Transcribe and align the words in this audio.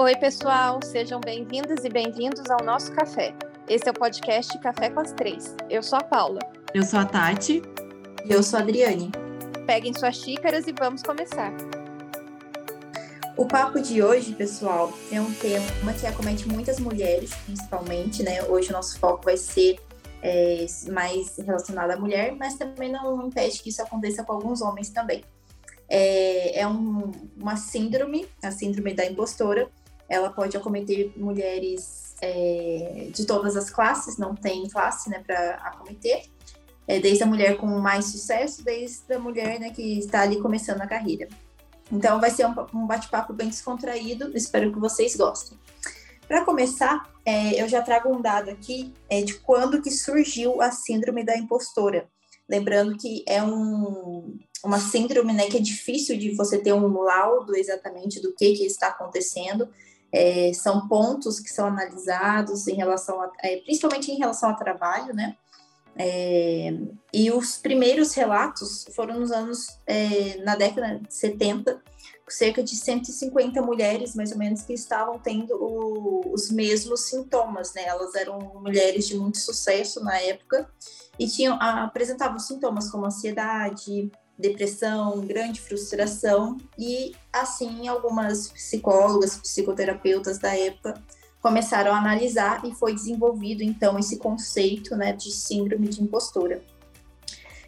Oi, 0.00 0.14
pessoal, 0.14 0.78
sejam 0.80 1.18
bem-vindas 1.18 1.84
e 1.84 1.88
bem-vindos 1.88 2.48
ao 2.48 2.64
nosso 2.64 2.92
café. 2.92 3.34
Esse 3.68 3.88
é 3.88 3.90
o 3.90 3.94
podcast 3.94 4.56
Café 4.60 4.90
com 4.90 5.00
as 5.00 5.10
Três. 5.10 5.56
Eu 5.68 5.82
sou 5.82 5.98
a 5.98 6.04
Paula. 6.04 6.38
Eu 6.72 6.84
sou 6.84 7.00
a 7.00 7.04
Tati. 7.04 7.60
E 8.24 8.30
eu 8.30 8.40
sou 8.40 8.60
a 8.60 8.62
Adriane. 8.62 9.10
Peguem 9.66 9.92
suas 9.92 10.14
xícaras 10.14 10.68
e 10.68 10.72
vamos 10.72 11.02
começar. 11.02 11.52
O 13.36 13.44
papo 13.44 13.80
de 13.80 14.00
hoje, 14.00 14.34
pessoal, 14.34 14.92
é 15.10 15.20
um 15.20 15.34
tema 15.34 15.92
que 15.92 16.06
acomete 16.06 16.46
muitas 16.46 16.78
mulheres, 16.78 17.34
principalmente, 17.44 18.22
né? 18.22 18.44
Hoje 18.44 18.70
o 18.70 18.74
nosso 18.74 19.00
foco 19.00 19.24
vai 19.24 19.36
ser 19.36 19.80
é, 20.22 20.64
mais 20.92 21.36
relacionado 21.38 21.90
à 21.90 21.96
mulher, 21.96 22.36
mas 22.38 22.54
também 22.54 22.92
não 22.92 23.26
impede 23.26 23.60
que 23.60 23.70
isso 23.70 23.82
aconteça 23.82 24.22
com 24.22 24.32
alguns 24.32 24.62
homens 24.62 24.90
também. 24.90 25.24
É, 25.88 26.60
é 26.60 26.68
um, 26.68 27.10
uma 27.36 27.56
síndrome, 27.56 28.28
a 28.42 28.50
síndrome 28.50 28.92
da 28.92 29.06
impostora. 29.06 29.68
Ela 30.08 30.30
pode 30.30 30.56
acometer 30.56 31.12
mulheres 31.16 32.14
é, 32.20 33.08
de 33.12 33.26
todas 33.26 33.56
as 33.56 33.70
classes, 33.70 34.16
não 34.16 34.34
tem 34.34 34.68
classe 34.68 35.10
né, 35.10 35.22
para 35.26 35.54
acometer. 35.56 36.22
É, 36.86 36.98
desde 36.98 37.22
a 37.22 37.26
mulher 37.26 37.58
com 37.58 37.66
mais 37.66 38.06
sucesso, 38.06 38.64
desde 38.64 39.12
a 39.12 39.18
mulher 39.18 39.60
né, 39.60 39.70
que 39.70 39.98
está 39.98 40.22
ali 40.22 40.40
começando 40.40 40.80
a 40.80 40.86
carreira. 40.86 41.28
Então, 41.92 42.18
vai 42.18 42.30
ser 42.30 42.46
um, 42.46 42.54
um 42.74 42.86
bate-papo 42.86 43.32
bem 43.32 43.48
descontraído, 43.48 44.34
espero 44.34 44.72
que 44.72 44.78
vocês 44.78 45.14
gostem. 45.14 45.58
Para 46.26 46.44
começar, 46.44 47.10
é, 47.24 47.62
eu 47.62 47.68
já 47.68 47.80
trago 47.80 48.14
um 48.14 48.20
dado 48.20 48.50
aqui 48.50 48.92
é, 49.08 49.22
de 49.22 49.34
quando 49.34 49.80
que 49.80 49.90
surgiu 49.90 50.60
a 50.60 50.70
síndrome 50.70 51.24
da 51.24 51.36
impostora. 51.36 52.06
Lembrando 52.48 52.96
que 52.96 53.24
é 53.26 53.42
um, 53.42 54.38
uma 54.64 54.78
síndrome 54.78 55.32
né, 55.32 55.46
que 55.46 55.56
é 55.56 55.60
difícil 55.60 56.18
de 56.18 56.34
você 56.34 56.58
ter 56.58 56.72
um 56.72 57.00
laudo 57.00 57.56
exatamente 57.56 58.20
do 58.20 58.34
que, 58.34 58.54
que 58.54 58.64
está 58.64 58.88
acontecendo. 58.88 59.68
É, 60.12 60.52
são 60.54 60.88
pontos 60.88 61.38
que 61.38 61.50
são 61.50 61.66
analisados 61.66 62.66
em 62.66 62.74
relação 62.74 63.20
a, 63.20 63.30
é, 63.42 63.58
principalmente 63.58 64.10
em 64.10 64.16
relação 64.16 64.50
ao 64.50 64.56
trabalho, 64.56 65.14
né? 65.14 65.36
É, 65.96 66.72
e 67.12 67.30
os 67.32 67.56
primeiros 67.56 68.14
relatos 68.14 68.86
foram 68.94 69.18
nos 69.18 69.32
anos, 69.32 69.78
é, 69.84 70.36
na 70.44 70.54
década 70.54 71.00
de 71.00 71.12
70, 71.12 71.82
cerca 72.28 72.62
de 72.62 72.76
150 72.76 73.60
mulheres, 73.62 74.14
mais 74.14 74.30
ou 74.32 74.38
menos, 74.38 74.62
que 74.62 74.72
estavam 74.72 75.18
tendo 75.18 75.54
o, 75.54 76.32
os 76.32 76.50
mesmos 76.50 77.08
sintomas, 77.08 77.74
né? 77.74 77.84
Elas 77.84 78.14
eram 78.14 78.38
mulheres 78.62 79.08
de 79.08 79.16
muito 79.16 79.38
sucesso 79.38 80.02
na 80.02 80.18
época 80.20 80.70
e 81.18 81.26
tinham, 81.26 81.58
apresentavam 81.60 82.38
sintomas 82.38 82.90
como 82.90 83.06
ansiedade, 83.06 84.10
depressão, 84.38 85.20
grande 85.20 85.60
frustração 85.60 86.56
e 86.78 87.12
assim 87.32 87.88
algumas 87.88 88.48
psicólogas, 88.50 89.36
psicoterapeutas 89.36 90.38
da 90.38 90.56
época 90.56 90.94
começaram 91.40 91.92
a 91.92 91.98
analisar 91.98 92.64
e 92.64 92.72
foi 92.74 92.94
desenvolvido 92.94 93.62
então 93.62 93.98
esse 93.98 94.18
conceito, 94.18 94.96
né, 94.96 95.12
de 95.12 95.30
síndrome 95.30 95.88
de 95.88 96.02
impostora. 96.02 96.62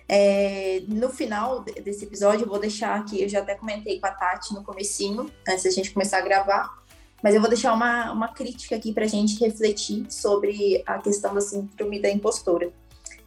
É, 0.09 0.83
no 0.89 1.09
final 1.09 1.61
desse 1.61 2.05
episódio, 2.05 2.45
eu 2.45 2.49
vou 2.49 2.59
deixar 2.59 2.99
aqui, 2.99 3.23
eu 3.23 3.29
já 3.29 3.41
até 3.41 3.55
comentei 3.55 4.01
com 4.01 4.07
a 4.07 4.11
Tati 4.11 4.53
no 4.53 4.65
comecinho, 4.65 5.31
antes 5.49 5.63
da 5.63 5.71
gente 5.71 5.93
começar 5.93 6.19
a 6.19 6.23
gravar, 6.23 6.83
mas 7.23 7.35
eu 7.35 7.41
vou 7.41 7.49
deixar 7.49 7.73
uma, 7.73 8.11
uma 8.11 8.29
crítica 8.29 8.75
aqui 8.75 8.93
para 8.93 9.05
a 9.05 9.09
gente 9.09 9.39
refletir 9.39 10.05
sobre 10.11 10.83
a 10.85 10.99
questão 10.99 11.33
da 11.33 11.41
síndrome 11.41 12.03
da 12.03 12.11
impostora. 12.11 12.73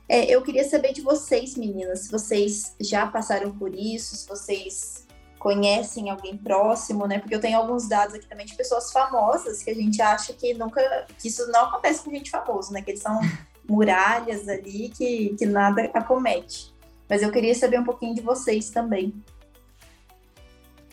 É, 0.07 0.25
eu 0.25 0.41
queria 0.41 0.67
saber 0.67 0.93
de 0.93 1.01
vocês, 1.01 1.55
meninas, 1.55 2.01
se 2.01 2.11
vocês 2.11 2.75
já 2.79 3.07
passaram 3.07 3.51
por 3.57 3.73
isso, 3.73 4.15
se 4.15 4.27
vocês 4.27 5.07
conhecem 5.39 6.09
alguém 6.09 6.37
próximo, 6.37 7.05
né? 7.05 7.19
Porque 7.19 7.35
eu 7.35 7.39
tenho 7.39 7.57
alguns 7.57 7.87
dados 7.87 8.15
aqui 8.15 8.27
também 8.27 8.45
de 8.45 8.55
pessoas 8.55 8.91
famosas 8.91 9.61
que 9.61 9.69
a 9.69 9.75
gente 9.75 10.01
acha 10.01 10.33
que 10.33 10.53
nunca, 10.53 11.05
que 11.19 11.27
isso 11.27 11.49
não 11.51 11.65
acontece 11.65 12.01
com 12.01 12.11
gente 12.11 12.31
famosa, 12.31 12.71
né? 12.71 12.81
Que 12.81 12.91
eles 12.91 13.01
são 13.01 13.19
muralhas 13.67 14.47
ali 14.47 14.89
que, 14.89 15.35
que 15.38 15.45
nada 15.45 15.89
acomete. 15.94 16.73
Mas 17.09 17.22
eu 17.22 17.31
queria 17.31 17.53
saber 17.53 17.79
um 17.79 17.83
pouquinho 17.83 18.16
de 18.16 18.22
vocês 18.22 18.69
também. 18.69 19.13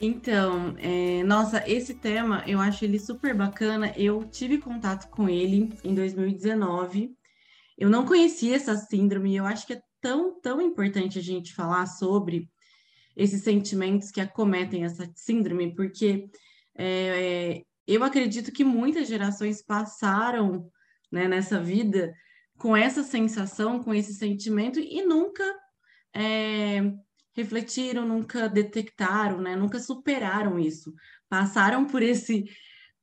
Então, 0.01 0.75
é, 0.79 1.23
nossa, 1.25 1.63
esse 1.71 1.95
tema 1.95 2.43
eu 2.47 2.59
acho 2.59 2.85
ele 2.85 2.99
super 2.99 3.35
bacana. 3.35 3.93
Eu 3.97 4.25
tive 4.25 4.59
contato 4.59 5.09
com 5.11 5.29
ele 5.29 5.73
em 5.85 5.95
2019. 5.95 7.15
Eu 7.81 7.89
não 7.89 8.05
conhecia 8.05 8.57
essa 8.57 8.77
síndrome, 8.77 9.35
eu 9.35 9.47
acho 9.47 9.67
que 9.67 9.73
é 9.73 9.83
tão, 10.03 10.39
tão 10.39 10.61
importante 10.61 11.19
a 11.19 11.23
gente 11.23 11.55
falar 11.55 11.87
sobre 11.87 12.47
esses 13.17 13.43
sentimentos 13.43 14.11
que 14.11 14.21
acometem 14.21 14.85
essa 14.85 15.11
síndrome, 15.15 15.75
porque 15.75 16.29
é, 16.77 17.63
eu 17.87 18.05
acredito 18.05 18.53
que 18.53 18.63
muitas 18.63 19.09
gerações 19.09 19.63
passaram 19.63 20.71
né, 21.11 21.27
nessa 21.27 21.59
vida 21.59 22.15
com 22.59 22.77
essa 22.77 23.03
sensação, 23.03 23.83
com 23.83 23.95
esse 23.95 24.13
sentimento 24.13 24.79
e 24.79 25.03
nunca 25.03 25.43
é, 26.15 26.83
refletiram, 27.33 28.07
nunca 28.07 28.47
detectaram, 28.47 29.41
né? 29.41 29.57
Nunca 29.57 29.81
superaram 29.81 30.59
isso. 30.59 30.93
Passaram 31.31 31.87
por 31.87 32.03
esse, 32.03 32.45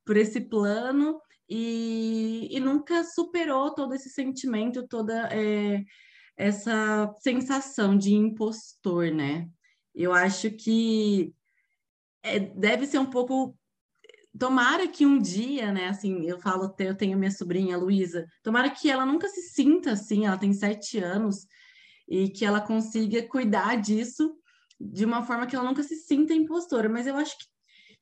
por 0.05 0.15
esse 0.15 0.39
plano 0.39 1.19
e, 1.49 2.47
e 2.51 2.59
nunca 2.59 3.03
superou 3.03 3.73
todo 3.73 3.93
esse 3.93 4.09
sentimento, 4.09 4.87
toda 4.87 5.29
é, 5.31 5.83
essa 6.35 7.13
sensação 7.19 7.97
de 7.97 8.13
impostor, 8.13 9.11
né? 9.11 9.47
Eu 9.95 10.13
acho 10.13 10.51
que 10.51 11.33
é, 12.23 12.39
deve 12.39 12.85
ser 12.85 12.99
um 12.99 13.05
pouco 13.05 13.57
tomara 14.37 14.87
que 14.87 15.05
um 15.05 15.17
dia, 15.17 15.71
né, 15.71 15.87
assim, 15.87 16.27
eu 16.27 16.39
falo, 16.39 16.71
eu 16.77 16.95
tenho 16.95 17.17
minha 17.17 17.31
sobrinha 17.31 17.75
Luísa, 17.75 18.27
tomara 18.43 18.69
que 18.69 18.87
ela 18.87 19.03
nunca 19.03 19.27
se 19.27 19.41
sinta 19.41 19.93
assim, 19.93 20.27
ela 20.27 20.37
tem 20.37 20.53
sete 20.53 20.99
anos, 20.99 21.47
e 22.07 22.29
que 22.29 22.45
ela 22.45 22.61
consiga 22.61 23.27
cuidar 23.27 23.75
disso 23.75 24.35
de 24.79 25.03
uma 25.03 25.23
forma 25.23 25.45
que 25.45 25.55
ela 25.55 25.65
nunca 25.65 25.83
se 25.83 25.95
sinta 25.95 26.33
impostora. 26.33 26.87
Mas 26.87 27.05
eu 27.05 27.15
acho 27.17 27.37
que, 27.37 27.45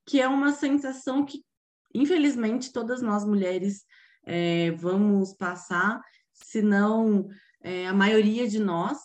que 0.06 0.22
é 0.22 0.28
uma 0.28 0.52
sensação 0.52 1.26
que, 1.26 1.44
infelizmente, 1.98 2.72
todas 2.72 3.02
nós 3.02 3.26
mulheres 3.26 3.84
é, 4.26 4.72
vamos 4.72 5.34
passar, 5.34 6.02
se 6.34 6.62
não 6.62 7.28
é, 7.62 7.88
a 7.88 7.94
maioria 7.94 8.48
de 8.48 8.60
nós. 8.60 8.98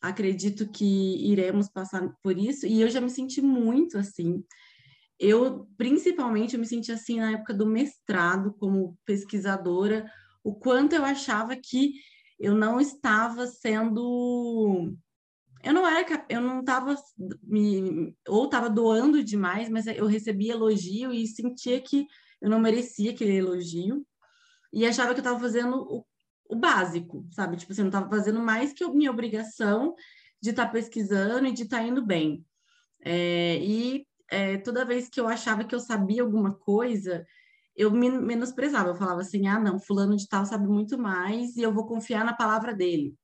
Acredito 0.00 0.68
que 0.68 0.84
iremos 1.30 1.68
passar 1.68 2.12
por 2.22 2.36
isso, 2.36 2.66
e 2.66 2.80
eu 2.80 2.90
já 2.90 3.00
me 3.00 3.10
senti 3.10 3.40
muito 3.40 3.96
assim. 3.96 4.44
Eu, 5.18 5.68
principalmente, 5.76 6.54
eu 6.54 6.60
me 6.60 6.66
senti 6.66 6.90
assim 6.90 7.20
na 7.20 7.32
época 7.32 7.54
do 7.54 7.66
mestrado, 7.66 8.52
como 8.58 8.98
pesquisadora, 9.04 10.10
o 10.42 10.54
quanto 10.54 10.94
eu 10.94 11.04
achava 11.04 11.54
que 11.54 11.92
eu 12.38 12.56
não 12.56 12.80
estava 12.80 13.46
sendo 13.46 14.92
eu 15.62 15.72
não 15.72 15.86
era 15.86 16.26
eu 16.28 16.40
não 16.40 16.60
estava 16.60 16.94
me 17.42 18.16
ou 18.28 18.44
estava 18.44 18.68
doando 18.68 19.22
demais, 19.22 19.68
mas 19.68 19.86
eu 19.86 20.06
recebia 20.06 20.52
elogio 20.52 21.12
e 21.12 21.26
sentia 21.26 21.80
que 21.80 22.06
eu 22.40 22.50
não 22.50 22.58
merecia 22.58 23.12
aquele 23.12 23.36
elogio 23.36 24.04
e 24.72 24.86
achava 24.86 25.12
que 25.12 25.20
eu 25.20 25.22
estava 25.22 25.38
fazendo 25.38 25.76
o, 25.76 26.04
o, 26.48 26.56
básico, 26.56 27.26
sabe? 27.30 27.56
Tipo, 27.56 27.72
assim, 27.72 27.82
eu 27.82 27.84
não 27.84 27.90
estava 27.90 28.10
fazendo 28.10 28.40
mais 28.40 28.72
que 28.72 28.82
a 28.82 28.88
minha 28.88 29.10
obrigação 29.10 29.94
de 30.40 30.50
estar 30.50 30.66
tá 30.66 30.72
pesquisando 30.72 31.46
e 31.46 31.52
de 31.52 31.62
estar 31.62 31.78
tá 31.78 31.84
indo 31.84 32.04
bem. 32.04 32.44
É, 33.04 33.58
e 33.58 34.06
é, 34.30 34.56
toda 34.58 34.84
vez 34.84 35.08
que 35.08 35.20
eu 35.20 35.28
achava 35.28 35.62
que 35.62 35.74
eu 35.74 35.80
sabia 35.80 36.22
alguma 36.22 36.54
coisa, 36.54 37.24
eu 37.76 37.90
me 37.90 38.10
menosprezava, 38.10 38.90
eu 38.90 38.96
falava 38.96 39.20
assim, 39.20 39.46
ah, 39.46 39.58
não, 39.60 39.78
fulano 39.78 40.16
de 40.16 40.28
tal 40.28 40.44
sabe 40.44 40.66
muito 40.66 40.98
mais 40.98 41.56
e 41.56 41.62
eu 41.62 41.72
vou 41.72 41.86
confiar 41.86 42.24
na 42.24 42.34
palavra 42.34 42.74
dele, 42.74 43.14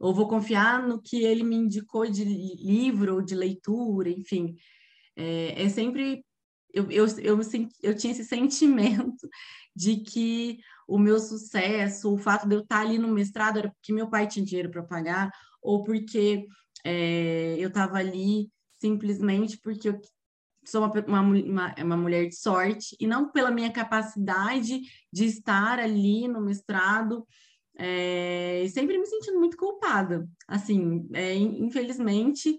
ou 0.00 0.14
vou 0.14 0.26
confiar 0.26 0.82
no 0.88 1.00
que 1.00 1.22
ele 1.22 1.44
me 1.44 1.54
indicou 1.54 2.10
de 2.10 2.24
livro 2.24 3.16
ou 3.16 3.22
de 3.22 3.34
leitura, 3.34 4.08
enfim. 4.08 4.56
É, 5.14 5.64
é 5.64 5.68
sempre, 5.68 6.24
eu, 6.72 6.90
eu, 6.90 7.06
eu, 7.18 7.40
eu 7.82 7.94
tinha 7.94 8.12
esse 8.12 8.24
sentimento 8.24 9.28
de 9.76 9.98
que 9.98 10.58
o 10.88 10.98
meu 10.98 11.20
sucesso, 11.20 12.12
o 12.12 12.18
fato 12.18 12.48
de 12.48 12.56
eu 12.56 12.60
estar 12.60 12.80
ali 12.80 12.98
no 12.98 13.08
mestrado 13.08 13.58
era 13.58 13.70
porque 13.70 13.92
meu 13.92 14.08
pai 14.08 14.26
tinha 14.26 14.44
dinheiro 14.44 14.70
para 14.70 14.82
pagar, 14.82 15.30
ou 15.62 15.84
porque 15.84 16.46
é, 16.84 17.56
eu 17.58 17.68
estava 17.68 17.98
ali 17.98 18.50
simplesmente 18.80 19.58
porque 19.58 19.90
eu 19.90 20.00
sou 20.64 20.82
uma, 20.82 20.92
uma, 21.06 21.20
uma, 21.20 21.74
uma, 21.78 21.96
mulher 21.96 22.26
de 22.26 22.36
sorte, 22.36 22.96
e 22.98 23.06
não 23.06 23.30
pela 23.30 23.50
minha 23.50 23.70
capacidade 23.70 24.80
de 25.12 25.24
estar 25.26 25.78
ali 25.78 26.26
no 26.26 26.40
mestrado, 26.40 27.26
é, 27.76 28.66
sempre 28.68 28.98
me 28.98 29.06
sentindo 29.06 29.38
muito 29.38 29.56
culpada. 29.56 30.28
Assim, 30.46 31.08
é, 31.12 31.34
infelizmente, 31.34 32.58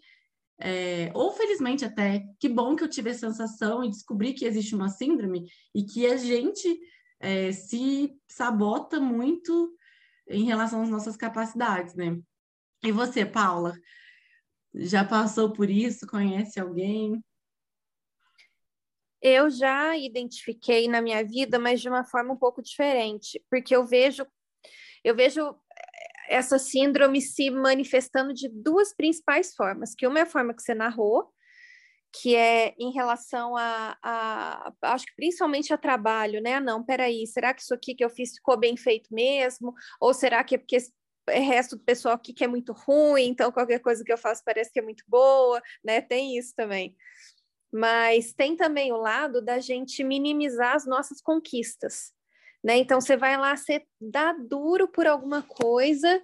é, 0.59 1.11
ou 1.13 1.31
felizmente 1.31 1.83
até, 1.83 2.23
que 2.39 2.47
bom 2.47 2.75
que 2.75 2.83
eu 2.83 2.89
tive 2.89 3.09
essa 3.09 3.27
sensação 3.29 3.83
e 3.83 3.89
descobri 3.89 4.33
que 4.33 4.45
existe 4.45 4.75
uma 4.75 4.89
síndrome 4.89 5.47
e 5.73 5.83
que 5.83 6.05
a 6.05 6.17
gente 6.17 6.79
é, 7.19 7.51
se 7.51 8.15
sabota 8.27 8.99
muito 8.99 9.75
em 10.27 10.45
relação 10.45 10.81
às 10.81 10.89
nossas 10.89 11.17
capacidades, 11.17 11.95
né? 11.95 12.17
E 12.83 12.91
você, 12.91 13.25
Paula? 13.25 13.75
Já 14.73 15.03
passou 15.03 15.51
por 15.51 15.69
isso? 15.69 16.07
Conhece 16.07 16.59
alguém? 16.59 17.23
Eu 19.21 19.51
já 19.51 19.95
identifiquei 19.95 20.87
na 20.87 21.01
minha 21.01 21.23
vida, 21.23 21.59
mas 21.59 21.79
de 21.79 21.89
uma 21.89 22.03
forma 22.03 22.33
um 22.33 22.37
pouco 22.37 22.61
diferente, 22.61 23.43
porque 23.49 23.75
eu 23.75 23.85
vejo 23.85 24.25
eu 25.03 25.15
vejo 25.15 25.55
essa 26.29 26.57
síndrome 26.57 27.21
se 27.21 27.49
manifestando 27.49 28.33
de 28.33 28.47
duas 28.47 28.95
principais 28.95 29.53
formas, 29.53 29.93
que 29.93 30.07
uma 30.07 30.19
é 30.19 30.21
a 30.21 30.25
forma 30.25 30.53
que 30.53 30.61
você 30.61 30.73
narrou, 30.73 31.29
que 32.13 32.35
é 32.35 32.73
em 32.77 32.91
relação 32.91 33.55
a, 33.55 33.97
a, 34.03 34.73
acho 34.83 35.05
que 35.05 35.15
principalmente 35.15 35.73
a 35.73 35.77
trabalho, 35.77 36.41
né? 36.41 36.59
Não, 36.59 36.83
peraí, 36.83 37.25
será 37.25 37.53
que 37.53 37.61
isso 37.61 37.73
aqui 37.73 37.95
que 37.95 38.03
eu 38.03 38.09
fiz 38.09 38.33
ficou 38.33 38.57
bem 38.57 38.75
feito 38.75 39.13
mesmo? 39.13 39.73
Ou 39.99 40.13
será 40.13 40.43
que 40.43 40.55
é 40.55 40.57
porque 40.57 40.77
o 40.77 41.31
resto 41.31 41.77
do 41.77 41.83
pessoal 41.83 42.15
aqui 42.15 42.33
que 42.33 42.43
é 42.43 42.47
muito 42.47 42.73
ruim, 42.73 43.27
então 43.27 43.51
qualquer 43.51 43.79
coisa 43.79 44.03
que 44.03 44.11
eu 44.11 44.17
faço 44.17 44.43
parece 44.43 44.71
que 44.71 44.79
é 44.79 44.81
muito 44.81 45.03
boa, 45.07 45.61
né? 45.83 46.01
Tem 46.01 46.37
isso 46.37 46.53
também. 46.55 46.95
Mas 47.71 48.33
tem 48.33 48.57
também 48.57 48.91
o 48.91 48.97
lado 48.97 49.41
da 49.41 49.59
gente 49.59 50.03
minimizar 50.03 50.75
as 50.75 50.85
nossas 50.85 51.21
conquistas, 51.21 52.11
né? 52.63 52.77
Então 52.77 53.01
você 53.01 53.17
vai 53.17 53.37
lá, 53.37 53.55
você 53.55 53.85
dá 53.99 54.33
duro 54.33 54.87
por 54.87 55.07
alguma 55.07 55.41
coisa 55.41 56.21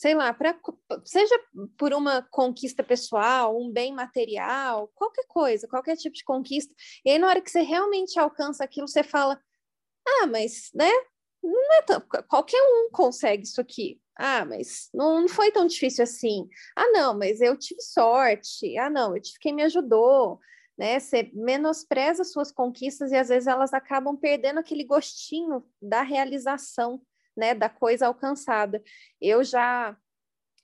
sei 0.00 0.14
lá, 0.14 0.32
pra, 0.32 0.58
seja 1.04 1.38
por 1.76 1.92
uma 1.92 2.26
conquista 2.30 2.82
pessoal, 2.82 3.60
um 3.60 3.70
bem 3.70 3.92
material, 3.94 4.90
qualquer 4.94 5.26
coisa, 5.28 5.68
qualquer 5.68 5.94
tipo 5.94 6.16
de 6.16 6.24
conquista. 6.24 6.74
E 7.04 7.10
aí, 7.10 7.18
na 7.18 7.28
hora 7.28 7.40
que 7.42 7.50
você 7.50 7.60
realmente 7.60 8.18
alcança 8.18 8.64
aquilo, 8.64 8.88
você 8.88 9.02
fala: 9.02 9.38
ah, 10.08 10.26
mas, 10.26 10.70
né? 10.74 10.90
Não 11.42 11.74
é 11.74 11.82
tão, 11.82 12.00
qualquer 12.28 12.60
um 12.62 12.90
consegue 12.90 13.42
isso 13.44 13.60
aqui. 13.60 14.00
Ah, 14.16 14.44
mas 14.46 14.88
não, 14.94 15.22
não 15.22 15.28
foi 15.28 15.50
tão 15.52 15.66
difícil 15.66 16.04
assim. 16.04 16.48
Ah, 16.74 16.90
não, 16.92 17.18
mas 17.18 17.42
eu 17.42 17.56
tive 17.58 17.82
sorte. 17.82 18.78
Ah, 18.78 18.88
não, 18.90 19.14
eu 19.16 19.22
tive 19.22 19.38
quem 19.38 19.54
me 19.54 19.62
ajudou. 19.64 20.40
Né? 20.80 20.98
Você 20.98 21.30
menospreza 21.34 22.24
suas 22.24 22.50
conquistas 22.50 23.12
e 23.12 23.14
às 23.14 23.28
vezes 23.28 23.46
elas 23.46 23.74
acabam 23.74 24.16
perdendo 24.16 24.60
aquele 24.60 24.82
gostinho 24.82 25.62
da 25.80 26.00
realização 26.00 27.02
né, 27.36 27.54
da 27.54 27.68
coisa 27.68 28.06
alcançada. 28.06 28.82
Eu 29.20 29.44
já 29.44 29.94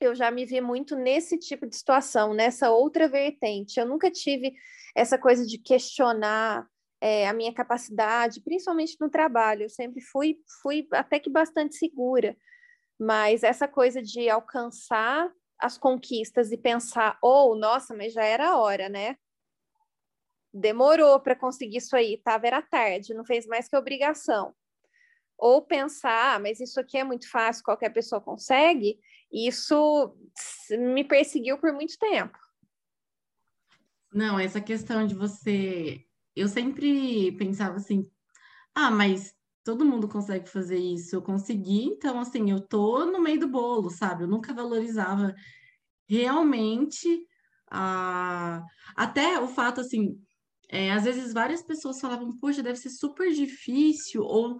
eu 0.00 0.14
já 0.14 0.30
me 0.30 0.46
vi 0.46 0.58
muito 0.58 0.96
nesse 0.96 1.38
tipo 1.38 1.66
de 1.66 1.76
situação, 1.76 2.32
nessa 2.32 2.70
outra 2.70 3.06
vertente. 3.06 3.78
Eu 3.78 3.84
nunca 3.84 4.10
tive 4.10 4.54
essa 4.94 5.18
coisa 5.18 5.44
de 5.46 5.58
questionar 5.58 6.66
é, 6.98 7.28
a 7.28 7.34
minha 7.34 7.52
capacidade, 7.52 8.40
principalmente 8.40 8.96
no 8.98 9.10
trabalho. 9.10 9.64
Eu 9.64 9.70
sempre 9.70 10.00
fui, 10.00 10.38
fui 10.62 10.88
até 10.92 11.18
que 11.18 11.28
bastante 11.28 11.76
segura. 11.76 12.34
Mas 12.98 13.42
essa 13.42 13.68
coisa 13.68 14.02
de 14.02 14.30
alcançar 14.30 15.30
as 15.58 15.76
conquistas 15.76 16.52
e 16.52 16.56
pensar, 16.56 17.18
ou, 17.20 17.52
oh, 17.52 17.54
nossa, 17.54 17.94
mas 17.94 18.14
já 18.14 18.24
era 18.24 18.48
a 18.48 18.58
hora, 18.58 18.88
né? 18.88 19.16
Demorou 20.58 21.20
para 21.20 21.36
conseguir 21.36 21.78
isso 21.78 21.94
aí, 21.94 22.18
tava 22.24 22.46
era 22.46 22.62
tarde, 22.62 23.14
não 23.14 23.24
fez 23.24 23.46
mais 23.46 23.68
que 23.68 23.76
obrigação 23.76 24.54
ou 25.38 25.62
pensar, 25.62 26.36
ah, 26.36 26.38
mas 26.38 26.60
isso 26.60 26.80
aqui 26.80 26.96
é 26.96 27.04
muito 27.04 27.30
fácil, 27.30 27.64
qualquer 27.64 27.90
pessoa 27.90 28.20
consegue, 28.20 28.98
isso 29.30 30.16
me 30.70 31.04
perseguiu 31.04 31.58
por 31.58 31.72
muito 31.72 31.98
tempo. 31.98 32.38
Não, 34.12 34.38
essa 34.38 34.60
questão 34.60 35.06
de 35.06 35.14
você. 35.14 36.02
Eu 36.34 36.48
sempre 36.48 37.32
pensava 37.32 37.76
assim, 37.76 38.10
ah, 38.74 38.90
mas 38.90 39.34
todo 39.62 39.84
mundo 39.84 40.08
consegue 40.08 40.48
fazer 40.48 40.78
isso, 40.78 41.14
eu 41.14 41.22
consegui, 41.22 41.84
então 41.84 42.18
assim, 42.20 42.50
eu 42.50 42.60
tô 42.60 43.04
no 43.04 43.20
meio 43.20 43.40
do 43.40 43.48
bolo, 43.48 43.90
sabe? 43.90 44.24
Eu 44.24 44.28
nunca 44.28 44.54
valorizava 44.54 45.34
realmente 46.08 47.26
a... 47.70 48.62
até 48.94 49.40
o 49.40 49.48
fato 49.48 49.80
assim. 49.80 50.22
É, 50.68 50.90
às 50.92 51.04
vezes 51.04 51.32
várias 51.32 51.62
pessoas 51.62 52.00
falavam, 52.00 52.36
poxa, 52.38 52.62
deve 52.62 52.78
ser 52.78 52.90
super 52.90 53.32
difícil, 53.32 54.22
ou 54.22 54.58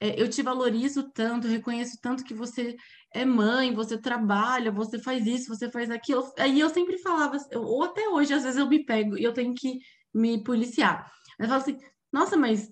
é, 0.00 0.20
eu 0.20 0.28
te 0.28 0.42
valorizo 0.42 1.10
tanto, 1.10 1.48
reconheço 1.48 1.98
tanto 2.00 2.22
que 2.22 2.34
você 2.34 2.76
é 3.12 3.24
mãe, 3.24 3.74
você 3.74 3.98
trabalha, 3.98 4.70
você 4.70 4.98
faz 4.98 5.26
isso, 5.26 5.48
você 5.48 5.70
faz 5.70 5.90
aquilo. 5.90 6.30
Aí 6.38 6.60
eu 6.60 6.68
sempre 6.68 6.98
falava, 6.98 7.36
ou 7.54 7.82
até 7.82 8.08
hoje, 8.08 8.34
às 8.34 8.44
vezes 8.44 8.58
eu 8.58 8.68
me 8.68 8.84
pego 8.84 9.18
e 9.18 9.24
eu 9.24 9.32
tenho 9.32 9.54
que 9.54 9.78
me 10.14 10.42
policiar. 10.42 11.10
Eu 11.38 11.48
falo 11.48 11.60
assim, 11.60 11.78
nossa, 12.12 12.36
mas 12.36 12.70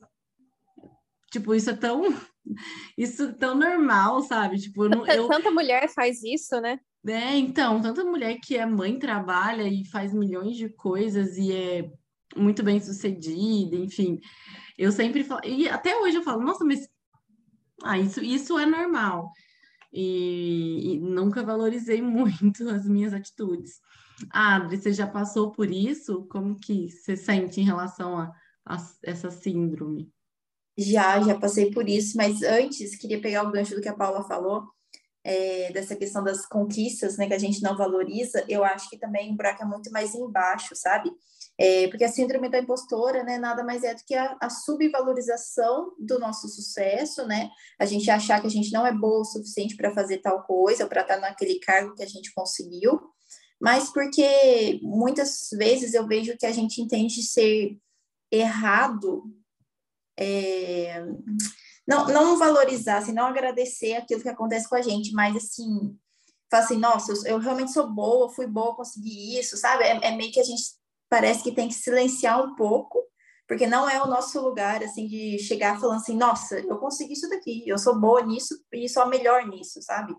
tipo, 1.31 1.55
isso 1.55 1.71
é 1.71 1.77
tão 1.77 2.03
isso 2.97 3.25
é 3.25 3.33
tão 3.33 3.55
normal, 3.57 4.21
sabe? 4.23 4.59
Tipo, 4.59 4.85
eu, 4.85 5.07
eu... 5.07 5.29
tanta 5.29 5.51
mulher 5.51 5.89
faz 5.89 6.23
isso, 6.23 6.61
né? 6.61 6.79
É, 7.07 7.37
então, 7.37 7.81
tanta 7.81 8.05
mulher 8.05 8.37
que 8.43 8.57
é 8.57 8.67
mãe, 8.67 8.99
trabalha 8.99 9.63
e 9.63 9.85
faz 9.87 10.13
milhões 10.13 10.57
de 10.57 10.69
coisas 10.69 11.37
e 11.37 11.53
é 11.53 11.91
muito 12.37 12.63
bem 12.63 12.81
sucedida, 12.81 13.77
enfim. 13.77 14.21
Eu 14.77 14.93
sempre 14.93 15.25
falo, 15.25 15.41
e 15.45 15.69
até 15.69 15.97
hoje 15.97 16.17
eu 16.17 16.23
falo, 16.23 16.43
nossa, 16.43 16.65
mas 16.65 16.89
ah, 17.83 17.99
isso, 17.99 18.23
isso 18.23 18.59
é 18.59 18.67
normal. 18.67 19.31
E, 19.93 20.95
e 20.95 20.99
nunca 21.01 21.43
valorizei 21.43 22.01
muito 22.03 22.69
as 22.69 22.87
minhas 22.87 23.13
atitudes. 23.13 23.81
Ah, 24.33 24.57
Adri, 24.57 24.79
você 24.79 24.93
já 24.93 25.07
passou 25.07 25.53
por 25.53 25.71
isso? 25.71 26.27
Como 26.31 26.59
que 26.59 26.91
você 26.91 27.17
sente 27.17 27.61
em 27.61 27.65
relação 27.65 28.19
a, 28.19 28.33
a 28.65 28.77
essa 29.03 29.31
síndrome? 29.31 30.11
Já, 30.79 31.21
já 31.23 31.39
passei 31.39 31.71
por 31.71 31.89
isso, 31.89 32.17
mas 32.17 32.43
antes 32.43 32.97
queria 32.97 33.21
pegar 33.21 33.45
o 33.45 33.51
gancho 33.51 33.75
do 33.75 33.81
que 33.81 33.89
a 33.89 33.97
Paula 33.97 34.23
falou, 34.25 34.65
é, 35.25 35.73
dessa 35.73 35.97
questão 35.97 36.23
das 36.23 36.47
conquistas, 36.47 37.17
né, 37.17 37.27
que 37.27 37.35
a 37.35 37.39
gente 37.39 37.63
não 37.63 37.77
valoriza, 37.77 38.45
eu 38.47 38.63
acho 38.63 38.89
que 38.91 38.99
também 38.99 39.33
o 39.33 39.37
buraco 39.37 39.63
é 39.63 39.67
muito 39.67 39.91
mais 39.91 40.15
embaixo, 40.15 40.77
sabe? 40.77 41.11
É, 41.59 41.89
porque 41.89 42.05
a 42.05 42.09
síndrome 42.09 42.51
da 42.51 42.59
impostora, 42.59 43.23
né, 43.23 43.39
nada 43.39 43.65
mais 43.65 43.83
é 43.83 43.95
do 43.95 44.03
que 44.05 44.15
a, 44.15 44.37
a, 44.41 44.51
subvalorização 44.51 45.95
do 45.99 46.19
nosso 46.19 46.49
sucesso, 46.49 47.27
né? 47.27 47.49
A 47.79 47.87
gente 47.87 48.11
achar 48.11 48.41
que 48.41 48.47
a 48.47 48.51
gente 48.51 48.71
não 48.73 48.87
é 48.87 48.93
boa 48.93 49.21
o 49.21 49.25
suficiente 49.25 49.75
para 49.75 49.95
fazer 49.95 50.19
tal 50.19 50.43
coisa, 50.43 50.85
ou 50.85 50.89
para 50.89 51.01
estar 51.01 51.19
naquele 51.19 51.59
cargo 51.61 51.95
que 51.95 52.03
a 52.03 52.09
gente 52.09 52.33
conseguiu, 52.35 53.01
mas 53.59 53.91
porque 53.91 54.79
muitas 54.83 55.49
vezes 55.53 55.95
eu 55.95 56.07
vejo 56.07 56.37
que 56.37 56.45
a 56.45 56.53
gente 56.53 56.83
entende 56.83 57.23
ser 57.23 57.79
errado, 58.31 59.25
é, 60.19 61.07
não, 61.89 62.07
não 62.09 62.39
valorizar, 62.39 62.99
assim, 62.99 63.13
não 63.13 63.27
agradecer 63.27 63.95
aquilo 63.95 64.21
que 64.21 64.29
acontece 64.29 64.69
com 64.69 64.75
a 64.75 64.83
gente, 64.83 65.13
mas 65.13 65.35
assim, 65.37 65.97
falar 66.51 66.65
assim, 66.65 66.77
nossa, 66.77 67.13
eu, 67.13 67.37
eu 67.37 67.39
realmente 67.39 67.73
sou 67.73 67.91
boa, 67.91 68.29
fui 68.29 68.47
boa, 68.47 68.77
consegui 68.77 69.39
isso, 69.39 69.57
sabe? 69.57 69.85
É, 69.85 70.09
é 70.09 70.17
meio 70.17 70.33
que 70.33 70.41
a 70.41 70.45
gente 70.45 70.63
parece 71.09 71.43
que 71.43 71.55
tem 71.55 71.69
que 71.69 71.75
silenciar 71.75 72.43
um 72.45 72.55
pouco, 72.55 73.03
porque 73.47 73.67
não 73.67 73.89
é 73.89 74.03
o 74.03 74.07
nosso 74.07 74.41
lugar, 74.41 74.83
assim, 74.83 75.07
de 75.07 75.39
chegar 75.39 75.81
falando 75.81 75.99
assim, 75.99 76.17
nossa, 76.17 76.59
eu 76.59 76.79
consegui 76.79 77.13
isso 77.13 77.29
daqui, 77.29 77.63
eu 77.67 77.79
sou 77.79 77.99
boa 77.99 78.23
nisso 78.23 78.55
e 78.73 78.89
sou 78.89 79.03
a 79.03 79.07
melhor 79.07 79.47
nisso, 79.47 79.81
sabe? 79.83 80.15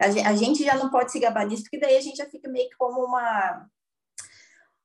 A 0.00 0.34
gente 0.36 0.62
já 0.62 0.76
não 0.76 0.90
pode 0.90 1.10
se 1.10 1.18
gabar 1.18 1.44
nisso, 1.44 1.64
porque 1.64 1.80
daí 1.80 1.96
a 1.96 2.00
gente 2.00 2.16
já 2.16 2.26
fica 2.26 2.48
meio 2.48 2.68
que 2.68 2.76
como 2.76 3.04
uma, 3.04 3.66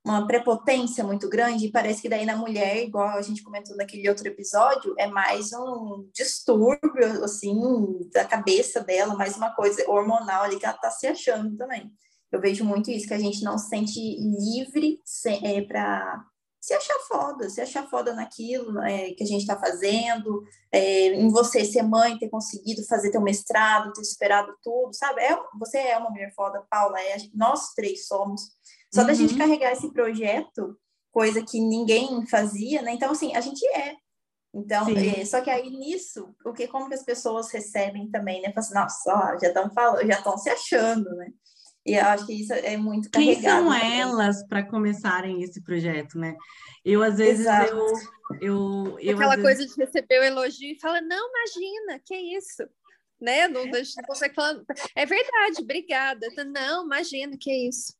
uma 0.03 0.25
prepotência 0.25 1.03
muito 1.03 1.29
grande, 1.29 1.67
e 1.67 1.71
parece 1.71 2.01
que 2.01 2.09
daí 2.09 2.25
na 2.25 2.35
mulher, 2.35 2.83
igual 2.83 3.09
a 3.09 3.21
gente 3.21 3.43
comentou 3.43 3.77
naquele 3.77 4.09
outro 4.09 4.27
episódio, 4.27 4.95
é 4.97 5.05
mais 5.05 5.53
um 5.53 6.09
distúrbio, 6.11 7.23
assim, 7.23 7.55
da 8.11 8.25
cabeça 8.25 8.81
dela, 8.81 9.13
mais 9.13 9.37
uma 9.37 9.53
coisa 9.53 9.87
hormonal 9.87 10.43
ali 10.43 10.57
que 10.57 10.65
ela 10.65 10.73
tá 10.73 10.89
se 10.89 11.05
achando 11.05 11.55
também. 11.55 11.93
Eu 12.33 12.41
vejo 12.41 12.65
muito 12.65 12.89
isso, 12.89 13.07
que 13.07 13.13
a 13.13 13.19
gente 13.19 13.43
não 13.43 13.59
se 13.59 13.69
sente 13.69 13.99
livre 13.99 14.99
é, 15.43 15.61
para 15.61 16.25
se 16.59 16.73
achar 16.73 16.97
foda, 17.07 17.47
se 17.47 17.61
achar 17.61 17.87
foda 17.87 18.15
naquilo 18.15 18.81
é, 18.81 19.11
que 19.11 19.23
a 19.23 19.27
gente 19.27 19.41
está 19.41 19.59
fazendo, 19.59 20.43
é, 20.71 21.09
em 21.09 21.29
você 21.29 21.63
ser 21.63 21.83
mãe, 21.83 22.17
ter 22.17 22.29
conseguido 22.29 22.83
fazer 22.87 23.11
teu 23.11 23.21
mestrado, 23.21 23.93
ter 23.93 24.03
superado 24.03 24.51
tudo, 24.63 24.95
sabe? 24.95 25.21
É, 25.21 25.37
você 25.59 25.77
é 25.77 25.97
uma 25.97 26.09
mulher 26.09 26.33
foda, 26.33 26.65
Paula, 26.71 26.99
é, 26.99 27.17
nós 27.35 27.73
três 27.75 28.07
somos. 28.07 28.41
Só 28.91 29.01
uhum. 29.01 29.07
da 29.07 29.13
gente 29.13 29.33
uhum. 29.33 29.39
carregar 29.39 29.71
esse 29.71 29.93
projeto, 29.93 30.75
coisa 31.11 31.43
que 31.43 31.59
ninguém 31.61 32.25
fazia, 32.25 32.81
né? 32.81 32.93
Então, 32.93 33.11
assim, 33.11 33.35
a 33.35 33.41
gente 33.41 33.63
é. 33.67 33.93
Então, 34.55 34.87
é, 34.89 35.23
só 35.25 35.39
que 35.41 35.51
aí 35.51 35.69
nisso, 35.69 36.33
o 36.43 36.51
que 36.51 36.67
como 36.67 36.87
que 36.87 36.95
as 36.95 37.03
pessoas 37.03 37.51
recebem 37.51 38.09
também, 38.09 38.41
né? 38.41 38.53
Falam 38.53 38.59
assim, 38.59 38.73
nossa, 38.73 39.33
ó, 39.35 39.39
já 39.39 39.49
estão 39.49 39.69
falando, 39.71 40.07
já 40.07 40.17
estão 40.17 40.37
se 40.37 40.49
achando, 40.49 41.09
né? 41.15 41.27
E 41.85 41.95
eu 41.95 42.05
acho 42.05 42.25
que 42.25 42.33
isso 42.33 42.53
é 42.53 42.77
muito 42.77 43.09
Quem 43.09 43.41
são 43.41 43.65
também. 43.65 43.99
elas 43.99 44.45
para 44.47 44.63
começarem 44.63 45.43
esse 45.43 45.61
projeto, 45.61 46.17
né? 46.17 46.35
Eu, 46.83 47.03
às 47.03 47.17
vezes, 47.17 47.41
Exato. 47.41 47.73
eu... 47.73 47.87
eu, 48.41 48.99
eu 48.99 49.15
Aquela 49.15 49.35
coisa 49.35 49.59
vezes... 49.59 49.75
de 49.75 49.83
receber 49.83 50.19
o 50.19 50.23
elogio 50.23 50.71
e 50.71 50.79
fala, 50.79 51.01
não, 51.01 51.29
imagina, 51.29 51.99
que 52.05 52.15
isso? 52.15 52.63
Né? 53.19 53.47
Não, 53.47 53.65
não 53.65 53.81
consegue 54.07 54.33
falar... 54.33 54.61
É 54.95 55.05
verdade, 55.05 55.61
obrigada. 55.61 56.27
Não, 56.45 56.85
imagina, 56.85 57.37
que 57.37 57.51
isso? 57.67 57.93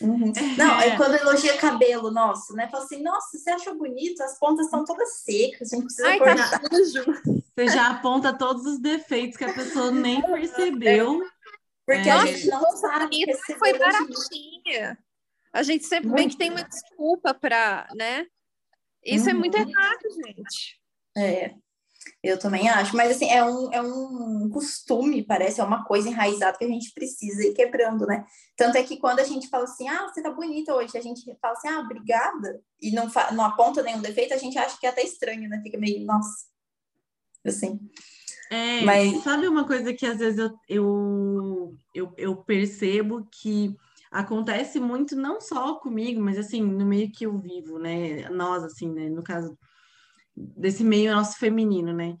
Uhum. 0.00 0.32
Não, 0.58 0.80
é. 0.80 0.96
quando 0.96 1.14
elogia 1.14 1.56
cabelo, 1.56 2.10
nossa, 2.10 2.52
né? 2.54 2.68
Fala 2.68 2.84
assim, 2.84 3.00
nossa, 3.02 3.38
você 3.38 3.50
achou 3.50 3.76
bonito? 3.76 4.22
As 4.22 4.38
pontas 4.38 4.66
estão 4.66 4.84
todas 4.84 5.22
secas, 5.22 5.70
não 5.70 5.82
precisa 5.82 6.08
Ai, 6.08 6.18
tá 6.18 6.60
sujo. 6.68 7.04
Você 7.54 7.68
já 7.68 7.90
aponta 7.90 8.36
todos 8.36 8.66
os 8.66 8.80
defeitos 8.80 9.36
que 9.36 9.44
a 9.44 9.54
pessoa 9.54 9.92
nem 9.92 10.20
percebeu. 10.26 11.22
Porque 11.86 12.08
é. 12.08 12.12
a 12.12 12.26
gente 12.26 12.46
não 12.46 12.76
sabe. 12.76 13.24
Foi 13.58 13.78
baratinha. 13.78 14.98
A 15.52 15.62
gente 15.62 15.86
sempre 15.86 16.08
Muito 16.08 16.18
bem 16.18 16.28
que 16.28 16.36
tem 16.36 16.50
uma 16.50 16.64
desculpa 16.64 17.32
para, 17.32 17.88
né? 17.94 18.26
Isso 19.04 19.26
uhum. 19.26 19.30
é 19.30 19.34
muito 19.34 19.56
errado, 19.56 20.02
gente. 20.26 20.80
É, 21.16 21.54
eu 22.22 22.38
também 22.38 22.68
acho, 22.68 22.96
mas 22.96 23.10
assim, 23.10 23.30
é 23.30 23.44
um, 23.44 23.72
é 23.72 23.80
um 23.80 24.48
costume, 24.50 25.22
parece, 25.22 25.60
é 25.60 25.64
uma 25.64 25.84
coisa 25.84 26.08
enraizada 26.08 26.56
que 26.56 26.64
a 26.64 26.68
gente 26.68 26.92
precisa 26.92 27.44
ir 27.44 27.54
quebrando, 27.54 28.06
né? 28.06 28.24
Tanto 28.56 28.76
é 28.78 28.82
que 28.82 28.96
quando 28.96 29.20
a 29.20 29.24
gente 29.24 29.48
fala 29.48 29.64
assim, 29.64 29.88
ah, 29.88 30.08
você 30.08 30.22
tá 30.22 30.30
bonita 30.30 30.74
hoje, 30.74 30.96
a 30.96 31.00
gente 31.00 31.22
fala 31.40 31.54
assim, 31.54 31.68
ah, 31.68 31.80
obrigada, 31.80 32.62
e 32.80 32.90
não, 32.92 33.08
não 33.32 33.44
aponta 33.44 33.82
nenhum 33.82 34.00
defeito, 34.00 34.34
a 34.34 34.38
gente 34.38 34.58
acha 34.58 34.78
que 34.78 34.86
é 34.86 34.90
até 34.90 35.02
estranho, 35.02 35.48
né? 35.48 35.60
Fica 35.62 35.78
meio, 35.78 36.04
nossa, 36.04 36.46
assim. 37.46 37.78
É, 38.50 38.84
mas... 38.84 39.22
sabe 39.22 39.48
uma 39.48 39.66
coisa 39.66 39.92
que 39.92 40.06
às 40.06 40.18
vezes 40.18 40.38
eu, 40.38 40.58
eu, 40.68 41.76
eu, 41.94 42.14
eu 42.16 42.36
percebo 42.36 43.26
que 43.30 43.74
acontece 44.10 44.78
muito, 44.78 45.16
não 45.16 45.40
só 45.40 45.74
comigo, 45.74 46.20
mas 46.20 46.38
assim, 46.38 46.62
no 46.62 46.86
meio 46.86 47.10
que 47.10 47.26
eu 47.26 47.36
vivo, 47.36 47.78
né? 47.78 48.28
Nós, 48.30 48.62
assim, 48.62 48.92
né? 48.92 49.08
No 49.08 49.22
caso 49.22 49.58
desse 50.36 50.84
meio 50.84 51.14
nosso 51.14 51.38
feminino, 51.38 51.92
né? 51.92 52.16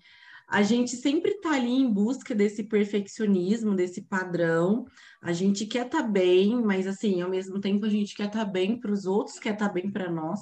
A 0.48 0.62
gente 0.62 0.96
sempre 0.96 1.40
tá 1.40 1.52
ali 1.52 1.70
em 1.70 1.90
busca 1.90 2.34
desse 2.34 2.64
perfeccionismo, 2.64 3.74
desse 3.74 4.02
padrão. 4.02 4.84
A 5.22 5.32
gente 5.32 5.66
quer 5.66 5.88
tá 5.88 6.02
bem, 6.02 6.60
mas 6.62 6.86
assim, 6.86 7.22
ao 7.22 7.30
mesmo 7.30 7.60
tempo 7.60 7.86
a 7.86 7.88
gente 7.88 8.14
quer 8.14 8.30
tá 8.30 8.44
bem 8.44 8.78
para 8.78 8.92
os 8.92 9.06
outros, 9.06 9.38
quer 9.38 9.56
tá 9.56 9.68
bem 9.68 9.90
para 9.90 10.10
nós. 10.10 10.40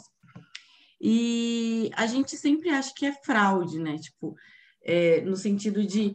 E 1.01 1.91
a 1.95 2.07
gente 2.07 2.37
sempre 2.37 2.69
acha 2.71 2.93
que 2.95 3.07
é 3.07 3.12
fraude, 3.12 3.79
né? 3.79 3.97
Tipo, 3.97 4.35
é, 4.85 5.21
no 5.23 5.37
sentido 5.37 5.85
de 5.85 6.15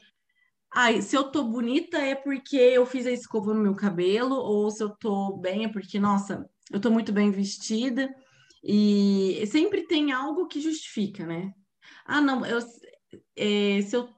ah, 0.72 1.02
se 1.02 1.16
eu 1.16 1.32
tô 1.32 1.44
bonita 1.44 1.98
é 1.98 2.14
porque 2.14 2.58
eu 2.58 2.86
fiz 2.86 3.06
a 3.06 3.12
escova 3.12 3.54
no 3.54 3.62
meu 3.62 3.76
cabelo, 3.76 4.36
ou 4.36 4.70
se 4.70 4.84
eu 4.84 4.90
tô 4.90 5.38
bem 5.38 5.66
é 5.66 5.68
porque, 5.68 6.00
nossa, 6.00 6.48
eu 6.72 6.80
tô 6.80 6.92
muito 6.92 7.12
bem 7.14 7.32
vestida. 7.32 8.14
E 8.64 9.44
sempre 9.48 9.88
tem 9.88 10.12
algo 10.12 10.48
que 10.48 10.60
justifica, 10.60 11.26
né? 11.26 11.54
Ah, 12.06 12.22
não, 12.22 12.46
eu, 12.46 12.60
é, 13.36 13.82
se, 13.82 13.96
eu, 13.96 14.10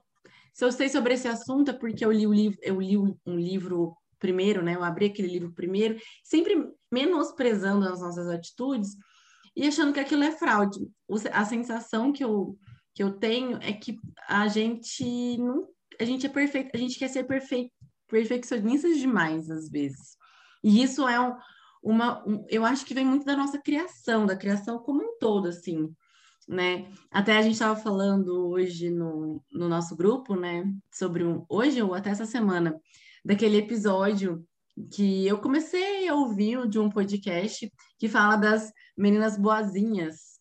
se 0.52 0.64
eu 0.64 0.72
sei 0.72 0.88
sobre 0.88 1.14
esse 1.14 1.28
assunto 1.28 1.70
é 1.70 1.74
porque 1.74 2.04
eu 2.04 2.10
li, 2.10 2.26
o 2.26 2.32
livro, 2.32 2.58
eu 2.62 2.80
li 2.80 2.96
um 2.98 3.36
livro 3.36 3.96
primeiro, 4.18 4.62
né? 4.62 4.74
Eu 4.74 4.84
abri 4.84 5.06
aquele 5.06 5.28
livro 5.28 5.52
primeiro, 5.52 5.98
sempre 6.22 6.68
menosprezando 6.90 7.86
as 7.86 8.00
nossas 8.00 8.28
atitudes 8.28 8.96
e 9.56 9.66
achando 9.66 9.92
que 9.92 10.00
aquilo 10.00 10.24
é 10.24 10.32
fraude. 10.32 10.90
A 11.32 11.44
sensação 11.44 12.12
que 12.12 12.24
eu, 12.24 12.58
que 12.94 13.02
eu 13.02 13.12
tenho 13.12 13.58
é 13.62 13.72
que 13.72 13.98
a 14.28 14.48
gente 14.48 15.36
não, 15.38 15.68
a 15.98 16.04
gente 16.04 16.26
é 16.26 16.28
perfeito, 16.28 16.70
a 16.74 16.78
gente 16.78 16.98
quer 16.98 17.08
ser 17.08 17.24
perfeito, 17.24 17.72
perfeccionistas 18.08 18.98
demais 18.98 19.50
às 19.50 19.68
vezes. 19.68 20.16
E 20.62 20.82
isso 20.82 21.06
é 21.08 21.18
um, 21.20 21.36
uma, 21.82 22.26
um, 22.26 22.44
eu 22.48 22.64
acho 22.64 22.84
que 22.84 22.94
vem 22.94 23.04
muito 23.04 23.24
da 23.24 23.36
nossa 23.36 23.58
criação, 23.58 24.26
da 24.26 24.36
criação 24.36 24.78
como 24.78 25.02
um 25.02 25.18
todo, 25.18 25.48
assim, 25.48 25.88
né? 26.48 26.90
Até 27.10 27.36
a 27.36 27.42
gente 27.42 27.54
estava 27.54 27.76
falando 27.76 28.48
hoje 28.48 28.90
no, 28.90 29.42
no 29.52 29.68
nosso 29.68 29.96
grupo, 29.96 30.34
né, 30.34 30.64
sobre 30.92 31.24
um, 31.24 31.44
hoje 31.48 31.80
ou 31.82 31.94
até 31.94 32.10
essa 32.10 32.26
semana, 32.26 32.78
daquele 33.24 33.56
episódio 33.56 34.44
que 34.92 35.26
eu 35.26 35.38
comecei 35.38 36.08
a 36.08 36.14
ouvir 36.14 36.68
de 36.68 36.78
um 36.78 36.88
podcast 36.88 37.70
que 37.98 38.08
fala 38.08 38.36
das 38.36 38.72
meninas 38.96 39.36
boazinhas. 39.36 40.38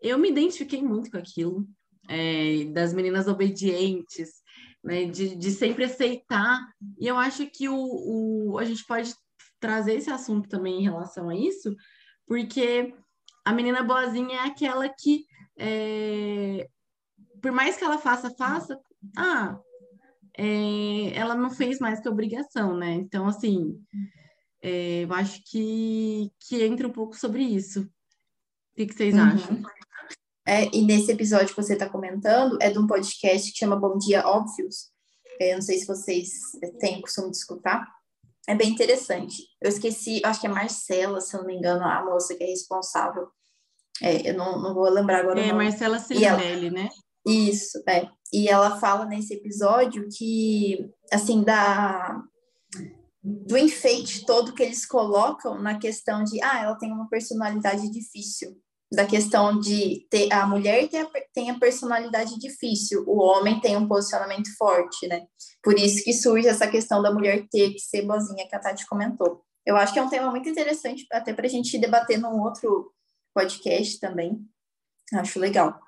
Eu 0.00 0.18
me 0.18 0.30
identifiquei 0.30 0.82
muito 0.82 1.10
com 1.10 1.18
aquilo, 1.18 1.66
é, 2.12 2.64
das 2.66 2.92
meninas 2.92 3.26
obedientes, 3.26 4.42
né, 4.84 5.06
de, 5.06 5.34
de 5.34 5.50
sempre 5.50 5.84
aceitar. 5.84 6.60
E 7.00 7.06
eu 7.06 7.16
acho 7.16 7.46
que 7.46 7.70
o, 7.70 7.74
o, 7.74 8.58
a 8.58 8.64
gente 8.64 8.84
pode 8.84 9.14
trazer 9.58 9.94
esse 9.94 10.10
assunto 10.10 10.46
também 10.48 10.80
em 10.80 10.82
relação 10.82 11.30
a 11.30 11.34
isso, 11.34 11.74
porque 12.26 12.94
a 13.44 13.52
menina 13.52 13.82
boazinha 13.82 14.40
é 14.40 14.46
aquela 14.46 14.88
que, 14.88 15.24
é, 15.58 16.68
por 17.40 17.50
mais 17.50 17.78
que 17.78 17.84
ela 17.84 17.96
faça, 17.96 18.30
faça, 18.36 18.78
ah, 19.16 19.58
é, 20.36 21.14
ela 21.14 21.34
não 21.34 21.50
fez 21.50 21.78
mais 21.78 22.00
que 22.00 22.08
obrigação, 22.08 22.76
né? 22.76 22.92
Então, 22.92 23.26
assim, 23.26 23.80
é, 24.60 25.04
eu 25.04 25.14
acho 25.14 25.42
que, 25.44 26.30
que 26.40 26.62
entra 26.62 26.86
um 26.86 26.92
pouco 26.92 27.16
sobre 27.16 27.42
isso. 27.42 27.82
O 27.82 28.74
que, 28.76 28.86
que 28.86 28.94
vocês 28.94 29.14
uhum. 29.14 29.20
acham? 29.20 29.62
É, 30.46 30.64
e 30.74 30.82
nesse 30.82 31.12
episódio 31.12 31.54
que 31.54 31.62
você 31.62 31.74
está 31.74 31.88
comentando, 31.88 32.58
é 32.60 32.70
de 32.70 32.78
um 32.78 32.86
podcast 32.86 33.50
que 33.52 33.58
chama 33.58 33.76
Bom 33.76 33.96
Dia 33.96 34.26
Óbvios. 34.26 34.90
É, 35.40 35.52
eu 35.52 35.56
não 35.56 35.62
sei 35.62 35.78
se 35.78 35.86
vocês 35.86 36.30
têm 36.80 37.00
costume 37.00 37.30
de 37.30 37.36
escutar 37.36 37.86
é 38.48 38.54
bem 38.54 38.70
interessante. 38.70 39.44
Eu 39.60 39.68
esqueci, 39.68 40.20
acho 40.24 40.40
que 40.40 40.46
é 40.46 40.50
Marcela, 40.50 41.20
se 41.20 41.34
eu 41.34 41.40
não 41.40 41.46
me 41.46 41.56
engano, 41.56 41.84
a 41.84 42.04
moça 42.04 42.34
que 42.34 42.42
é 42.42 42.48
responsável. 42.48 43.28
É, 44.02 44.30
eu 44.30 44.34
não, 44.34 44.60
não 44.60 44.74
vou 44.74 44.88
lembrar 44.88 45.20
agora. 45.20 45.40
É, 45.40 45.52
Marcela 45.52 45.98
Cirinelli, 45.98 46.70
né? 46.70 46.88
Isso, 47.24 47.82
é. 47.88 48.08
E 48.32 48.48
ela 48.48 48.80
fala 48.80 49.04
nesse 49.04 49.34
episódio 49.34 50.08
que, 50.16 50.90
assim, 51.12 51.42
da 51.42 52.20
do 53.24 53.56
enfeite 53.56 54.26
todo 54.26 54.52
que 54.52 54.64
eles 54.64 54.84
colocam 54.84 55.56
na 55.62 55.78
questão 55.78 56.24
de, 56.24 56.42
ah, 56.42 56.60
ela 56.64 56.74
tem 56.74 56.92
uma 56.92 57.08
personalidade 57.08 57.88
difícil 57.88 58.60
da 58.92 59.06
questão 59.06 59.58
de 59.58 60.06
ter 60.10 60.30
a 60.30 60.46
mulher 60.46 60.86
tem 60.88 61.00
a, 61.00 61.08
tem 61.32 61.50
a 61.50 61.58
personalidade 61.58 62.38
difícil, 62.38 63.04
o 63.06 63.18
homem 63.22 63.58
tem 63.58 63.76
um 63.76 63.88
posicionamento 63.88 64.54
forte, 64.58 65.08
né? 65.08 65.26
Por 65.62 65.78
isso 65.78 66.04
que 66.04 66.12
surge 66.12 66.46
essa 66.46 66.68
questão 66.68 67.00
da 67.00 67.12
mulher 67.12 67.46
ter 67.50 67.72
que 67.72 67.80
ser 67.80 68.02
boazinha 68.02 68.46
que 68.46 68.54
a 68.54 68.58
Tati 68.58 68.86
comentou. 68.86 69.42
Eu 69.64 69.76
acho 69.76 69.92
que 69.94 69.98
é 69.98 70.02
um 70.02 70.10
tema 70.10 70.30
muito 70.30 70.48
interessante 70.48 71.06
até 71.10 71.32
para 71.32 71.46
a 71.46 71.48
gente 71.48 71.78
debater 71.78 72.18
num 72.18 72.42
outro 72.42 72.92
podcast 73.34 73.98
também. 73.98 74.44
Acho 75.14 75.38
legal. 75.38 75.80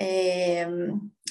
É, 0.00 0.66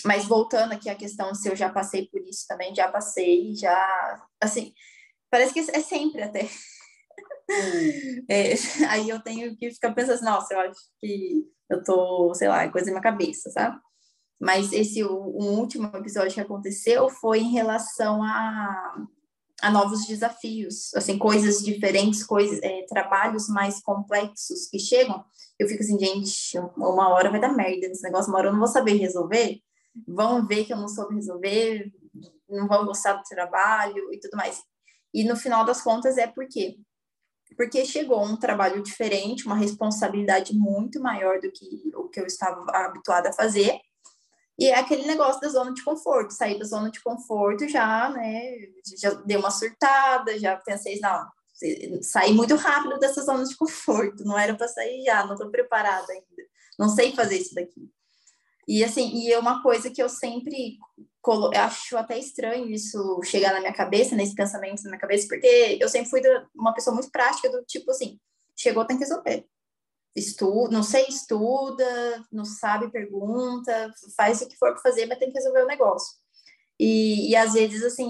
mas 0.06 0.26
voltando 0.26 0.74
aqui 0.74 0.90
à 0.90 0.96
questão 0.96 1.34
se 1.34 1.50
eu 1.50 1.56
já 1.56 1.70
passei 1.70 2.08
por 2.08 2.22
isso 2.22 2.46
também, 2.48 2.74
já 2.76 2.88
passei, 2.88 3.56
já 3.56 4.28
assim, 4.40 4.74
parece 5.30 5.54
que 5.54 5.60
é 5.60 5.82
sempre 5.82 6.22
até 6.22 6.48
é, 8.30 8.54
aí 8.90 9.10
eu 9.10 9.22
tenho 9.22 9.56
que 9.56 9.72
ficar 9.72 9.94
pensando 9.94 10.14
assim, 10.14 10.26
nossa, 10.26 10.54
eu 10.54 10.60
acho 10.60 10.80
que 11.00 11.46
eu 11.70 11.84
tô, 11.84 12.34
sei 12.34 12.48
lá, 12.48 12.64
é 12.64 12.70
coisa 12.70 12.88
na 12.88 12.94
minha 12.94 13.02
cabeça, 13.02 13.50
sabe? 13.50 13.78
Mas 14.40 14.72
esse, 14.74 15.04
o, 15.04 15.14
o, 15.14 15.58
último 15.58 15.88
episódio 15.96 16.34
que 16.34 16.42
aconteceu 16.42 17.10
foi 17.10 17.40
em 17.40 17.52
relação 17.52 18.22
a, 18.22 19.06
a 19.62 19.72
novos 19.72 20.06
desafios, 20.06 20.94
assim, 20.96 21.18
coisas 21.18 21.60
diferentes, 21.64 22.24
coisas, 22.24 22.60
é, 22.62 22.86
trabalhos 22.88 23.48
mais 23.48 23.82
complexos 23.82 24.68
que 24.70 24.80
chegam. 24.80 25.24
Eu 25.58 25.68
fico 25.68 25.82
assim, 25.82 25.98
gente, 25.98 26.58
uma 26.76 27.10
hora 27.10 27.30
vai 27.30 27.40
dar 27.40 27.54
merda 27.54 27.88
nesse 27.88 28.04
negócio, 28.04 28.30
uma 28.30 28.40
hora 28.40 28.48
eu 28.50 28.52
não 28.52 28.60
vou 28.60 28.68
saber 28.68 28.96
resolver, 28.96 29.60
vão 30.08 30.46
ver 30.46 30.66
que 30.66 30.74
eu 30.74 30.78
não 30.78 30.88
soube 30.88 31.16
resolver, 31.16 31.92
não 32.50 32.68
vão 32.68 32.86
gostar 32.86 33.14
do 33.14 33.24
trabalho 33.24 34.14
e 34.14 34.20
tudo 34.20 34.36
mais. 34.36 34.62
E 35.14 35.24
no 35.24 35.36
final 35.36 35.64
das 35.64 35.82
contas 35.82 36.18
é 36.18 36.28
porque 36.28 36.78
porque 37.56 37.86
chegou 37.86 38.24
um 38.24 38.38
trabalho 38.38 38.82
diferente, 38.82 39.46
uma 39.46 39.56
responsabilidade 39.56 40.54
muito 40.54 41.00
maior 41.00 41.40
do 41.40 41.52
que 41.52 41.92
o 41.96 42.10
que 42.10 42.20
eu 42.20 42.26
estava 42.26 42.66
habituada 42.72 43.30
a 43.30 43.34
fazer. 43.34 43.80
E 44.58 44.68
é 44.68 44.78
aquele 44.78 45.06
negócio 45.08 45.42
da 45.42 45.50
zona 45.50 45.74
de 45.74 45.84
conforto, 45.84 46.32
sair 46.32 46.60
da 46.60 46.66
zona 46.66 46.92
de 46.92 47.02
conforto 47.02 47.68
já, 47.68 48.10
né, 48.10 48.42
já 49.00 49.12
deu 49.12 49.40
uma 49.40 49.50
surtada, 49.50 50.38
já 50.38 50.56
pensei, 50.58 51.00
não, 51.00 51.28
saí 52.02 52.34
muito 52.34 52.56
rápido 52.56 53.00
dessa 53.00 53.24
zona 53.24 53.44
de 53.46 53.56
conforto, 53.56 54.24
não 54.24 54.38
era 54.38 54.54
para 54.54 54.68
sair 54.68 55.04
já, 55.04 55.26
não 55.26 55.34
estou 55.34 55.50
preparada 55.50 56.12
ainda, 56.12 56.44
não 56.78 56.90
sei 56.90 57.14
fazer 57.16 57.38
isso 57.38 57.56
daqui. 57.56 57.90
E 58.68 58.84
assim, 58.84 59.10
e 59.10 59.32
é 59.32 59.40
uma 59.40 59.62
coisa 59.62 59.90
que 59.90 60.02
eu 60.02 60.08
sempre 60.08 60.78
eu 61.32 61.62
acho 61.62 61.98
até 61.98 62.18
estranho 62.18 62.70
isso 62.70 63.22
chegar 63.24 63.54
na 63.54 63.60
minha 63.60 63.74
cabeça, 63.74 64.16
nesse 64.16 64.36
pensamento 64.36 64.84
na 64.84 64.92
minha 64.92 65.00
cabeça, 65.00 65.28
porque 65.28 65.78
eu 65.80 65.88
sempre 65.88 66.10
fui 66.10 66.22
uma 66.54 66.74
pessoa 66.74 66.94
muito 66.94 67.10
prática 67.12 67.50
do 67.50 67.64
tipo 67.64 67.92
assim, 67.92 68.20
chegou, 68.58 68.86
tem 68.86 68.98
que 68.98 69.04
resolver. 69.04 69.46
Estuda, 70.16 70.72
não 70.72 70.84
sei, 70.84 71.06
estuda, 71.08 72.24
não 72.32 72.46
sabe, 72.46 72.92
pergunta, 72.92 73.92
faz 74.16 74.42
o 74.42 74.48
que 74.48 74.58
for 74.58 74.74
para 74.74 74.82
fazer, 74.82 75.06
mas 75.08 75.18
tem 75.18 75.30
que 75.30 75.38
resolver 75.38 75.64
o 75.64 75.68
negócio. 75.68 76.18
E, 76.80 77.32
e 77.32 77.36
às 77.36 77.54
vezes, 77.54 77.84
assim, 77.84 78.10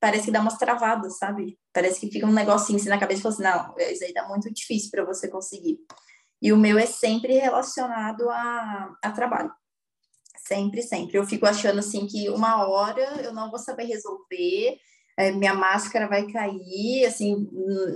parece 0.00 0.26
que 0.26 0.30
dá 0.30 0.40
umas 0.40 0.58
travadas, 0.58 1.18
sabe? 1.18 1.58
Parece 1.72 2.00
que 2.00 2.10
fica 2.10 2.26
um 2.26 2.32
negocinho 2.32 2.78
assim 2.78 2.88
na 2.88 2.98
cabeça 2.98 3.20
e 3.20 3.22
fala 3.22 3.34
assim, 3.34 3.42
não, 3.44 3.92
isso 3.92 4.04
aí 4.04 4.12
tá 4.12 4.26
muito 4.28 4.52
difícil 4.52 4.90
para 4.90 5.04
você 5.04 5.28
conseguir. 5.28 5.78
E 6.40 6.52
o 6.52 6.56
meu 6.56 6.78
é 6.78 6.86
sempre 6.86 7.34
relacionado 7.38 8.28
a, 8.30 8.96
a 9.02 9.12
trabalho. 9.12 9.52
Sempre, 10.48 10.80
sempre. 10.80 11.18
Eu 11.18 11.26
fico 11.26 11.44
achando 11.44 11.78
assim 11.78 12.06
que 12.06 12.30
uma 12.30 12.66
hora 12.66 13.20
eu 13.22 13.34
não 13.34 13.50
vou 13.50 13.58
saber 13.58 13.84
resolver, 13.84 14.80
é, 15.14 15.30
minha 15.30 15.52
máscara 15.52 16.08
vai 16.08 16.26
cair, 16.26 17.04
assim, 17.04 17.46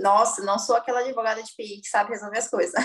nossa, 0.03 0.43
não 0.43 0.59
sou 0.59 0.75
aquela 0.75 0.99
advogada 0.99 1.41
de 1.41 1.51
PI 1.55 1.81
que 1.81 1.87
sabe 1.87 2.11
resolver 2.11 2.37
as 2.37 2.47
coisas. 2.47 2.75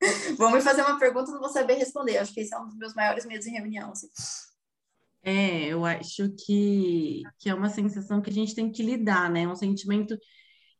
Vão 0.38 0.52
me 0.52 0.60
fazer 0.60 0.82
uma 0.82 0.98
pergunta, 0.98 1.30
não 1.30 1.40
vou 1.40 1.48
saber 1.48 1.74
responder. 1.74 2.18
Acho 2.18 2.34
que 2.34 2.40
esse 2.40 2.54
é 2.54 2.58
um 2.58 2.66
dos 2.66 2.76
meus 2.76 2.92
maiores 2.92 3.24
medos 3.24 3.46
em 3.46 3.52
reunião. 3.52 3.90
Assim. 3.90 4.08
É, 5.22 5.66
eu 5.66 5.84
acho 5.84 6.30
que, 6.44 7.22
que 7.38 7.48
é 7.48 7.54
uma 7.54 7.70
sensação 7.70 8.20
que 8.20 8.28
a 8.28 8.32
gente 8.32 8.54
tem 8.54 8.70
que 8.70 8.82
lidar, 8.82 9.30
né? 9.30 9.42
É 9.42 9.48
um 9.48 9.54
sentimento 9.54 10.18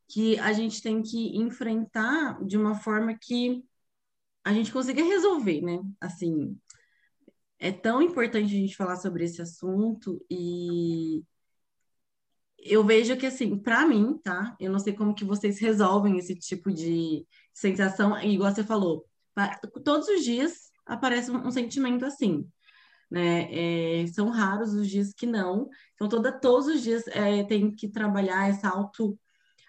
que 0.09 0.38
a 0.41 0.52
gente 0.52 0.83
tem 0.83 1.02
que 1.02 1.37
enfrentar 1.38 2.45
de 2.45 2.57
uma 2.57 2.75
forma 2.75 3.17
que 3.17 3.64
a 4.45 4.52
gente 4.52 4.73
consiga 4.73 5.05
resolver, 5.05 5.61
né? 5.61 5.81
Assim, 6.00 6.59
é 7.62 7.71
tão 7.71 8.02
importante 8.02 8.47
a 8.47 8.59
gente 8.59 8.76
falar 8.76 8.97
sobre 8.97 9.25
esse 9.25 9.40
assunto 9.40 10.21
e 10.28 11.23
eu 12.59 12.85
vejo 12.85 13.16
que 13.16 13.26
assim, 13.26 13.57
para 13.57 13.87
mim, 13.87 14.19
tá? 14.23 14.57
Eu 14.59 14.73
não 14.73 14.81
sei 14.81 14.92
como 14.92 15.14
que 15.14 15.25
vocês 15.25 15.61
resolvem 15.61 16.19
esse 16.19 16.35
tipo 16.35 16.73
de 16.73 17.25
sensação, 17.54 18.21
igual 18.21 18.52
você 18.52 18.64
falou, 18.64 19.07
todos 19.85 20.09
os 20.09 20.25
dias 20.25 20.73
aparece 20.85 21.31
um, 21.31 21.52
sentimento 21.52 22.04
assim, 22.04 22.45
né? 23.09 24.02
É, 24.02 24.07
são 24.09 24.28
raros 24.28 24.75
os 24.75 24.88
dias 24.88 25.12
que 25.12 25.26
não, 25.26 25.69
então 25.95 26.09
toda, 26.09 26.33
todos 26.33 26.66
os 26.66 26.83
dias 26.83 27.07
é, 27.09 27.45
tem 27.45 27.71
que 27.71 27.88
trabalhar 27.88 28.49
essa 28.49 28.69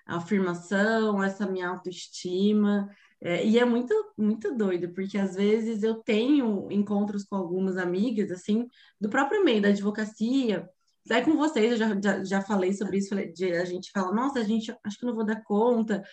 autoafirmação, 0.08 1.24
essa 1.24 1.46
minha 1.46 1.70
autoestima, 1.70 2.90
é, 3.24 3.46
e 3.46 3.58
é 3.58 3.64
muito, 3.64 3.94
muito 4.18 4.54
doido, 4.54 4.90
porque 4.94 5.18
às 5.18 5.36
vezes 5.36 5.82
eu 5.82 5.96
tenho 5.96 6.70
encontros 6.70 7.24
com 7.24 7.38
algumas 7.38 7.78
amigas, 7.78 8.30
assim, 8.30 8.68
do 9.00 9.10
próprio 9.10 9.46
meio 9.46 9.62
da 9.62 9.70
advocacia, 9.70 10.68
até 11.06 11.22
com 11.22 11.38
vocês, 11.38 11.72
eu 11.72 11.78
já, 11.78 12.02
já, 12.02 12.24
já 12.24 12.42
falei 12.42 12.74
sobre 12.74 12.98
isso, 12.98 13.16
de, 13.34 13.54
a 13.54 13.64
gente 13.66 13.92
fala, 13.92 14.14
nossa, 14.14 14.40
a 14.40 14.44
gente, 14.44 14.76
acho 14.84 15.00
que 15.00 15.06
não 15.06 15.16
vou 15.16 15.26
dar 15.26 15.42
conta, 15.44 16.04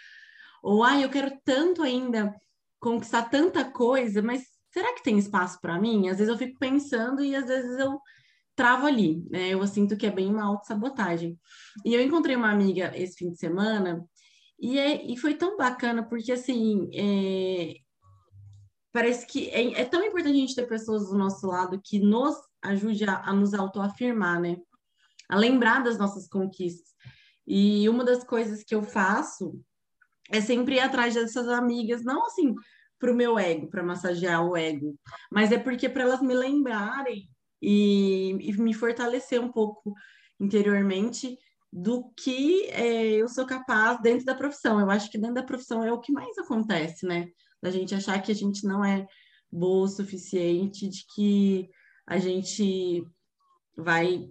ou, 0.63 0.85
ai, 0.85 1.05
eu 1.05 1.11
quero 1.11 1.37
tanto 1.45 1.83
ainda 1.83 2.33
conquistar 2.79 3.23
tanta 3.25 3.65
coisa, 3.65 4.23
mas 4.23 4.43
será 4.73 4.95
que 4.95 5.03
tem 5.03 5.19
espaço 5.19 5.61
para 5.61 5.81
mim? 5.81 6.09
Às 6.09 6.19
vezes 6.19 6.29
eu 6.29 6.39
fico 6.39 6.59
pensando 6.59 7.23
e 7.25 7.35
às 7.35 7.47
vezes 7.47 7.77
eu 7.79 7.99
travo 8.55 8.87
ali, 8.87 9.25
né? 9.31 9.49
Eu 9.49 9.67
sinto 9.67 9.97
que 9.97 10.07
é 10.07 10.11
bem 10.11 10.29
uma 10.29 10.45
autossabotagem. 10.45 11.39
E 11.85 11.95
eu 11.95 12.03
encontrei 12.03 12.37
uma 12.37 12.51
amiga 12.51 12.93
esse 12.95 13.17
fim 13.17 13.31
de 13.31 13.39
semana 13.39 14.05
e, 14.61 14.79
é, 14.79 15.05
e 15.11 15.17
foi 15.17 15.35
tão 15.35 15.57
bacana, 15.57 16.03
porque 16.03 16.33
assim, 16.33 16.91
é, 16.93 17.75
parece 18.93 19.27
que 19.27 19.49
é, 19.49 19.81
é, 19.81 19.85
tão 19.85 20.05
importante 20.05 20.37
a 20.37 20.41
gente 20.41 20.55
ter 20.55 20.69
pessoas 20.69 21.09
do 21.09 21.17
nosso 21.17 21.47
lado 21.47 21.81
que 21.83 21.99
nos 21.99 22.37
ajude 22.63 23.05
a, 23.05 23.23
a 23.23 23.33
nos 23.33 23.55
autoafirmar, 23.55 24.41
né? 24.41 24.59
A 25.29 25.37
lembrar 25.37 25.83
das 25.83 25.97
nossas 25.97 26.29
conquistas. 26.29 26.91
E 27.47 27.89
uma 27.89 28.05
das 28.05 28.23
coisas 28.23 28.63
que 28.63 28.75
eu 28.75 28.83
faço 28.83 29.59
é 30.31 30.41
sempre 30.41 30.77
ir 30.77 30.81
atrás 30.81 31.15
dessas 31.15 31.49
amigas, 31.49 32.05
não 32.05 32.27
assim 32.27 32.55
para 32.99 33.13
o 33.13 33.17
meu 33.17 33.39
ego, 33.39 33.67
para 33.69 33.83
massagear 33.83 34.47
o 34.47 34.55
ego, 34.55 34.95
mas 35.33 35.51
é 35.51 35.59
porque 35.59 35.89
para 35.89 36.03
elas 36.03 36.21
me 36.21 36.35
lembrarem 36.35 37.29
e, 37.63 38.37
e, 38.39 38.53
me 38.59 38.75
fortalecer 38.75 39.41
um 39.41 39.51
pouco 39.51 39.95
interiormente 40.39 41.39
do 41.73 42.11
que 42.17 42.65
é, 42.71 43.13
eu 43.13 43.29
sou 43.29 43.47
capaz 43.47 44.01
dentro 44.01 44.25
da 44.25 44.35
profissão. 44.35 44.81
Eu 44.81 44.91
acho 44.91 45.11
que 45.11 45.19
dentro 45.19 45.37
da 45.37 45.43
profissão 45.43 45.85
é 45.85 45.93
o 45.93 46.01
que 46.01 46.13
mais 46.13 46.37
acontece, 46.39 47.07
né? 47.07 47.29
Da 47.63 47.71
gente 47.71 47.95
achar 47.95 48.21
que 48.21 48.33
a 48.33 48.35
gente 48.35 48.67
não 48.67 48.85
é 48.85 49.07
boa 49.51 49.85
o 49.85 49.89
suficiente, 49.89 50.89
de 50.89 51.05
que 51.15 51.71
a 52.07 52.19
gente 52.19 53.05
vai. 53.77 54.29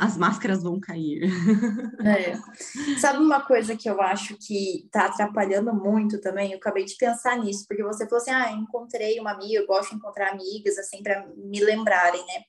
As 0.00 0.16
máscaras 0.16 0.62
vão 0.62 0.78
cair. 0.78 1.22
É. 2.04 2.36
Sabe 2.98 3.18
uma 3.18 3.40
coisa 3.40 3.74
que 3.76 3.88
eu 3.88 4.00
acho 4.00 4.36
que 4.36 4.86
tá 4.92 5.06
atrapalhando 5.06 5.74
muito 5.74 6.20
também? 6.20 6.52
Eu 6.52 6.58
acabei 6.58 6.84
de 6.84 6.94
pensar 6.96 7.38
nisso, 7.38 7.64
porque 7.66 7.82
você 7.82 8.04
falou 8.06 8.20
assim: 8.20 8.30
ah, 8.30 8.52
encontrei 8.52 9.18
uma 9.18 9.32
amiga, 9.32 9.54
eu 9.54 9.66
gosto 9.66 9.90
de 9.90 9.96
encontrar 9.96 10.32
amigas, 10.32 10.76
assim, 10.78 11.02
para 11.02 11.26
me 11.36 11.60
lembrarem, 11.60 12.20
né? 12.26 12.44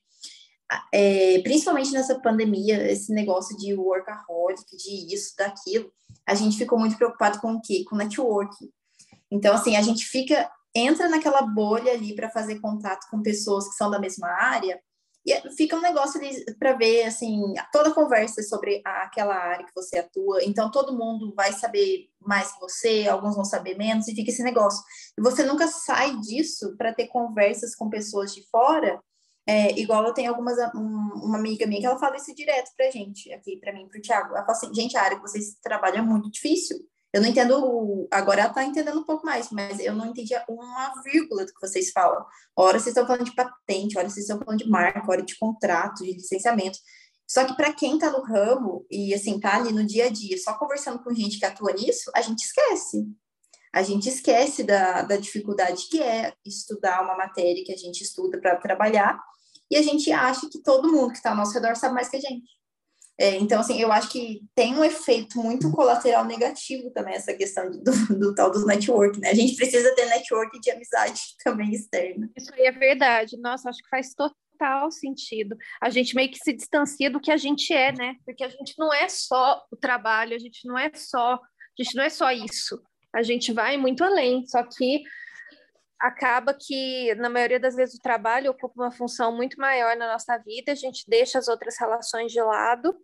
É, 0.92 1.40
principalmente 1.42 1.92
nessa 1.92 2.18
pandemia, 2.20 2.90
esse 2.90 3.12
negócio 3.12 3.56
de 3.56 3.74
workaholic, 3.74 4.64
de 4.76 5.14
isso, 5.14 5.34
daquilo, 5.36 5.90
a 6.26 6.34
gente 6.34 6.56
ficou 6.56 6.78
muito 6.78 6.96
preocupado 6.96 7.40
com 7.40 7.54
o 7.54 7.60
quê? 7.60 7.84
Com 7.88 7.96
networking. 7.96 8.70
Então, 9.30 9.54
assim, 9.54 9.76
a 9.76 9.82
gente 9.82 10.04
fica, 10.04 10.50
entra 10.74 11.08
naquela 11.08 11.42
bolha 11.42 11.92
ali 11.92 12.14
para 12.14 12.30
fazer 12.30 12.60
contato 12.60 13.06
com 13.10 13.22
pessoas 13.22 13.68
que 13.68 13.74
são 13.74 13.90
da 13.90 13.98
mesma 13.98 14.28
área, 14.28 14.80
e 15.26 15.50
fica 15.56 15.76
um 15.76 15.80
negócio 15.80 16.20
para 16.56 16.74
ver, 16.74 17.02
assim, 17.02 17.42
toda 17.72 17.92
conversa 17.92 18.44
sobre 18.44 18.80
aquela 18.84 19.34
área 19.34 19.66
que 19.66 19.74
você 19.74 19.98
atua, 19.98 20.44
então 20.44 20.70
todo 20.70 20.96
mundo 20.96 21.34
vai 21.34 21.52
saber 21.52 22.08
mais 22.20 22.52
que 22.52 22.60
você, 22.60 23.08
alguns 23.08 23.34
vão 23.34 23.44
saber 23.44 23.76
menos, 23.76 24.06
e 24.06 24.14
fica 24.14 24.30
esse 24.30 24.44
negócio. 24.44 24.80
E 25.18 25.22
você 25.22 25.42
nunca 25.42 25.66
sai 25.66 26.16
disso 26.20 26.76
para 26.76 26.94
ter 26.94 27.08
conversas 27.08 27.74
com 27.74 27.90
pessoas 27.90 28.32
de 28.32 28.48
fora 28.50 29.00
é, 29.46 29.78
igual 29.78 30.04
eu 30.04 30.12
tenho 30.12 30.30
algumas, 30.30 30.56
um, 30.74 31.24
uma 31.24 31.38
amiga 31.38 31.66
minha 31.66 31.80
que 31.80 31.86
ela 31.86 31.98
fala 31.98 32.16
isso 32.16 32.34
direto 32.34 32.70
pra 32.76 32.90
gente, 32.90 33.32
aqui 33.32 33.56
pra 33.58 33.72
mim, 33.72 33.86
pro 33.88 34.00
Thiago. 34.00 34.34
Ela 34.34 34.44
fala 34.44 34.58
assim, 34.58 34.74
gente, 34.74 34.96
a 34.96 35.02
área 35.02 35.16
que 35.16 35.22
vocês 35.22 35.56
trabalham 35.62 35.98
é 35.98 36.02
muito 36.02 36.30
difícil. 36.30 36.76
Eu 37.12 37.22
não 37.22 37.28
entendo, 37.28 38.08
agora 38.10 38.42
ela 38.42 38.52
tá 38.52 38.64
entendendo 38.64 38.98
um 38.98 39.04
pouco 39.04 39.24
mais, 39.24 39.48
mas 39.50 39.78
eu 39.78 39.94
não 39.94 40.06
entendi 40.06 40.34
uma 40.48 40.92
vírgula 41.02 41.46
do 41.46 41.54
que 41.54 41.60
vocês 41.60 41.90
falam. 41.92 42.26
Hora 42.56 42.78
vocês 42.78 42.88
estão 42.88 43.06
falando 43.06 43.24
de 43.24 43.34
patente, 43.34 43.96
hora 43.96 44.08
vocês 44.10 44.28
estão 44.28 44.38
falando 44.38 44.58
de 44.58 44.68
marca, 44.68 45.10
hora 45.10 45.22
de 45.22 45.38
contrato, 45.38 46.04
de 46.04 46.12
licenciamento. 46.12 46.78
Só 47.26 47.44
que 47.44 47.56
para 47.56 47.72
quem 47.72 47.98
tá 47.98 48.10
no 48.10 48.22
ramo 48.22 48.84
e 48.90 49.14
assim, 49.14 49.38
tá 49.38 49.56
ali 49.56 49.72
no 49.72 49.86
dia 49.86 50.06
a 50.06 50.10
dia, 50.10 50.36
só 50.38 50.58
conversando 50.58 51.02
com 51.02 51.14
gente 51.14 51.38
que 51.38 51.46
atua 51.46 51.72
nisso, 51.72 52.10
a 52.14 52.20
gente 52.20 52.42
esquece. 52.42 53.06
A 53.72 53.82
gente 53.82 54.08
esquece 54.08 54.64
da, 54.64 55.02
da 55.02 55.16
dificuldade 55.16 55.88
que 55.88 56.02
é 56.02 56.34
estudar 56.44 57.02
uma 57.02 57.16
matéria 57.16 57.64
que 57.64 57.72
a 57.72 57.76
gente 57.76 58.02
estuda 58.02 58.40
para 58.40 58.56
trabalhar 58.56 59.18
e 59.70 59.76
a 59.76 59.82
gente 59.82 60.10
acha 60.12 60.48
que 60.50 60.62
todo 60.62 60.90
mundo 60.90 61.10
que 61.10 61.16
está 61.16 61.30
ao 61.30 61.36
nosso 61.36 61.52
redor 61.52 61.76
sabe 61.76 61.94
mais 61.94 62.08
que 62.08 62.16
a 62.16 62.20
gente. 62.20 62.56
É, 63.18 63.36
então, 63.36 63.60
assim, 63.60 63.80
eu 63.80 63.90
acho 63.90 64.10
que 64.10 64.42
tem 64.54 64.74
um 64.74 64.84
efeito 64.84 65.38
muito 65.38 65.70
colateral 65.72 66.26
negativo 66.26 66.90
também 66.90 67.14
essa 67.14 67.32
questão 67.32 67.70
do, 67.70 68.18
do, 68.18 68.34
tal 68.34 68.50
do 68.50 68.66
network, 68.66 69.18
né? 69.18 69.30
A 69.30 69.34
gente 69.34 69.56
precisa 69.56 69.94
ter 69.94 70.06
network 70.06 70.60
de 70.60 70.70
amizade 70.70 71.20
também 71.42 71.72
externa. 71.72 72.30
Isso 72.36 72.52
aí 72.52 72.66
é 72.66 72.72
verdade. 72.72 73.38
Nossa, 73.38 73.70
acho 73.70 73.82
que 73.82 73.88
faz 73.88 74.12
total 74.14 74.90
sentido. 74.90 75.56
A 75.80 75.88
gente 75.88 76.14
meio 76.14 76.30
que 76.30 76.38
se 76.38 76.52
distancia 76.52 77.10
do 77.10 77.20
que 77.20 77.32
a 77.32 77.38
gente 77.38 77.72
é, 77.72 77.90
né? 77.90 78.16
Porque 78.24 78.44
a 78.44 78.50
gente 78.50 78.74
não 78.78 78.92
é 78.92 79.08
só 79.08 79.64
o 79.72 79.76
trabalho, 79.76 80.36
a 80.36 80.38
gente 80.38 80.68
não 80.68 80.78
é 80.78 80.90
só, 80.94 81.34
a 81.34 81.82
gente 81.82 81.96
não 81.96 82.04
é 82.04 82.10
só 82.10 82.30
isso. 82.30 82.82
A 83.14 83.22
gente 83.22 83.50
vai 83.50 83.78
muito 83.78 84.04
além. 84.04 84.46
Só 84.46 84.62
que 84.62 85.02
acaba 86.00 86.54
que, 86.54 87.14
na 87.16 87.28
maioria 87.28 87.60
das 87.60 87.74
vezes, 87.74 87.96
o 87.96 88.02
trabalho 88.02 88.50
ocupa 88.50 88.82
uma 88.82 88.92
função 88.92 89.34
muito 89.34 89.58
maior 89.58 89.96
na 89.96 90.12
nossa 90.12 90.36
vida, 90.38 90.72
a 90.72 90.74
gente 90.74 91.04
deixa 91.08 91.38
as 91.38 91.48
outras 91.48 91.78
relações 91.78 92.32
de 92.32 92.40
lado 92.40 92.96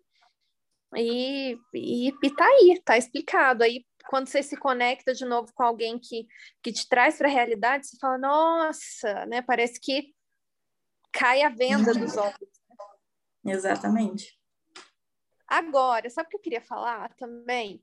e, 0.97 1.59
e, 1.75 2.09
e 2.09 2.37
tá 2.37 2.45
aí, 2.45 2.81
tá 2.85 2.99
explicado. 2.99 3.65
Aí, 3.65 3.85
quando 4.09 4.29
você 4.29 4.43
se 4.43 4.57
conecta 4.57 5.15
de 5.15 5.25
novo 5.25 5.53
com 5.55 5.63
alguém 5.63 5.99
que, 5.99 6.27
que 6.63 6.73
te 6.73 6.89
traz 6.89 7.17
para 7.17 7.29
a 7.29 7.31
realidade, 7.31 7.87
você 7.87 7.97
fala, 7.99 8.19
nossa, 8.19 9.27
né? 9.27 9.43
Parece 9.43 9.81
que 9.81 10.15
cai 11.13 11.43
a 11.43 11.49
venda 11.49 11.95
dos 11.95 12.17
ombros. 12.17 12.49
Exatamente. 13.45 14.39
Agora, 15.49 16.09
sabe 16.09 16.27
o 16.27 16.31
que 16.31 16.37
eu 16.37 16.41
queria 16.41 16.63
falar 16.63 17.15
também? 17.15 17.83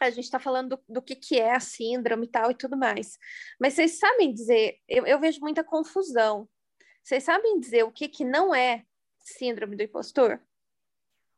A 0.00 0.10
gente 0.10 0.24
está 0.24 0.38
falando 0.38 0.70
do, 0.70 0.94
do, 0.94 1.02
que, 1.02 1.14
que 1.14 1.38
é 1.38 1.54
a 1.54 1.60
síndrome 1.60 2.26
e 2.26 2.30
tal 2.30 2.50
e 2.50 2.54
tudo 2.54 2.76
mais. 2.76 3.18
Mas 3.60 3.74
vocês 3.74 3.98
sabem 3.98 4.32
dizer, 4.32 4.78
eu, 4.88 5.06
eu 5.06 5.20
vejo 5.20 5.40
muita 5.40 5.62
confusão. 5.62 6.48
Vocês 7.02 7.24
sabem 7.24 7.58
dizer 7.60 7.84
o 7.84 7.92
que, 7.92 8.08
que 8.08 8.24
não 8.24 8.54
é 8.54 8.84
síndrome 9.18 9.76
do 9.76 9.82
impostor? 9.82 10.40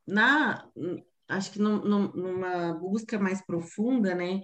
Na, 0.07 0.69
acho 1.29 1.53
que 1.53 1.59
no, 1.59 1.85
no, 1.85 2.13
numa 2.13 2.75
busca 2.75 3.19
mais 3.19 3.45
profunda, 3.45 4.15
né, 4.15 4.43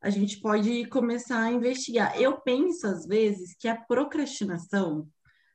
a 0.00 0.10
gente 0.10 0.40
pode 0.40 0.86
começar 0.86 1.42
a 1.42 1.50
investigar. 1.52 2.20
Eu 2.20 2.40
penso, 2.40 2.86
às 2.86 3.06
vezes, 3.06 3.56
que 3.58 3.68
a 3.68 3.80
procrastinação, 3.80 5.08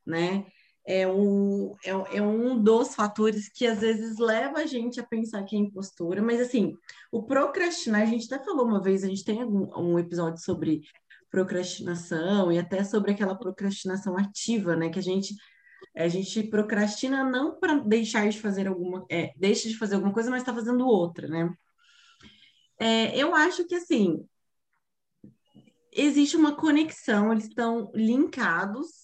né, 0.06 0.44
é 0.86 1.08
um, 1.08 1.74
é, 1.82 1.90
é, 2.18 2.22
um 2.22 2.62
dos 2.62 2.94
fatores 2.94 3.48
que 3.48 3.66
às 3.66 3.80
vezes 3.80 4.18
leva 4.18 4.58
a 4.58 4.66
gente 4.66 5.00
a 5.00 5.06
pensar 5.06 5.42
que 5.44 5.56
é 5.56 5.58
impostura, 5.58 6.22
mas 6.22 6.40
assim, 6.40 6.76
o 7.10 7.22
procrastinar, 7.22 8.02
a 8.02 8.06
gente 8.06 8.32
até 8.32 8.44
falou 8.44 8.66
uma 8.66 8.82
vez, 8.82 9.02
a 9.02 9.08
gente 9.08 9.24
tem 9.24 9.42
um 9.42 9.98
episódio 9.98 10.42
sobre 10.42 10.82
procrastinação 11.30 12.52
e 12.52 12.58
até 12.58 12.84
sobre 12.84 13.12
aquela 13.12 13.34
procrastinação 13.34 14.16
ativa, 14.16 14.76
né? 14.76 14.88
Que 14.90 14.98
a 14.98 15.02
gente 15.02 15.34
a 15.96 16.08
gente 16.08 16.42
procrastina 16.44 17.22
não 17.24 17.58
para 17.58 17.74
deixar 17.78 18.28
de 18.28 18.40
fazer 18.40 18.66
alguma, 18.66 19.04
é, 19.10 19.32
deixa 19.36 19.68
de 19.68 19.76
fazer 19.76 19.94
alguma 19.96 20.12
coisa, 20.12 20.30
mas 20.30 20.42
está 20.42 20.52
fazendo 20.54 20.86
outra, 20.86 21.28
né? 21.28 21.52
É, 22.78 23.16
eu 23.16 23.34
acho 23.34 23.64
que 23.66 23.74
assim 23.74 24.24
existe 25.92 26.36
uma 26.36 26.56
conexão, 26.56 27.32
eles 27.32 27.44
estão 27.44 27.90
linkados 27.94 29.03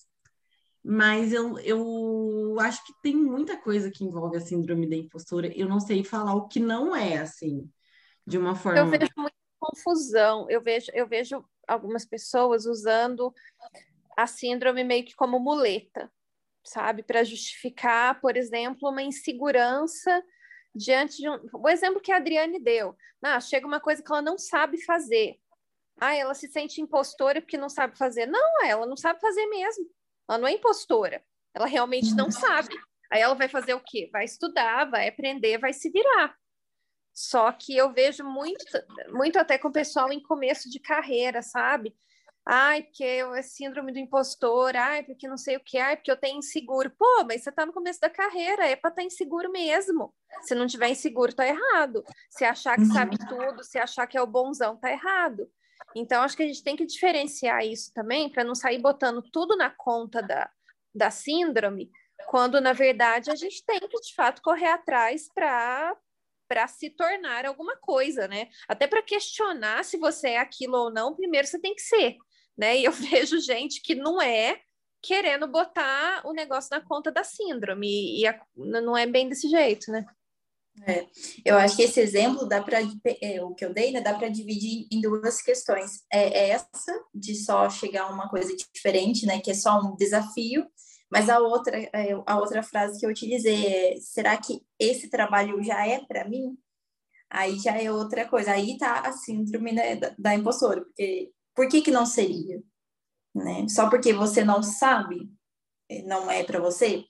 mas 0.83 1.33
eu, 1.33 1.59
eu 1.59 2.57
acho 2.61 2.85
que 2.85 2.93
tem 3.03 3.15
muita 3.15 3.57
coisa 3.57 3.91
que 3.91 4.05
envolve 4.05 4.37
a 4.37 4.41
síndrome 4.41 4.89
da 4.89 4.97
impostora. 4.97 5.53
Eu 5.55 5.69
não 5.69 5.79
sei 5.79 6.03
falar 6.03 6.35
o 6.35 6.49
que 6.49 6.59
não 6.59 6.97
é, 6.97 7.19
assim, 7.19 7.71
de 8.27 8.39
uma 8.39 8.55
forma. 8.55 8.81
Eu 8.81 8.87
vejo 8.87 9.11
muita 9.17 9.37
confusão. 9.59 10.49
Eu 10.49 10.63
vejo, 10.63 10.91
eu 10.95 11.07
vejo 11.07 11.45
algumas 11.69 12.07
pessoas 12.07 12.65
usando 12.65 13.33
a 14.17 14.27
síndrome 14.27 14.83
meio 14.83 15.05
que 15.05 15.15
como 15.15 15.39
muleta, 15.39 16.11
sabe? 16.65 17.03
Para 17.03 17.25
justificar, 17.25 18.21
por 18.21 18.37
exemplo, 18.37 18.89
uma 18.89 19.03
insegurança 19.03 20.23
diante 20.75 21.19
de 21.19 21.29
um. 21.29 21.39
O 21.55 21.69
exemplo 21.69 22.01
que 22.01 22.11
a 22.11 22.17
Adriane 22.17 22.59
deu. 22.59 22.97
Ah, 23.23 23.39
chega 23.39 23.67
uma 23.67 23.81
coisa 23.81 24.03
que 24.03 24.11
ela 24.11 24.23
não 24.23 24.39
sabe 24.39 24.83
fazer. 24.83 25.37
Ah, 26.01 26.15
ela 26.15 26.33
se 26.33 26.49
sente 26.49 26.81
impostora 26.81 27.43
porque 27.43 27.59
não 27.59 27.69
sabe 27.69 27.99
fazer. 27.99 28.25
Não, 28.25 28.65
ela 28.65 28.87
não 28.87 28.97
sabe 28.97 29.21
fazer 29.21 29.47
mesmo. 29.47 29.85
Ela 30.31 30.39
não 30.39 30.47
é 30.47 30.53
impostora. 30.53 31.21
Ela 31.53 31.67
realmente 31.67 32.15
não 32.15 32.31
sabe. 32.31 32.69
Aí 33.11 33.21
ela 33.21 33.35
vai 33.35 33.49
fazer 33.49 33.75
o 33.75 33.83
quê? 33.85 34.09
Vai 34.13 34.25
estudar, 34.25 34.89
vai 34.89 35.09
aprender, 35.09 35.59
vai 35.59 35.73
se 35.73 35.91
virar. 35.91 36.37
Só 37.13 37.51
que 37.51 37.77
eu 37.77 37.93
vejo 37.93 38.23
muito, 38.23 38.65
muito 39.09 39.37
até 39.41 39.59
com 39.59 39.67
o 39.67 39.73
pessoal 39.73 40.13
em 40.13 40.23
começo 40.23 40.71
de 40.71 40.79
carreira, 40.79 41.43
sabe? 41.43 41.93
Ai, 42.47 42.85
porque 42.85 43.05
é 43.05 43.43
síndrome 43.43 43.93
do 43.93 43.99
impostor, 43.99 44.75
ai, 44.77 45.03
porque 45.03 45.29
não 45.29 45.37
sei 45.37 45.57
o 45.57 45.61
que, 45.63 45.77
ai, 45.77 45.97
porque 45.97 46.11
eu 46.11 46.17
tenho 46.17 46.39
inseguro. 46.39 46.91
Pô, 46.97 47.25
mas 47.27 47.43
você 47.43 47.51
tá 47.51 47.67
no 47.67 47.73
começo 47.73 48.01
da 48.01 48.09
carreira, 48.09 48.67
é 48.67 48.77
para 48.77 48.91
estar 48.91 49.03
tá 49.03 49.07
inseguro 49.07 49.51
mesmo. 49.51 50.15
Se 50.43 50.55
não 50.55 50.69
tiver 50.69 50.89
inseguro, 50.89 51.35
tá 51.35 51.47
errado. 51.47 52.05
Se 52.31 52.45
achar 52.45 52.77
que 52.77 52.87
sabe 52.87 53.17
uhum. 53.21 53.27
tudo, 53.29 53.65
se 53.65 53.79
achar 53.79 54.07
que 54.07 54.17
é 54.17 54.23
o 54.23 54.27
bonzão, 54.27 54.77
tá 54.77 54.91
errado. 54.91 55.51
Então, 55.95 56.23
acho 56.23 56.37
que 56.37 56.43
a 56.43 56.47
gente 56.47 56.63
tem 56.63 56.77
que 56.77 56.87
diferenciar 56.87 57.65
isso 57.65 57.93
também, 57.93 58.29
para 58.31 58.45
não 58.45 58.55
sair 58.55 58.79
botando 58.79 59.23
tudo 59.33 59.57
na 59.57 59.71
conta 59.71 60.23
da, 60.23 60.51
da 60.95 61.11
síndrome, 61.11 61.91
quando 62.27 62.61
na 62.61 62.73
verdade 62.73 63.31
a 63.31 63.35
gente 63.35 63.65
tem 63.65 63.81
que 63.81 64.01
de 64.01 64.15
fato 64.15 64.43
correr 64.43 64.69
atrás 64.69 65.29
para 65.35 65.97
para 66.49 66.67
se 66.67 66.91
tornar 66.91 67.47
alguma 67.47 67.77
coisa, 67.77 68.27
né? 68.27 68.49
Até 68.67 68.89
para 68.89 69.01
questionar 69.03 69.85
se 69.85 69.97
você 69.97 70.31
é 70.31 70.39
aquilo 70.39 70.77
ou 70.77 70.91
não, 70.91 71.15
primeiro 71.15 71.47
você 71.47 71.61
tem 71.61 71.77
que 71.77 71.81
ser, 71.81 72.17
né? 72.59 72.77
E 72.77 72.85
eu 72.85 72.91
vejo 72.93 73.39
gente 73.39 73.81
que 73.81 73.95
não 73.95 74.21
é 74.21 74.61
querendo 75.01 75.47
botar 75.47 76.23
o 76.27 76.33
negócio 76.33 76.69
na 76.73 76.81
conta 76.81 77.13
da 77.13 77.23
síndrome 77.23 78.19
e 78.19 78.27
a, 78.27 78.37
não 78.57 78.97
é 78.97 79.07
bem 79.07 79.29
desse 79.29 79.49
jeito, 79.49 79.93
né? 79.93 80.05
É, 80.87 81.07
eu 81.45 81.57
acho 81.57 81.77
que 81.77 81.83
esse 81.83 82.01
exemplo 82.01 82.47
dá 82.47 82.63
para 82.63 82.79
é, 82.81 83.43
o 83.43 83.55
que 83.55 83.65
eu 83.65 83.75
dei, 83.75 83.93
né, 83.93 84.01
dá 84.01 84.15
para 84.15 84.29
dividir 84.29 84.87
em 84.91 85.01
duas 85.01 85.43
questões. 85.43 86.03
É, 86.11 86.47
é 86.47 86.49
essa 86.51 87.05
de 87.15 87.35
só 87.35 87.69
chegar 87.69 88.05
a 88.05 88.11
uma 88.11 88.29
coisa 88.29 88.55
diferente, 88.75 89.27
né, 89.27 89.41
que 89.41 89.51
é 89.51 89.55
só 89.55 89.79
um 89.81 89.97
desafio, 89.97 90.67
mas 91.11 91.29
a 91.29 91.41
outra, 91.41 91.77
é, 91.77 92.13
a 92.25 92.39
outra 92.39 92.63
frase 92.63 92.99
que 92.99 93.05
eu 93.05 93.11
utilizei 93.11 93.67
é: 93.67 93.97
será 94.01 94.37
que 94.37 94.63
esse 94.79 95.11
trabalho 95.11 95.63
já 95.63 95.87
é 95.87 96.05
para 96.07 96.29
mim? 96.29 96.57
Aí 97.29 97.59
já 97.59 97.77
é 97.77 97.91
outra 97.91 98.29
coisa. 98.29 98.53
Aí 98.53 98.79
tá 98.79 99.01
a 99.01 99.13
síndrome 99.13 99.73
né, 99.73 99.97
da, 99.97 100.15
da 100.19 100.35
impostora, 100.35 100.83
porque 100.83 101.33
por 101.55 101.69
que 101.69 101.83
que 101.83 101.91
não 101.91 102.07
seria? 102.07 102.63
Né? 103.35 103.69
Só 103.69 103.91
porque 103.91 104.13
você 104.13 104.45
não 104.45 104.63
sabe, 104.63 105.31
não 106.05 106.31
é 106.31 106.45
para 106.45 106.61
você? 106.61 107.05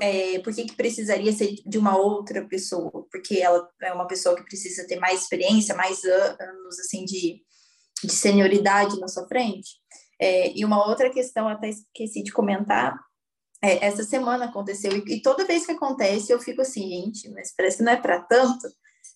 É, 0.00 0.38
por 0.40 0.54
que, 0.54 0.64
que 0.64 0.76
precisaria 0.76 1.32
ser 1.32 1.56
de 1.66 1.78
uma 1.78 1.96
outra 1.96 2.46
pessoa? 2.46 3.06
Porque 3.10 3.38
ela 3.38 3.68
é 3.82 3.92
uma 3.92 4.06
pessoa 4.06 4.36
que 4.36 4.44
precisa 4.44 4.86
ter 4.86 4.98
mais 4.98 5.22
experiência, 5.22 5.74
mais 5.74 6.04
anos 6.04 6.78
assim 6.80 7.04
de, 7.04 7.42
de 8.02 8.12
senioridade 8.12 8.98
na 8.98 9.08
sua 9.08 9.26
frente. 9.26 9.80
É, 10.20 10.52
e 10.56 10.64
uma 10.64 10.86
outra 10.86 11.10
questão, 11.10 11.48
até 11.48 11.70
esqueci 11.70 12.22
de 12.22 12.32
comentar, 12.32 12.98
é, 13.62 13.84
essa 13.84 14.04
semana 14.04 14.46
aconteceu, 14.46 14.92
e, 14.92 15.16
e, 15.16 15.22
toda 15.22 15.46
vez 15.46 15.66
que 15.66 15.72
acontece 15.72 16.32
eu 16.32 16.40
fico 16.40 16.62
assim, 16.62 16.88
gente, 16.88 17.30
mas 17.30 17.54
parece 17.54 17.78
que 17.78 17.82
não 17.82 17.92
é 17.92 17.96
para 17.96 18.20
tanto. 18.20 18.68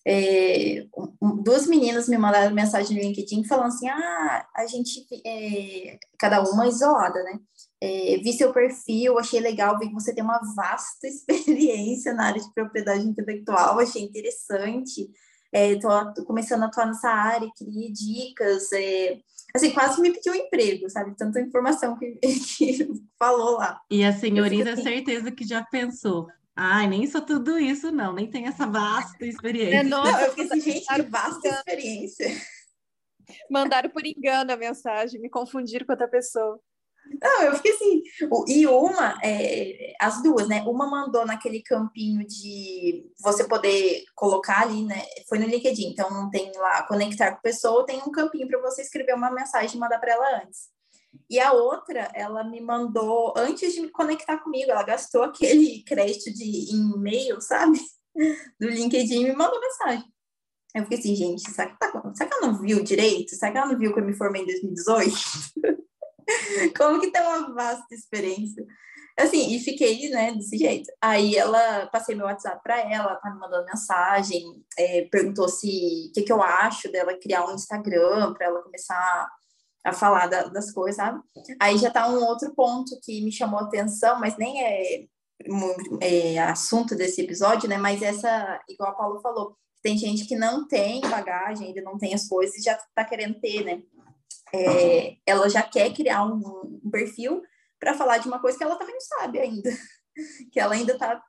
É, 0.07 0.85
um, 1.19 1.41
duas 1.41 1.65
meninas 1.65 2.07
me 2.07 2.15
mandaram 2.15 2.53
mensagem 2.53 2.95
no 2.95 3.03
LinkedIn 3.03 3.43
falando 3.45 3.67
assim: 3.67 3.89
ah, 3.89 4.47
a 4.55 4.67
gente, 4.67 5.03
é, 5.25 5.97
cada 6.19 6.43
uma 6.43 6.67
isolada, 6.67 7.23
né? 7.23 7.39
É, 7.81 8.17
vi 8.17 8.31
seu 8.33 8.53
perfil, 8.53 9.17
achei 9.17 9.39
legal, 9.39 9.79
vi 9.79 9.87
que 9.87 9.93
você 9.93 10.13
tem 10.13 10.23
uma 10.23 10.39
vasta 10.55 11.07
experiência 11.07 12.13
na 12.13 12.27
área 12.27 12.41
de 12.41 12.53
propriedade 12.53 13.07
intelectual, 13.07 13.79
achei 13.79 14.03
interessante. 14.03 15.09
Estou 15.51 16.25
começando 16.25 16.63
a 16.63 16.65
atuar 16.65 16.87
nessa 16.87 17.09
área, 17.09 17.49
queria 17.55 17.91
dicas. 17.91 18.71
É, 18.73 19.17
assim, 19.55 19.71
quase 19.71 20.01
me 20.01 20.11
pediu 20.11 20.33
um 20.33 20.35
emprego, 20.35 20.89
sabe? 20.89 21.15
Tanta 21.15 21.39
informação 21.39 21.97
que, 21.97 22.11
que 22.21 22.87
falou 23.17 23.57
lá. 23.57 23.79
E 23.89 24.03
a 24.03 24.11
senhorita, 24.11 24.73
assim, 24.73 24.83
certeza 24.83 25.31
que 25.31 25.47
já 25.47 25.63
pensou. 25.63 26.27
Ai, 26.55 26.87
nem 26.87 27.05
sou 27.05 27.21
tudo 27.21 27.59
isso, 27.59 27.91
não, 27.91 28.13
nem 28.13 28.29
tem 28.29 28.47
essa 28.47 28.65
vasta 28.65 29.25
experiência. 29.25 29.79
É, 29.79 29.83
não, 29.83 30.05
eu 30.21 30.29
fiquei 30.29 30.45
assim, 30.45 30.61
gente, 30.61 30.85
que 30.85 31.01
vasta 31.01 31.47
experiência. 31.49 32.27
Mandaram 33.49 33.89
por 33.89 34.05
engano 34.05 34.53
a 34.53 34.57
mensagem, 34.57 35.19
me 35.19 35.29
confundiram 35.29 35.85
com 35.85 35.91
outra 35.91 36.07
pessoa. 36.07 36.59
Não, 37.21 37.43
eu 37.43 37.55
fiquei 37.55 37.71
assim. 37.73 38.01
E 38.47 38.65
uma, 38.67 39.19
é, 39.23 39.93
as 40.01 40.23
duas, 40.23 40.47
né? 40.47 40.61
Uma 40.63 40.89
mandou 40.89 41.25
naquele 41.25 41.61
campinho 41.61 42.25
de 42.25 43.05
você 43.21 43.43
poder 43.47 44.03
colocar 44.15 44.61
ali, 44.61 44.83
né? 44.83 45.03
Foi 45.27 45.37
no 45.37 45.45
LinkedIn, 45.45 45.89
então 45.89 46.29
tem 46.29 46.51
lá 46.55 46.83
conectar 46.83 47.31
com 47.33 47.41
pessoa, 47.41 47.85
tem 47.85 48.01
um 48.01 48.11
campinho 48.11 48.47
para 48.47 48.61
você 48.61 48.81
escrever 48.81 49.13
uma 49.13 49.31
mensagem 49.31 49.75
e 49.75 49.79
mandar 49.79 49.99
para 49.99 50.13
ela 50.13 50.41
antes. 50.43 50.69
E 51.29 51.39
a 51.39 51.51
outra, 51.53 52.11
ela 52.13 52.43
me 52.43 52.61
mandou 52.61 53.33
antes 53.37 53.73
de 53.73 53.81
me 53.81 53.89
conectar 53.89 54.37
comigo, 54.37 54.71
ela 54.71 54.83
gastou 54.83 55.23
aquele 55.23 55.83
crédito 55.83 56.33
de 56.33 56.73
e-mail, 56.73 57.41
sabe? 57.41 57.79
Do 58.59 58.69
LinkedIn 58.69 59.21
e 59.21 59.29
me 59.29 59.35
mandou 59.35 59.59
mensagem. 59.59 60.05
Eu 60.75 60.83
fiquei 60.83 60.97
assim, 60.97 61.15
gente, 61.15 61.49
será 61.49 61.69
que, 61.69 61.79
tá, 61.79 61.89
será 62.13 62.29
que 62.29 62.35
ela 62.35 62.47
não 62.47 62.61
viu 62.61 62.83
direito? 62.83 63.35
Será 63.35 63.51
que 63.51 63.57
ela 63.57 63.67
não 63.67 63.79
viu 63.79 63.93
que 63.93 63.99
eu 63.99 64.05
me 64.05 64.13
formei 64.13 64.41
em 64.41 64.45
2018? 64.45 65.15
Como 66.77 66.99
que 66.99 67.11
tem 67.11 67.21
uma 67.21 67.53
vasta 67.53 67.95
experiência? 67.95 68.65
Assim, 69.17 69.55
e 69.55 69.59
fiquei, 69.59 70.09
né, 70.09 70.33
desse 70.33 70.57
jeito. 70.57 70.91
Aí 71.01 71.37
ela, 71.37 71.87
passei 71.87 72.15
meu 72.15 72.25
WhatsApp 72.25 72.61
para 72.61 72.77
ela, 72.79 73.15
tá 73.15 73.31
me 73.31 73.39
mandando 73.39 73.65
mensagem, 73.65 74.43
é, 74.77 75.07
perguntou 75.09 75.47
se, 75.47 76.09
o 76.09 76.13
que, 76.13 76.23
que 76.23 76.31
eu 76.31 76.43
acho 76.43 76.91
dela 76.91 77.17
criar 77.17 77.45
um 77.45 77.55
Instagram 77.55 78.33
para 78.33 78.47
ela 78.47 78.61
começar 78.61 79.29
a 79.85 79.93
falar 79.93 80.27
da, 80.27 80.43
das 80.45 80.71
coisas, 80.71 80.95
sabe? 80.95 81.21
Aí 81.59 81.77
já 81.77 81.91
tá 81.91 82.07
um 82.09 82.23
outro 82.23 82.53
ponto 82.55 82.99
que 83.03 83.21
me 83.21 83.31
chamou 83.31 83.59
atenção, 83.59 84.19
mas 84.19 84.37
nem 84.37 84.63
é, 84.63 85.05
é 86.01 86.39
assunto 86.39 86.95
desse 86.95 87.21
episódio, 87.21 87.69
né? 87.69 87.77
Mas 87.77 88.01
essa, 88.01 88.59
igual 88.67 88.89
a 88.89 88.95
Paulo 88.95 89.21
falou, 89.21 89.55
tem 89.83 89.97
gente 89.97 90.25
que 90.25 90.35
não 90.35 90.67
tem 90.67 91.01
bagagem, 91.01 91.67
ainda 91.67 91.81
não 91.81 91.97
tem 91.97 92.13
as 92.13 92.27
coisas 92.27 92.57
e 92.57 92.63
já 92.63 92.77
tá 92.95 93.05
querendo 93.05 93.39
ter, 93.39 93.63
né? 93.63 93.81
é, 94.55 95.17
ela 95.25 95.49
já 95.49 95.61
quer 95.61 95.93
criar 95.93 96.25
um, 96.25 96.79
um 96.83 96.89
perfil 96.89 97.41
para 97.79 97.93
falar 97.93 98.17
de 98.19 98.27
uma 98.27 98.39
coisa 98.39 98.57
que 98.57 98.63
ela 98.63 98.77
também 98.77 98.93
não 98.93 99.01
sabe 99.01 99.39
ainda, 99.39 99.69
que 100.51 100.59
ela 100.59 100.73
ainda 100.73 100.93
está 100.93 101.21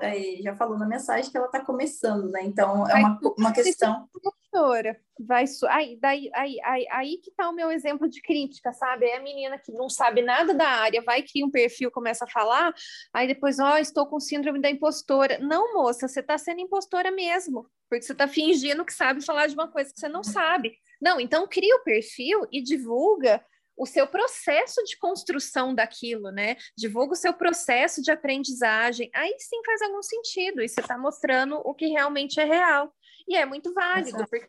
é, 0.00 0.42
já 0.42 0.54
falou 0.54 0.78
na 0.78 0.86
mensagem 0.86 1.30
que 1.30 1.36
ela 1.36 1.46
está 1.46 1.60
começando, 1.60 2.30
né? 2.30 2.42
Então 2.44 2.86
é 2.88 2.94
uma, 2.94 3.20
uma 3.38 3.52
questão. 3.52 4.08
Professora, 4.12 4.98
vai 5.20 5.44
aí, 5.68 5.98
daí, 6.00 6.30
aí, 6.32 6.56
aí, 6.64 6.86
aí 6.90 7.18
que 7.18 7.30
está 7.30 7.48
o 7.48 7.52
meu 7.52 7.70
exemplo 7.70 8.08
de 8.08 8.22
crítica, 8.22 8.72
sabe? 8.72 9.06
É 9.06 9.16
a 9.16 9.22
menina 9.22 9.58
que 9.58 9.72
não 9.72 9.88
sabe 9.88 10.22
nada 10.22 10.54
da 10.54 10.66
área, 10.66 11.02
vai 11.02 11.22
criar 11.22 11.46
um 11.46 11.50
perfil, 11.50 11.90
começa 11.90 12.24
a 12.24 12.28
falar, 12.28 12.72
aí 13.12 13.26
depois, 13.26 13.58
ó, 13.58 13.74
oh, 13.74 13.76
estou 13.76 14.06
com 14.06 14.20
síndrome 14.20 14.60
da 14.60 14.70
impostora. 14.70 15.38
Não, 15.40 15.74
moça, 15.74 16.08
você 16.08 16.20
está 16.20 16.38
sendo 16.38 16.60
impostora 16.60 17.10
mesmo, 17.10 17.68
porque 17.88 18.04
você 18.04 18.12
está 18.12 18.26
fingindo 18.28 18.84
que 18.84 18.94
sabe 18.94 19.24
falar 19.24 19.46
de 19.46 19.54
uma 19.54 19.68
coisa 19.68 19.92
que 19.92 20.00
você 20.00 20.08
não 20.08 20.22
sabe. 20.22 20.72
Não, 21.00 21.20
então 21.20 21.46
cria 21.46 21.76
o 21.76 21.84
perfil 21.84 22.46
e 22.50 22.62
divulga 22.62 23.44
o 23.76 23.86
seu 23.86 24.06
processo 24.06 24.82
de 24.84 24.96
construção 24.98 25.74
daquilo, 25.74 26.30
né? 26.30 26.56
Divulga 26.76 27.12
o 27.12 27.16
seu 27.16 27.34
processo 27.34 28.00
de 28.00 28.10
aprendizagem. 28.10 29.10
Aí 29.14 29.36
sim 29.38 29.62
faz 29.64 29.82
algum 29.82 30.02
sentido. 30.02 30.62
E 30.62 30.68
você 30.68 30.80
está 30.80 30.96
mostrando 30.96 31.60
o 31.64 31.74
que 31.74 31.86
realmente 31.86 32.40
é 32.40 32.44
real. 32.44 32.92
E 33.28 33.36
é 33.36 33.44
muito 33.44 33.72
válido, 33.74 34.18
Exato. 34.18 34.30
porque 34.30 34.48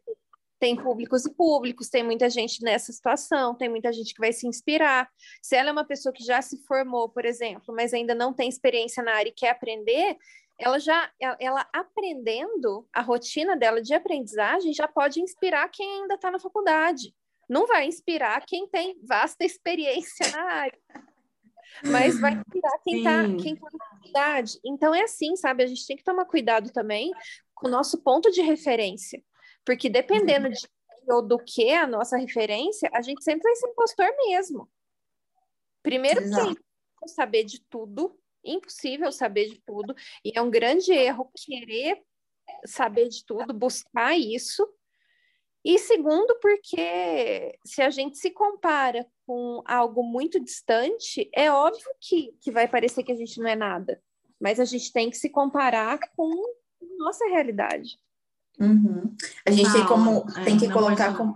tem 0.60 0.76
públicos 0.76 1.26
e 1.26 1.34
públicos, 1.34 1.90
tem 1.90 2.04
muita 2.04 2.30
gente 2.30 2.64
nessa 2.64 2.92
situação, 2.92 3.56
tem 3.56 3.70
muita 3.70 3.92
gente 3.94 4.14
que 4.14 4.20
vai 4.20 4.34
se 4.34 4.48
inspirar. 4.48 5.08
Se 5.42 5.56
ela 5.56 5.70
é 5.70 5.72
uma 5.72 5.86
pessoa 5.86 6.12
que 6.12 6.24
já 6.24 6.42
se 6.42 6.64
formou, 6.66 7.10
por 7.10 7.26
exemplo, 7.26 7.76
mas 7.76 7.94
ainda 7.94 8.16
não 8.16 8.34
tem 8.34 8.50
experiência 8.50 9.04
na 9.04 9.14
área 9.14 9.30
e 9.30 9.34
quer 9.34 9.52
aprender, 9.52 10.18
ela 10.60 10.80
já, 10.80 11.12
ela 11.40 11.68
aprendendo 11.72 12.88
a 12.92 13.02
rotina 13.02 13.56
dela 13.56 13.82
de 13.82 13.94
aprendizagem 13.94 14.74
já 14.74 14.88
pode 14.88 15.22
inspirar 15.22 15.70
quem 15.70 16.02
ainda 16.02 16.16
está 16.16 16.32
na 16.32 16.40
faculdade. 16.40 17.14
Não 17.48 17.66
vai 17.66 17.88
inspirar 17.88 18.46
quem 18.46 18.68
tem 18.68 19.00
vasta 19.04 19.46
experiência 19.46 20.30
na 20.32 20.44
área, 20.44 20.80
mas 21.86 22.20
vai 22.20 22.34
inspirar 22.34 22.80
quem 22.84 22.98
está 22.98 23.24
quem 23.42 23.56
tá 23.56 23.68
na 23.72 23.86
faculdade. 23.86 24.60
Então 24.66 24.94
é 24.94 25.04
assim, 25.04 25.36
sabe? 25.36 25.64
A 25.64 25.68
gente 25.68 25.86
tem 25.86 25.98
que 25.98 26.04
tomar 26.04 26.26
cuidado 26.26 26.72
também 26.72 27.12
com 27.56 27.68
o 27.68 27.72
nosso 27.72 28.02
ponto 28.04 28.30
de 28.32 28.42
referência, 28.42 29.24
porque 29.66 29.90
dependendo 29.90 30.50
de 30.50 30.68
ou 31.10 31.22
do 31.22 31.38
que 31.40 31.64
é 31.64 31.78
a 31.78 31.88
nossa 31.88 32.18
referência, 32.18 32.90
a 32.94 33.02
gente 33.02 33.24
sempre 33.24 33.44
vai 33.44 33.56
ser 33.56 33.70
impostor 33.70 34.08
mesmo. 34.28 34.70
Primeiro, 35.82 36.22
Exato. 36.22 36.56
que 36.56 37.08
saber 37.08 37.46
de 37.46 37.62
tudo, 37.70 38.20
impossível 38.44 39.12
saber 39.12 39.50
de 39.50 39.62
tudo, 39.66 39.96
e 40.24 40.34
é 40.36 40.42
um 40.42 40.50
grande 40.50 40.92
erro 40.92 41.32
querer 41.34 42.04
saber 42.66 43.08
de 43.08 43.26
tudo, 43.26 43.54
buscar 43.54 44.18
isso. 44.18 44.68
E 45.66 45.78
segundo, 45.80 46.38
porque 46.42 47.58
se 47.66 47.82
a 47.82 47.90
gente 47.90 48.18
se 48.18 48.32
compara 48.32 49.06
com 49.26 49.62
algo 49.66 50.04
muito 50.04 50.40
distante, 50.40 51.30
é 51.34 51.52
óbvio 51.52 51.90
que, 52.00 52.34
que 52.42 52.52
vai 52.52 52.68
parecer 52.68 53.04
que 53.04 53.12
a 53.12 53.16
gente 53.16 53.40
não 53.40 53.50
é 53.50 53.56
nada, 53.56 54.02
mas 54.40 54.60
a 54.60 54.66
gente 54.66 54.94
tem 54.94 55.10
que 55.10 55.18
se 55.18 55.30
comparar 55.30 56.00
com 56.16 56.32
nossa 56.98 57.26
realidade. 57.28 58.00
Uhum. 58.60 59.16
A 59.46 59.52
gente 59.52 59.72
tem 59.72 59.86
como 59.86 60.26
tem 60.44 60.58
que 60.58 60.72
colocar 60.72 61.16
como 61.16 61.36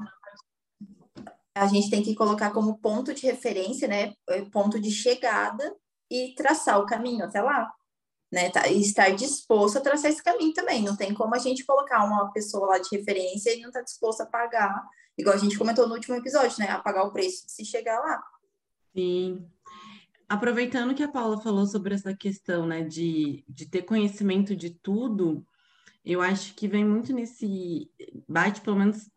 a 1.53 1.67
gente 1.67 1.89
tem 1.89 2.01
que 2.01 2.15
colocar 2.15 2.51
como 2.51 2.77
ponto 2.77 3.13
de 3.13 3.25
referência, 3.25 3.88
né, 3.88 4.13
ponto 4.51 4.79
de 4.79 4.89
chegada 4.89 5.75
e 6.10 6.34
traçar 6.36 6.79
o 6.79 6.86
caminho 6.86 7.25
até 7.25 7.41
lá, 7.41 7.71
né, 8.32 8.50
tá, 8.50 8.67
e 8.67 8.80
estar 8.80 9.10
disposto 9.10 9.78
a 9.78 9.82
traçar 9.82 10.10
esse 10.10 10.24
caminho 10.24 10.54
também. 10.54 10.84
Não 10.84 10.96
tem 10.96 11.13
como 11.13 11.36
a 11.36 11.39
gente 11.39 11.65
colocar 11.65 12.04
uma 12.06 12.32
pessoa 12.32 12.67
lá 12.67 12.78
de 12.80 12.96
referência 12.96 13.54
e 13.54 13.62
não 13.62 13.72
tá 13.72 13.82
disposto 13.82 14.22
a 14.22 14.26
pagar, 14.26 14.84
igual 15.17 15.36
a 15.36 15.39
gente 15.39 15.58
comentou 15.58 15.88
no 15.88 15.96
último 15.96 16.15
episódio, 16.15 16.58
né, 16.60 16.70
a 16.70 16.80
pagar 16.80 17.04
o 17.04 17.12
preço 17.12 17.46
de 17.46 17.52
se 17.52 17.65
chegar 17.65 18.00
lá. 18.00 18.24
Sim. 18.96 19.46
Aproveitando 20.30 20.96
que 20.96 21.04
a 21.04 21.12
Paula 21.12 21.41
falou 21.41 21.65
sobre 21.65 21.94
essa 21.94 22.15
questão, 22.15 22.65
né, 22.65 22.84
de, 22.84 23.44
de 23.50 23.65
ter 23.65 23.82
conhecimento 23.82 24.56
de 24.56 24.70
tudo, 24.70 25.46
eu 26.06 26.22
acho 26.22 26.56
que 26.56 26.67
vem 26.67 26.86
muito 26.86 27.13
nesse 27.13 27.91
bate, 28.28 28.62
pelo 28.62 28.78
menos 28.78 29.10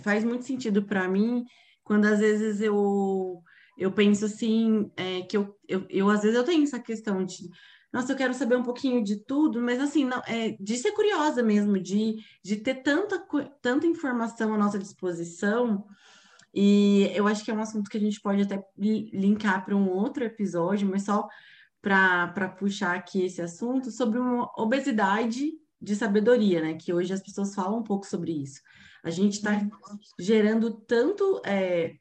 faz 0.00 0.24
muito 0.24 0.44
sentido 0.44 0.82
para 0.84 1.08
mim 1.08 1.44
quando 1.84 2.06
às 2.06 2.20
vezes 2.20 2.60
eu 2.60 3.42
eu 3.76 3.90
penso 3.90 4.24
assim 4.24 4.90
é, 4.96 5.22
que 5.22 5.36
eu, 5.36 5.58
eu, 5.68 5.86
eu 5.88 6.08
às 6.08 6.22
vezes 6.22 6.36
eu 6.36 6.44
tenho 6.44 6.62
essa 6.62 6.78
questão 6.78 7.24
de 7.24 7.48
nossa, 7.92 8.12
eu 8.12 8.16
quero 8.16 8.32
saber 8.32 8.56
um 8.56 8.62
pouquinho 8.62 9.04
de 9.04 9.16
tudo, 9.16 9.60
mas 9.60 9.80
assim, 9.80 10.04
não, 10.04 10.22
é, 10.26 10.56
de 10.58 10.76
ser 10.78 10.92
curiosa 10.92 11.42
mesmo, 11.42 11.78
de, 11.78 12.16
de 12.42 12.56
ter 12.56 12.76
tanta, 12.76 13.22
tanta 13.60 13.86
informação 13.86 14.54
à 14.54 14.58
nossa 14.58 14.78
disposição, 14.78 15.84
e 16.54 17.10
eu 17.14 17.26
acho 17.26 17.44
que 17.44 17.50
é 17.50 17.54
um 17.54 17.60
assunto 17.60 17.90
que 17.90 17.96
a 17.96 18.00
gente 18.00 18.20
pode 18.20 18.42
até 18.42 18.62
linkar 18.76 19.64
para 19.64 19.76
um 19.76 19.90
outro 19.90 20.24
episódio, 20.24 20.88
mas 20.88 21.04
só 21.04 21.26
para 21.80 22.48
puxar 22.58 22.94
aqui 22.94 23.24
esse 23.24 23.42
assunto, 23.42 23.90
sobre 23.90 24.18
uma 24.18 24.50
obesidade 24.56 25.52
de 25.80 25.96
sabedoria, 25.96 26.60
né? 26.60 26.74
Que 26.74 26.92
hoje 26.92 27.12
as 27.12 27.22
pessoas 27.22 27.54
falam 27.54 27.80
um 27.80 27.82
pouco 27.82 28.06
sobre 28.06 28.30
isso. 28.30 28.60
A 29.02 29.10
gente 29.10 29.34
está 29.34 29.66
gerando 30.18 30.70
tanto, 30.70 31.42
é, 31.44 31.96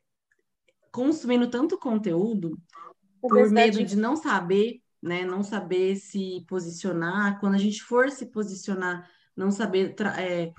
consumindo 0.91 1.49
tanto 1.49 1.79
conteúdo 1.79 2.59
por 3.21 3.49
medo 3.49 3.83
de 3.83 3.95
não 3.95 4.15
saber, 4.15 4.80
né? 5.01 5.25
Não 5.25 5.43
saber 5.43 5.95
se 5.95 6.45
posicionar. 6.47 7.39
Quando 7.39 7.55
a 7.55 7.59
gente 7.59 7.81
for 7.81 8.09
se 8.09 8.27
posicionar, 8.27 9.09
não 9.35 9.51
saber 9.51 9.95
é, 10.17 10.51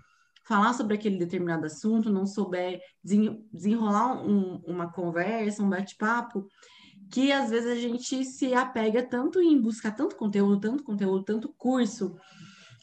falar 0.44 0.72
sobre 0.74 0.94
aquele 0.94 1.18
determinado 1.18 1.66
assunto, 1.66 2.10
não 2.10 2.26
souber 2.26 2.80
desenrolar 3.02 4.22
um, 4.26 4.56
uma 4.66 4.90
conversa, 4.90 5.62
um 5.62 5.70
bate-papo, 5.70 6.46
que 7.10 7.30
às 7.30 7.50
vezes 7.50 7.70
a 7.70 7.76
gente 7.76 8.24
se 8.24 8.54
apega 8.54 9.02
tanto 9.02 9.40
em 9.40 9.60
buscar 9.60 9.92
tanto 9.92 10.16
conteúdo, 10.16 10.60
tanto 10.60 10.82
conteúdo, 10.82 11.24
tanto 11.24 11.52
curso, 11.56 12.16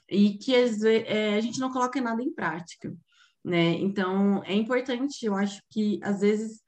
e 0.07 0.37
que 0.37 0.51
vezes, 0.51 0.83
é, 0.83 1.35
a 1.35 1.41
gente 1.41 1.59
não 1.59 1.71
coloca 1.71 1.99
nada 2.01 2.21
em 2.21 2.33
prática 2.33 2.95
né? 3.43 3.71
Então, 3.71 4.43
é 4.43 4.53
importante, 4.53 5.25
eu 5.25 5.35
acho 5.35 5.61
que 5.69 5.99
às 6.03 6.21
vezes 6.21 6.61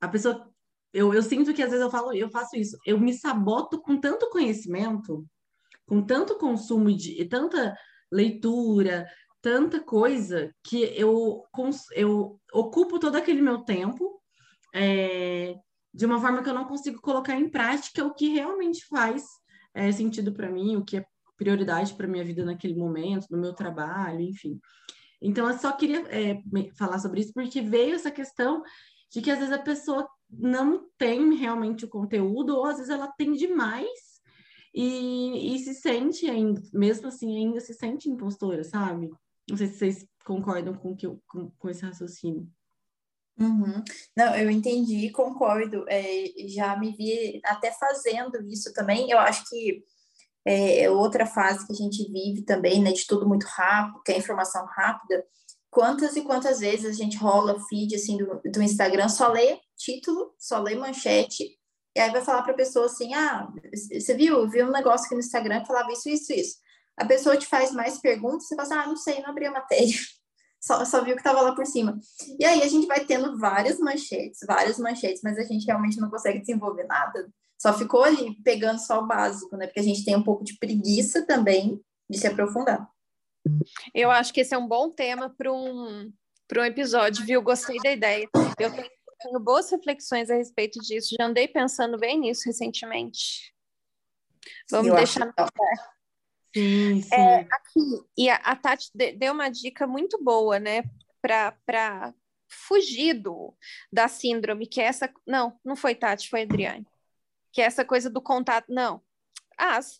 a 0.00 0.08
pessoa 0.08 0.48
eu, 0.94 1.12
eu 1.12 1.22
sinto 1.22 1.52
que 1.52 1.62
às 1.62 1.70
vezes 1.70 1.84
eu 1.84 1.90
falo, 1.90 2.12
eu 2.14 2.30
faço 2.30 2.56
isso, 2.56 2.78
eu 2.86 2.98
me 2.98 3.12
saboto 3.12 3.80
com 3.80 4.00
tanto 4.00 4.30
conhecimento, 4.30 5.26
com 5.86 6.00
tanto 6.00 6.38
consumo 6.38 6.96
de 6.96 7.24
tanta 7.24 7.76
leitura, 8.10 9.06
tanta 9.42 9.80
coisa 9.80 10.54
que 10.62 10.84
eu, 10.96 11.42
eu 11.92 12.40
ocupo 12.52 13.00
todo 13.00 13.16
aquele 13.16 13.42
meu 13.42 13.64
tempo 13.64 14.22
é, 14.72 15.56
de 15.92 16.06
uma 16.06 16.20
forma 16.20 16.42
que 16.42 16.48
eu 16.48 16.54
não 16.54 16.64
consigo 16.64 17.00
colocar 17.00 17.34
em 17.34 17.50
prática 17.50 18.04
o 18.04 18.14
que 18.14 18.28
realmente 18.28 18.86
faz 18.86 19.24
é, 19.74 19.90
sentido 19.90 20.32
para 20.32 20.50
mim, 20.50 20.76
o 20.76 20.84
que 20.84 20.98
é 20.98 21.04
prioridade 21.36 21.92
para 21.94 22.06
minha 22.06 22.24
vida 22.24 22.44
naquele 22.44 22.76
momento, 22.76 23.26
no 23.30 23.40
meu 23.40 23.52
trabalho, 23.52 24.20
enfim. 24.20 24.60
Então, 25.20 25.48
eu 25.48 25.58
só 25.58 25.72
queria 25.72 26.04
é, 26.08 26.40
falar 26.78 27.00
sobre 27.00 27.20
isso 27.20 27.32
porque 27.32 27.60
veio 27.60 27.96
essa 27.96 28.10
questão 28.10 28.62
de 29.10 29.20
que 29.20 29.30
às 29.30 29.38
vezes 29.38 29.52
a 29.52 29.58
pessoa 29.58 30.08
não 30.30 30.88
tem 30.98 31.34
realmente 31.34 31.84
o 31.84 31.88
conteúdo, 31.88 32.56
ou 32.56 32.64
às 32.64 32.76
vezes 32.76 32.90
ela 32.90 33.08
tem 33.08 33.32
demais 33.32 34.14
e, 34.74 35.54
e 35.54 35.58
se 35.60 35.74
sente 35.74 36.28
ainda, 36.28 36.60
mesmo 36.72 37.08
assim, 37.08 37.36
ainda 37.36 37.60
se 37.60 37.72
sente 37.74 38.10
impostora, 38.10 38.64
sabe? 38.64 39.10
Não 39.48 39.56
sei 39.56 39.68
se 39.68 39.78
vocês 39.78 40.06
concordam 40.24 40.74
com, 40.74 40.96
que 40.96 41.06
com, 41.28 41.50
com 41.50 41.68
esse 41.68 41.84
raciocínio. 41.84 42.48
Uhum. 43.38 43.82
Não, 44.16 44.34
eu 44.36 44.50
entendi, 44.50 45.10
concordo. 45.10 45.84
É, 45.88 46.26
já 46.48 46.76
me 46.76 46.92
vi 46.92 47.40
até 47.44 47.72
fazendo 47.72 48.40
isso 48.46 48.72
também. 48.72 49.10
Eu 49.10 49.18
acho 49.18 49.48
que 49.48 49.84
é, 50.44 50.82
é 50.82 50.90
outra 50.90 51.26
fase 51.26 51.66
que 51.66 51.72
a 51.72 51.76
gente 51.76 52.10
vive 52.10 52.42
também, 52.42 52.82
né, 52.82 52.92
de 52.92 53.06
tudo 53.06 53.28
muito 53.28 53.44
rápido, 53.44 54.02
que 54.04 54.12
é 54.12 54.18
informação 54.18 54.64
rápida. 54.66 55.24
Quantas 55.74 56.16
e 56.16 56.22
quantas 56.22 56.60
vezes 56.60 56.86
a 56.86 56.92
gente 56.92 57.16
rola 57.16 57.60
feed 57.68 57.96
assim 57.96 58.16
do, 58.16 58.40
do 58.44 58.62
Instagram, 58.62 59.08
só 59.08 59.28
lê 59.28 59.58
título, 59.76 60.32
só 60.38 60.60
lê 60.60 60.76
manchete, 60.76 61.58
e 61.96 62.00
aí 62.00 62.10
vai 62.10 62.22
falar 62.24 62.42
para 62.42 62.52
a 62.52 62.56
pessoa 62.56 62.86
assim: 62.86 63.12
ah, 63.12 63.52
você 63.92 64.14
viu? 64.14 64.48
Viu 64.48 64.66
um 64.66 64.72
negócio 64.72 65.06
aqui 65.06 65.14
no 65.14 65.20
Instagram 65.20 65.60
que 65.60 65.66
falava 65.66 65.92
isso, 65.92 66.08
isso, 66.08 66.32
isso. 66.32 66.56
A 66.96 67.04
pessoa 67.04 67.36
te 67.36 67.46
faz 67.46 67.72
mais 67.72 67.98
perguntas, 68.00 68.46
você 68.46 68.54
fala 68.54 68.68
assim, 68.68 68.78
ah, 68.78 68.86
não 68.86 68.96
sei, 68.96 69.20
não 69.20 69.30
abri 69.30 69.46
a 69.46 69.50
matéria. 69.50 69.94
Só, 70.60 70.82
só 70.86 71.04
viu 71.04 71.14
que 71.14 71.20
estava 71.20 71.42
lá 71.42 71.54
por 71.54 71.66
cima. 71.66 71.98
E 72.38 72.44
aí 72.46 72.62
a 72.62 72.66
gente 72.66 72.86
vai 72.86 73.04
tendo 73.04 73.38
várias 73.38 73.78
manchetes, 73.78 74.38
várias 74.46 74.78
manchetes, 74.78 75.20
mas 75.22 75.36
a 75.36 75.42
gente 75.42 75.66
realmente 75.66 76.00
não 76.00 76.08
consegue 76.08 76.40
desenvolver 76.40 76.84
nada 76.84 77.28
só 77.64 77.72
ficou 77.72 78.04
ali 78.04 78.34
pegando 78.42 78.78
só 78.78 79.00
o 79.00 79.06
básico, 79.06 79.56
né? 79.56 79.66
Porque 79.66 79.80
a 79.80 79.84
gente 79.84 80.04
tem 80.04 80.14
um 80.14 80.22
pouco 80.22 80.44
de 80.44 80.58
preguiça 80.58 81.26
também 81.26 81.80
de 82.10 82.18
se 82.18 82.26
aprofundar. 82.26 82.86
Eu 83.94 84.10
acho 84.10 84.32
que 84.32 84.40
esse 84.40 84.54
é 84.54 84.58
um 84.58 84.66
bom 84.66 84.90
tema 84.90 85.30
para 85.30 85.52
um, 85.52 86.12
um 86.56 86.64
episódio, 86.64 87.24
viu? 87.24 87.42
Gostei 87.42 87.78
da 87.78 87.92
ideia. 87.92 88.28
Eu 88.58 88.72
tenho, 88.72 88.90
tenho 89.20 89.40
boas 89.40 89.70
reflexões 89.70 90.30
a 90.30 90.34
respeito 90.34 90.78
disso, 90.80 91.16
já 91.18 91.26
andei 91.26 91.48
pensando 91.48 91.98
bem 91.98 92.18
nisso 92.18 92.42
recentemente. 92.46 93.54
Vamos 94.70 94.88
Eu 94.88 94.96
deixar 94.96 95.26
no 95.26 95.34
Sim, 96.56 97.02
sim. 97.02 97.14
É, 97.14 97.40
aqui, 97.50 98.04
e 98.16 98.30
a, 98.30 98.36
a 98.36 98.54
Tati 98.54 98.88
deu 99.16 99.32
uma 99.32 99.48
dica 99.48 99.88
muito 99.88 100.22
boa, 100.22 100.60
né, 100.60 100.84
para 101.20 102.14
fugir 102.48 103.14
do, 103.14 103.52
da 103.92 104.06
síndrome, 104.06 104.66
que 104.66 104.80
é 104.80 104.84
essa. 104.84 105.12
Não, 105.26 105.58
não 105.64 105.74
foi 105.74 105.96
Tati, 105.96 106.30
foi 106.30 106.42
Adriane 106.42 106.86
que 107.54 107.62
é 107.62 107.64
essa 107.64 107.84
coisa 107.84 108.10
do 108.10 108.20
contato. 108.20 108.66
Não. 108.68 109.00
Ah, 109.56 109.76
as, 109.76 109.96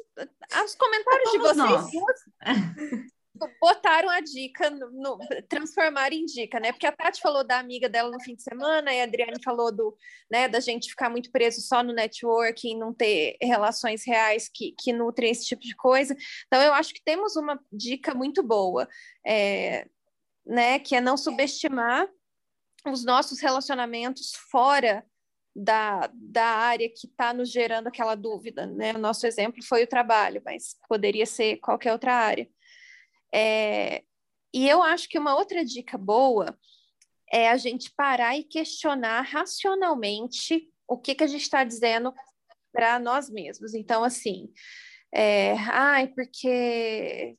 os 0.65 0.75
comentários 0.75 1.31
de 1.31 1.39
vocês 1.39 1.93
botaram 3.61 4.09
a 4.09 4.21
dica, 4.21 4.71
no, 4.71 4.91
no, 4.91 5.19
transformaram 5.49 6.15
em 6.15 6.25
dica, 6.25 6.61
né? 6.61 6.73
Porque 6.73 6.87
a 6.87 6.93
Tati 6.93 7.21
falou 7.21 7.45
da 7.45 7.59
amiga 7.59 7.89
dela 7.89 8.11
no 8.11 8.21
fim 8.21 8.35
de 8.35 8.43
semana, 8.43 8.93
e 8.93 9.01
a 9.01 9.05
Adriane 9.05 9.43
falou 9.43 9.73
do, 9.73 9.97
né, 10.31 10.49
da 10.49 10.61
gente 10.61 10.89
ficar 10.89 11.11
muito 11.11 11.31
preso 11.33 11.61
só 11.61 11.83
no 11.83 11.93
networking, 11.93 12.79
não 12.79 12.95
ter 12.95 13.37
relações 13.41 14.07
reais 14.07 14.49
que, 14.49 14.73
que 14.79 14.93
nutrem 14.93 15.31
esse 15.31 15.45
tipo 15.45 15.63
de 15.63 15.75
coisa. 15.75 16.17
Então, 16.47 16.63
eu 16.63 16.73
acho 16.73 16.95
que 16.95 17.03
temos 17.05 17.37
uma 17.37 17.61
dica 17.73 18.15
muito 18.15 18.43
boa, 18.43 18.89
é, 19.27 19.87
né? 20.47 20.79
Que 20.79 20.97
é 20.97 21.01
não 21.01 21.17
subestimar 21.17 22.09
os 22.87 23.05
nossos 23.05 23.41
relacionamentos 23.41 24.33
fora 24.51 25.05
da, 25.55 26.11
da 26.13 26.45
área 26.45 26.89
que 26.89 27.07
está 27.07 27.33
nos 27.33 27.51
gerando 27.51 27.87
aquela 27.87 28.15
dúvida, 28.15 28.67
né? 28.67 28.93
O 28.93 28.99
nosso 28.99 29.27
exemplo 29.27 29.63
foi 29.63 29.85
o 29.85 29.89
trabalho, 29.89 30.43
mas 30.45 30.77
poderia 30.89 31.27
ser 31.27 31.59
qualquer 31.59 31.93
outra 31.93 32.13
área. 32.15 32.49
É, 33.35 34.05
e 34.55 34.69
eu 34.69 34.81
acho 34.83 35.09
que 35.09 35.19
uma 35.19 35.35
outra 35.35 35.65
dica 35.65 35.99
boa 35.99 36.57
é 37.33 37.51
a 37.51 37.57
gente 37.57 37.93
parar 37.97 38.37
e 38.39 38.45
questionar 38.45 39.23
racionalmente 39.23 40.71
o 40.87 40.97
que, 40.97 41.17
que 41.17 41.25
a 41.25 41.27
gente 41.27 41.43
está 41.43 41.65
dizendo 41.65 42.15
para 42.73 43.01
nós 43.01 43.29
mesmos. 43.29 43.75
Então, 43.75 44.05
assim, 44.05 44.53
é, 45.13 45.55
ai, 45.71 46.07
porque 46.09 47.37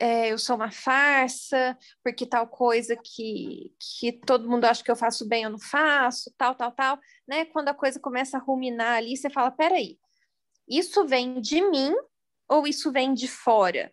é, 0.00 0.32
eu 0.32 0.38
sou 0.38 0.56
uma 0.56 0.70
farsa, 0.70 1.76
porque 2.02 2.24
tal 2.24 2.48
coisa 2.48 2.96
que, 2.96 3.74
que 3.78 4.12
todo 4.12 4.48
mundo 4.48 4.64
acha 4.64 4.82
que 4.82 4.90
eu 4.90 4.96
faço 4.96 5.28
bem, 5.28 5.42
eu 5.42 5.50
não 5.50 5.58
faço, 5.58 6.32
tal, 6.38 6.54
tal, 6.54 6.72
tal, 6.72 6.98
né? 7.28 7.44
Quando 7.46 7.68
a 7.68 7.74
coisa 7.74 8.00
começa 8.00 8.38
a 8.38 8.40
ruminar 8.40 8.96
ali, 8.96 9.14
você 9.14 9.28
fala, 9.28 9.50
peraí, 9.50 9.98
isso 10.66 11.06
vem 11.06 11.38
de 11.40 11.60
mim 11.60 11.92
ou 12.48 12.66
isso 12.66 12.90
vem 12.90 13.12
de 13.12 13.28
fora? 13.28 13.92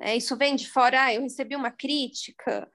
É, 0.00 0.16
isso 0.16 0.36
vem 0.36 0.56
de 0.56 0.68
fora, 0.70 1.04
ah, 1.04 1.14
eu 1.14 1.22
recebi 1.22 1.54
uma 1.54 1.70
crítica, 1.70 2.68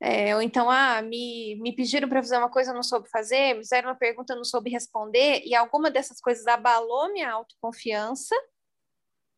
é, 0.00 0.34
ou 0.34 0.42
então, 0.42 0.70
ah, 0.70 1.00
me, 1.00 1.56
me 1.56 1.74
pediram 1.74 2.08
para 2.08 2.22
fazer 2.22 2.36
uma 2.36 2.50
coisa, 2.50 2.70
eu 2.70 2.74
não 2.74 2.82
soube 2.82 3.08
fazer, 3.08 3.54
me 3.54 3.60
fizeram 3.60 3.88
uma 3.88 3.94
pergunta, 3.96 4.34
eu 4.34 4.36
não 4.36 4.44
soube 4.44 4.70
responder, 4.70 5.42
e 5.46 5.54
alguma 5.54 5.90
dessas 5.90 6.20
coisas 6.20 6.46
abalou 6.46 7.10
minha 7.12 7.30
autoconfiança, 7.30 8.34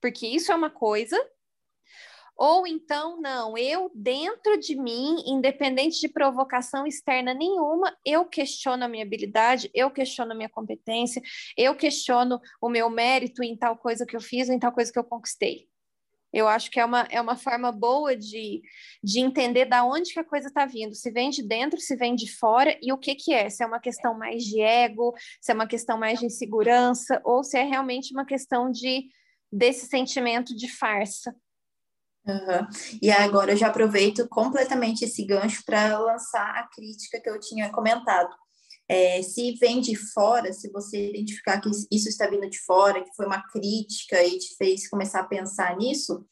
porque 0.01 0.27
isso 0.27 0.51
é 0.51 0.55
uma 0.55 0.71
coisa, 0.71 1.17
ou 2.37 2.67
então, 2.67 3.21
não, 3.21 3.59
eu 3.59 3.91
dentro 3.95 4.59
de 4.59 4.77
mim, 4.77 5.25
independente 5.27 6.01
de 6.01 6.09
provocação 6.09 6.87
externa 6.87 7.35
nenhuma, 7.35 7.97
eu 8.05 8.25
questiono 8.25 8.85
a 8.85 8.89
minha 8.89 9.05
habilidade, 9.05 9.71
eu 9.75 9.91
questiono 9.91 10.33
a 10.33 10.35
minha 10.37 10.49
competência, 10.49 11.21
eu 11.57 11.75
questiono 11.75 12.41
o 12.61 12.69
meu 12.69 12.89
mérito 12.91 13.43
em 13.43 13.57
tal 13.57 13.77
coisa 13.77 14.07
que 14.07 14.15
eu 14.15 14.21
fiz, 14.21 14.49
em 14.49 14.59
tal 14.59 14.73
coisa 14.73 14.93
que 14.93 14.99
eu 14.99 15.05
conquistei. 15.05 15.69
Eu 16.33 16.47
acho 16.47 16.71
que 16.71 16.79
é 16.79 16.85
uma, 16.85 17.07
é 17.11 17.21
uma 17.21 17.37
forma 17.37 17.73
boa 17.73 18.17
de, 18.17 18.61
de 19.03 19.21
entender 19.21 19.65
da 19.65 19.85
onde 19.85 20.13
que 20.13 20.21
a 20.21 20.25
coisa 20.25 20.49
está 20.49 20.67
vindo, 20.67 20.95
se 20.95 21.11
vem 21.11 21.31
de 21.31 21.43
dentro, 21.43 21.81
se 21.81 21.97
vem 21.97 22.15
de 22.15 22.31
fora, 22.31 22.77
e 22.83 22.93
o 22.93 22.99
que 22.99 23.15
que 23.15 23.33
é, 23.33 23.49
se 23.49 23.63
é 23.63 23.67
uma 23.67 23.81
questão 23.81 24.17
mais 24.17 24.43
de 24.45 24.61
ego, 24.61 25.15
se 25.41 25.51
é 25.51 25.55
uma 25.55 25.67
questão 25.67 25.99
mais 25.99 26.19
de 26.19 26.27
insegurança, 26.27 27.21
ou 27.25 27.43
se 27.43 27.57
é 27.57 27.63
realmente 27.63 28.13
uma 28.13 28.27
questão 28.27 28.71
de 28.71 29.09
desse 29.51 29.87
sentimento 29.87 30.55
de 30.55 30.69
farsa. 30.69 31.35
Uhum. 32.27 32.69
E 33.01 33.11
agora 33.11 33.53
eu 33.53 33.57
já 33.57 33.69
aproveito 33.69 34.29
completamente 34.29 35.05
esse 35.05 35.25
gancho 35.25 35.63
para 35.65 35.99
lançar 35.99 36.59
a 36.59 36.69
crítica 36.69 37.19
que 37.21 37.31
eu 37.31 37.41
tinha 37.41 37.71
comentado. 37.71 38.29
É, 38.89 39.21
se 39.23 39.53
vem 39.57 39.81
de 39.81 39.95
fora, 39.95 40.53
se 40.53 40.71
você 40.71 41.11
identificar 41.11 41.61
que 41.61 41.69
isso 41.69 42.09
está 42.09 42.27
vindo 42.27 42.49
de 42.49 42.59
fora, 42.61 43.05
que 43.05 43.15
foi 43.15 43.27
uma 43.27 43.43
crítica 43.51 44.23
e 44.25 44.39
te 44.39 44.57
fez 44.57 44.89
começar 44.89 45.21
a 45.21 45.27
pensar 45.27 45.77
nisso, 45.77 46.25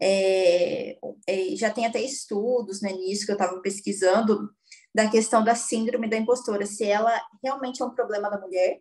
é, 0.00 0.96
é, 1.26 1.56
já 1.56 1.70
tem 1.70 1.86
até 1.86 2.00
estudos 2.00 2.80
né, 2.80 2.92
nisso 2.92 3.26
que 3.26 3.32
eu 3.32 3.36
estava 3.36 3.60
pesquisando, 3.60 4.50
da 4.94 5.10
questão 5.10 5.44
da 5.44 5.54
síndrome 5.54 6.08
da 6.08 6.16
impostora, 6.16 6.64
se 6.64 6.84
ela 6.84 7.12
realmente 7.42 7.82
é 7.82 7.84
um 7.84 7.94
problema 7.94 8.30
da 8.30 8.40
mulher, 8.40 8.80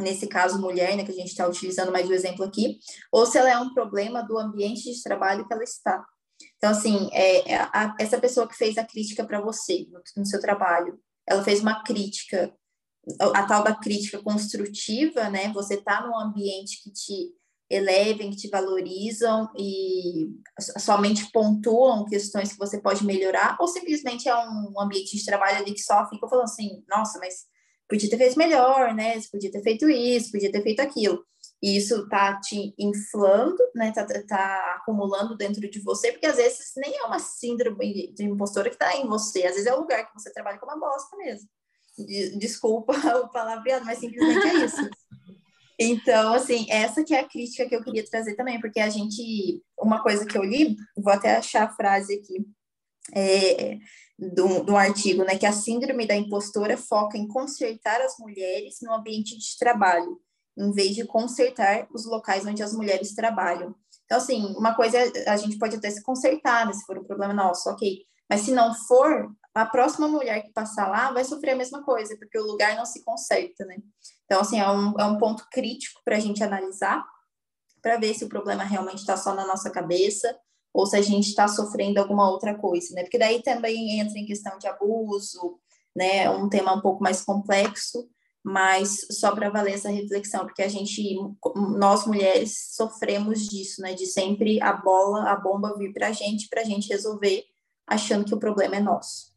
nesse 0.00 0.26
caso 0.26 0.60
mulher, 0.60 0.96
né, 0.96 1.04
que 1.04 1.12
a 1.12 1.14
gente 1.14 1.28
está 1.28 1.46
utilizando 1.46 1.92
mais 1.92 2.08
o 2.08 2.12
exemplo 2.12 2.44
aqui, 2.44 2.78
ou 3.12 3.24
se 3.26 3.38
ela 3.38 3.50
é 3.50 3.58
um 3.58 3.72
problema 3.72 4.22
do 4.22 4.38
ambiente 4.38 4.92
de 4.92 5.02
trabalho 5.02 5.46
que 5.46 5.52
ela 5.52 5.62
está. 5.62 6.04
Então, 6.56 6.70
assim, 6.70 7.08
é, 7.12 7.52
é 7.52 7.56
a, 7.56 7.94
essa 7.98 8.18
pessoa 8.18 8.48
que 8.48 8.56
fez 8.56 8.76
a 8.76 8.84
crítica 8.84 9.24
para 9.24 9.40
você 9.40 9.86
no, 9.90 10.00
no 10.16 10.26
seu 10.26 10.40
trabalho, 10.40 10.98
ela 11.30 11.44
fez 11.44 11.60
uma 11.60 11.82
crítica, 11.84 12.52
a 13.20 13.46
tal 13.46 13.62
da 13.62 13.74
crítica 13.74 14.18
construtiva, 14.22 15.30
né? 15.30 15.52
Você 15.52 15.74
está 15.74 16.06
num 16.06 16.18
ambiente 16.18 16.82
que 16.82 16.90
te 16.90 17.32
elevem, 17.70 18.30
que 18.30 18.36
te 18.36 18.48
valorizam 18.48 19.48
e 19.56 20.28
somente 20.78 21.30
pontuam 21.30 22.04
questões 22.04 22.52
que 22.52 22.58
você 22.58 22.80
pode 22.80 23.04
melhorar, 23.06 23.56
ou 23.60 23.68
simplesmente 23.68 24.28
é 24.28 24.36
um 24.36 24.80
ambiente 24.80 25.16
de 25.16 25.24
trabalho 25.24 25.58
ali 25.58 25.72
que 25.72 25.82
só 25.82 26.08
fica 26.10 26.28
falando 26.28 26.44
assim, 26.44 26.82
nossa, 26.88 27.18
mas 27.20 27.44
podia 27.88 28.10
ter 28.10 28.18
feito 28.18 28.36
melhor, 28.36 28.92
né? 28.92 29.20
Você 29.20 29.28
podia 29.30 29.52
ter 29.52 29.62
feito 29.62 29.88
isso, 29.88 30.32
podia 30.32 30.50
ter 30.50 30.62
feito 30.62 30.80
aquilo. 30.80 31.24
E 31.62 31.76
isso 31.76 32.08
tá 32.08 32.40
te 32.40 32.74
inflando, 32.78 33.58
né? 33.74 33.92
Tá, 33.92 34.06
tá 34.26 34.76
acumulando 34.78 35.36
dentro 35.36 35.68
de 35.68 35.78
você, 35.80 36.10
porque 36.10 36.26
às 36.26 36.36
vezes 36.36 36.72
nem 36.76 36.96
é 36.96 37.02
uma 37.04 37.18
síndrome 37.18 38.12
de 38.14 38.24
impostora 38.24 38.70
que 38.70 38.78
tá 38.78 38.96
em 38.96 39.06
você, 39.06 39.44
às 39.44 39.52
vezes 39.52 39.66
é 39.66 39.74
o 39.74 39.80
lugar 39.80 40.06
que 40.06 40.14
você 40.14 40.32
trabalha 40.32 40.58
com 40.58 40.66
uma 40.66 40.78
bosta 40.78 41.16
mesmo. 41.16 41.48
Desculpa 42.38 42.92
o 43.18 43.28
palavreado, 43.28 43.84
mas 43.84 43.98
simplesmente 43.98 44.46
é 44.46 44.64
isso. 44.64 44.90
Então, 45.78 46.34
assim, 46.34 46.66
essa 46.68 47.02
que 47.02 47.14
é 47.14 47.20
a 47.20 47.28
crítica 47.28 47.66
que 47.66 47.74
eu 47.74 47.82
queria 47.82 48.04
trazer 48.04 48.36
também, 48.36 48.60
porque 48.60 48.80
a 48.80 48.90
gente, 48.90 49.62
uma 49.78 50.02
coisa 50.02 50.26
que 50.26 50.36
eu 50.36 50.44
li, 50.44 50.76
vou 50.94 51.12
até 51.12 51.36
achar 51.36 51.64
a 51.64 51.72
frase 51.72 52.14
aqui, 52.14 52.46
é, 53.14 53.78
do, 54.18 54.62
do 54.62 54.76
artigo, 54.76 55.24
né, 55.24 55.38
que 55.38 55.46
a 55.46 55.52
síndrome 55.52 56.06
da 56.06 56.14
impostora 56.14 56.76
foca 56.76 57.16
em 57.16 57.26
consertar 57.26 58.00
as 58.02 58.18
mulheres 58.18 58.76
no 58.82 58.92
ambiente 58.92 59.38
de 59.38 59.58
trabalho, 59.58 60.20
em 60.56 60.72
vez 60.72 60.94
de 60.94 61.06
consertar 61.06 61.86
os 61.92 62.04
locais 62.06 62.46
onde 62.46 62.62
as 62.62 62.72
mulheres 62.72 63.14
trabalham. 63.14 63.74
Então, 64.04 64.18
assim, 64.18 64.54
uma 64.56 64.74
coisa 64.74 64.98
a 65.26 65.36
gente 65.36 65.58
pode 65.58 65.76
até 65.76 65.90
se 65.90 66.02
consertar, 66.02 66.66
né, 66.66 66.72
se 66.72 66.84
for 66.84 66.98
um 66.98 67.04
problema 67.04 67.32
nosso, 67.32 67.70
ok. 67.70 68.04
Mas 68.28 68.42
se 68.42 68.52
não 68.52 68.74
for, 68.74 69.30
a 69.54 69.66
próxima 69.66 70.06
mulher 70.06 70.42
que 70.42 70.52
passar 70.52 70.88
lá 70.88 71.10
vai 71.12 71.24
sofrer 71.24 71.52
a 71.52 71.56
mesma 71.56 71.82
coisa, 71.82 72.16
porque 72.16 72.38
o 72.38 72.46
lugar 72.46 72.76
não 72.76 72.86
se 72.86 73.04
conserta, 73.04 73.64
né? 73.64 73.76
Então, 74.24 74.40
assim, 74.40 74.60
é 74.60 74.70
um, 74.70 74.94
é 74.98 75.04
um 75.04 75.18
ponto 75.18 75.46
crítico 75.50 76.00
para 76.04 76.16
a 76.16 76.20
gente 76.20 76.42
analisar, 76.42 77.04
para 77.82 77.98
ver 77.98 78.14
se 78.14 78.24
o 78.24 78.28
problema 78.28 78.62
realmente 78.62 78.98
está 78.98 79.16
só 79.16 79.34
na 79.34 79.46
nossa 79.46 79.70
cabeça 79.70 80.36
ou 80.72 80.86
se 80.86 80.96
a 80.96 81.02
gente 81.02 81.28
está 81.28 81.48
sofrendo 81.48 81.98
alguma 81.98 82.30
outra 82.30 82.54
coisa, 82.56 82.94
né? 82.94 83.02
Porque 83.02 83.18
daí 83.18 83.42
também 83.42 83.98
entra 83.98 84.18
em 84.18 84.26
questão 84.26 84.56
de 84.58 84.68
abuso, 84.68 85.58
né? 85.94 86.30
Um 86.30 86.48
tema 86.48 86.72
um 86.72 86.80
pouco 86.80 87.02
mais 87.02 87.22
complexo, 87.22 88.08
mas 88.42 89.06
só 89.10 89.34
para 89.34 89.50
valer 89.50 89.74
essa 89.74 89.90
reflexão, 89.90 90.46
porque 90.46 90.62
a 90.62 90.68
gente, 90.68 91.16
nós 91.54 92.06
mulheres, 92.06 92.74
sofremos 92.74 93.46
disso, 93.46 93.82
né? 93.82 93.92
De 93.94 94.06
sempre 94.06 94.60
a 94.62 94.72
bola, 94.72 95.30
a 95.30 95.36
bomba 95.36 95.76
vir 95.76 95.92
para 95.92 96.08
a 96.08 96.12
gente, 96.12 96.48
para 96.48 96.62
a 96.62 96.64
gente 96.64 96.88
resolver, 96.88 97.44
achando 97.86 98.24
que 98.24 98.34
o 98.34 98.38
problema 98.38 98.76
é 98.76 98.80
nosso. 98.80 99.30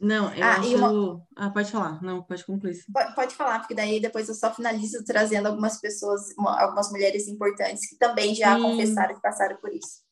Não, 0.00 0.34
eu 0.34 0.42
ah, 0.42 0.56
acho... 0.56 0.76
Uma... 0.76 1.26
Ah, 1.36 1.50
pode 1.50 1.70
falar. 1.70 2.02
Não, 2.02 2.22
pode 2.22 2.44
concluir. 2.44 2.82
Pode, 2.90 3.14
pode, 3.14 3.34
falar, 3.34 3.58
porque 3.60 3.74
daí 3.74 4.00
depois 4.00 4.28
eu 4.28 4.34
só 4.34 4.52
finalizo 4.52 5.04
trazendo 5.04 5.46
algumas 5.46 5.78
pessoas, 5.78 6.22
algumas 6.38 6.90
mulheres 6.90 7.28
importantes 7.28 7.88
que 7.88 7.96
também 7.96 8.34
já 8.34 8.56
Sim. 8.56 8.62
confessaram 8.62 9.14
que 9.14 9.20
passaram 9.20 9.56
por 9.58 9.72
isso. 9.72 10.02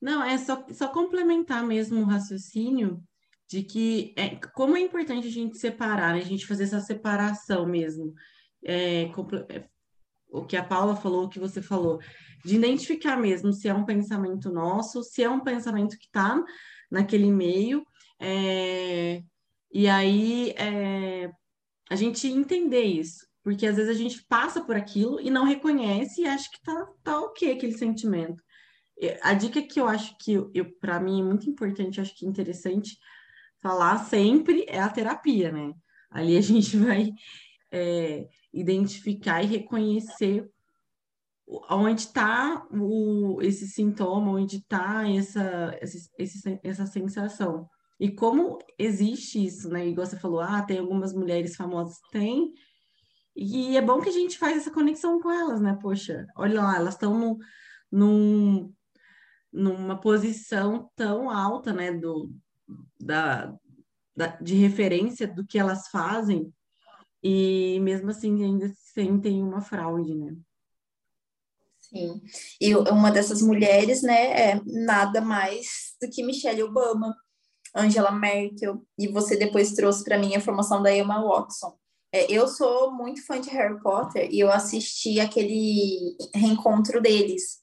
Não, 0.00 0.22
é 0.22 0.36
só, 0.36 0.64
só 0.72 0.88
complementar 0.88 1.64
mesmo 1.64 2.02
o 2.02 2.04
raciocínio 2.04 3.02
de 3.52 3.62
que 3.62 4.14
é, 4.16 4.36
como 4.54 4.78
é 4.78 4.80
importante 4.80 5.28
a 5.28 5.30
gente 5.30 5.58
separar, 5.58 6.14
né? 6.14 6.20
a 6.20 6.24
gente 6.24 6.46
fazer 6.46 6.64
essa 6.64 6.80
separação 6.80 7.66
mesmo. 7.66 8.14
É, 8.64 9.02
é, 9.50 9.68
o 10.30 10.46
que 10.46 10.56
a 10.56 10.64
Paula 10.64 10.96
falou, 10.96 11.24
o 11.24 11.28
que 11.28 11.38
você 11.38 11.60
falou, 11.60 11.98
de 12.42 12.56
identificar 12.56 13.16
mesmo 13.16 13.52
se 13.52 13.68
é 13.68 13.74
um 13.74 13.84
pensamento 13.84 14.50
nosso, 14.50 15.02
se 15.02 15.22
é 15.22 15.28
um 15.28 15.40
pensamento 15.40 15.98
que 15.98 16.06
está 16.06 16.42
naquele 16.90 17.30
meio, 17.30 17.84
é, 18.18 19.22
e 19.70 19.86
aí 19.86 20.54
é, 20.56 21.30
a 21.90 21.94
gente 21.94 22.26
entender 22.26 22.84
isso, 22.84 23.26
porque 23.42 23.66
às 23.66 23.76
vezes 23.76 23.94
a 23.94 23.98
gente 23.98 24.24
passa 24.26 24.64
por 24.64 24.76
aquilo 24.76 25.20
e 25.20 25.28
não 25.30 25.44
reconhece 25.44 26.22
e 26.22 26.26
acha 26.26 26.48
que 26.50 26.62
tá, 26.62 26.86
tá 27.04 27.20
ok 27.20 27.52
aquele 27.52 27.76
sentimento. 27.76 28.42
A 29.20 29.34
dica 29.34 29.60
que 29.60 29.80
eu 29.80 29.88
acho 29.88 30.16
que 30.18 30.32
eu, 30.32 30.72
para 30.80 31.00
mim 31.00 31.20
é 31.20 31.24
muito 31.24 31.50
importante, 31.50 32.00
acho 32.00 32.16
que 32.16 32.24
é 32.24 32.28
interessante 32.28 32.96
falar 33.62 33.98
sempre 34.04 34.64
é 34.68 34.80
a 34.80 34.90
terapia, 34.90 35.52
né? 35.52 35.72
Ali 36.10 36.36
a 36.36 36.40
gente 36.40 36.76
vai 36.76 37.12
é, 37.70 38.28
identificar 38.52 39.42
e 39.42 39.46
reconhecer 39.46 40.50
onde 41.70 42.02
está 42.02 42.66
esse 43.40 43.66
sintoma, 43.68 44.32
onde 44.32 44.56
está 44.56 45.08
essa, 45.08 45.78
essa, 46.18 46.60
essa 46.62 46.86
sensação. 46.86 47.68
E 48.00 48.10
como 48.10 48.58
existe 48.78 49.44
isso, 49.44 49.68
né? 49.68 49.86
Igual 49.86 50.06
você 50.06 50.18
falou, 50.18 50.40
ah, 50.40 50.62
tem 50.62 50.78
algumas 50.78 51.12
mulheres 51.12 51.54
famosas, 51.54 51.98
tem. 52.10 52.52
E 53.36 53.76
é 53.76 53.82
bom 53.82 54.00
que 54.00 54.08
a 54.08 54.12
gente 54.12 54.38
faz 54.38 54.56
essa 54.56 54.70
conexão 54.70 55.20
com 55.20 55.30
elas, 55.30 55.60
né? 55.60 55.78
Poxa, 55.80 56.26
olha 56.36 56.60
lá, 56.62 56.76
elas 56.76 56.94
estão 56.94 57.38
num, 57.90 58.72
numa 59.52 60.00
posição 60.00 60.90
tão 60.96 61.30
alta, 61.30 61.72
né, 61.72 61.92
do, 61.92 62.30
da, 63.00 63.54
da, 64.16 64.28
de 64.36 64.54
referência 64.54 65.26
do 65.26 65.46
que 65.46 65.58
elas 65.58 65.88
fazem, 65.88 66.52
e 67.22 67.78
mesmo 67.80 68.10
assim 68.10 68.42
ainda 68.42 68.72
sentem 68.76 69.42
uma 69.42 69.60
fraude, 69.60 70.14
né? 70.14 70.36
Sim, 71.78 72.22
e 72.60 72.74
uma 72.74 73.10
dessas 73.10 73.42
mulheres, 73.42 74.02
né, 74.02 74.52
é 74.52 74.60
nada 74.64 75.20
mais 75.20 75.94
do 76.00 76.08
que 76.08 76.22
Michelle 76.22 76.62
Obama, 76.62 77.14
Angela 77.74 78.10
Merkel, 78.10 78.82
e 78.98 79.08
você 79.08 79.36
depois 79.36 79.72
trouxe 79.72 80.02
para 80.02 80.18
mim 80.18 80.34
a 80.34 80.38
informação 80.38 80.82
da 80.82 80.94
Emma 80.94 81.22
Watson. 81.22 81.76
É, 82.14 82.30
eu 82.30 82.46
sou 82.46 82.92
muito 82.92 83.24
fã 83.24 83.40
de 83.40 83.48
Harry 83.50 83.80
Potter 83.80 84.28
e 84.30 84.40
eu 84.40 84.50
assisti 84.50 85.18
aquele 85.18 86.14
reencontro 86.34 87.00
deles. 87.00 87.61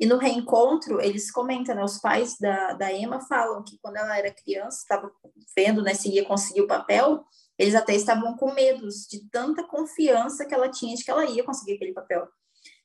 E 0.00 0.06
no 0.06 0.16
reencontro, 0.16 0.98
eles 0.98 1.30
comentam, 1.30 1.74
né, 1.74 1.84
os 1.84 1.98
pais 1.98 2.38
da, 2.40 2.72
da 2.72 2.90
Emma 2.90 3.20
falam 3.20 3.62
que 3.62 3.78
quando 3.82 3.98
ela 3.98 4.16
era 4.18 4.32
criança, 4.32 4.78
estava 4.78 5.12
vendo 5.54 5.82
né, 5.82 5.92
se 5.92 6.08
ia 6.08 6.24
conseguir 6.24 6.62
o 6.62 6.66
papel, 6.66 7.22
eles 7.58 7.74
até 7.74 7.94
estavam 7.94 8.34
com 8.34 8.54
medos 8.54 9.06
de 9.06 9.28
tanta 9.28 9.62
confiança 9.62 10.46
que 10.46 10.54
ela 10.54 10.70
tinha 10.70 10.96
de 10.96 11.04
que 11.04 11.10
ela 11.10 11.26
ia 11.26 11.44
conseguir 11.44 11.74
aquele 11.74 11.92
papel. 11.92 12.26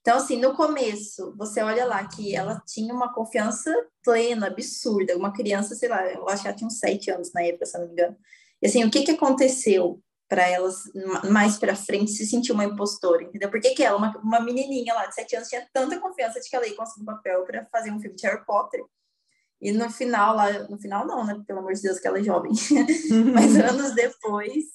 Então, 0.01 0.17
assim, 0.17 0.35
no 0.35 0.57
começo, 0.57 1.33
você 1.37 1.63
olha 1.63 1.85
lá 1.85 2.05
que 2.05 2.35
ela 2.35 2.61
tinha 2.67 2.93
uma 2.93 3.13
confiança 3.13 3.73
plena, 4.03 4.47
absurda. 4.47 5.15
Uma 5.15 5.31
criança, 5.31 5.73
sei 5.73 5.87
lá, 5.87 6.05
eu 6.11 6.27
acho 6.27 6.41
que 6.41 6.49
ela 6.49 6.57
tinha 6.57 6.67
uns 6.67 6.79
sete 6.79 7.09
anos 7.09 7.31
na 7.33 7.43
época, 7.43 7.65
se 7.65 7.77
não 7.77 7.87
me 7.87 7.93
engano. 7.93 8.17
E 8.61 8.67
assim, 8.67 8.83
o 8.83 8.91
que, 8.91 9.03
que 9.03 9.11
aconteceu? 9.11 10.03
Para 10.27 10.47
elas 10.47 10.83
mais 11.29 11.57
para 11.57 11.75
frente 11.75 12.11
se 12.11 12.25
sentir 12.25 12.51
uma 12.51 12.65
impostora, 12.65 13.23
entendeu? 13.23 13.49
Por 13.49 13.59
que, 13.59 13.75
que 13.75 13.83
ela, 13.83 13.97
uma, 13.97 14.17
uma 14.17 14.39
menininha 14.39 14.93
lá 14.93 15.05
de 15.05 15.15
sete 15.15 15.35
anos, 15.35 15.47
tinha 15.47 15.67
tanta 15.71 15.99
confiança 15.99 16.39
de 16.39 16.49
que 16.49 16.55
ela 16.55 16.67
ia 16.67 16.75
conseguir 16.75 17.03
um 17.03 17.05
papel 17.05 17.43
para 17.43 17.65
fazer 17.67 17.91
um 17.91 17.99
filme 17.99 18.15
de 18.15 18.25
Harry 18.25 18.43
Potter? 18.45 18.83
E 19.61 19.71
no 19.71 19.89
final, 19.89 20.35
lá, 20.35 20.51
no 20.67 20.77
final 20.77 21.07
não, 21.07 21.25
né? 21.25 21.41
Pelo 21.47 21.59
amor 21.59 21.73
de 21.73 21.81
Deus, 21.81 21.99
que 21.99 22.07
ela 22.07 22.19
é 22.19 22.23
jovem. 22.23 22.51
Mas 23.33 23.55
anos 23.55 23.93
depois, 23.93 24.65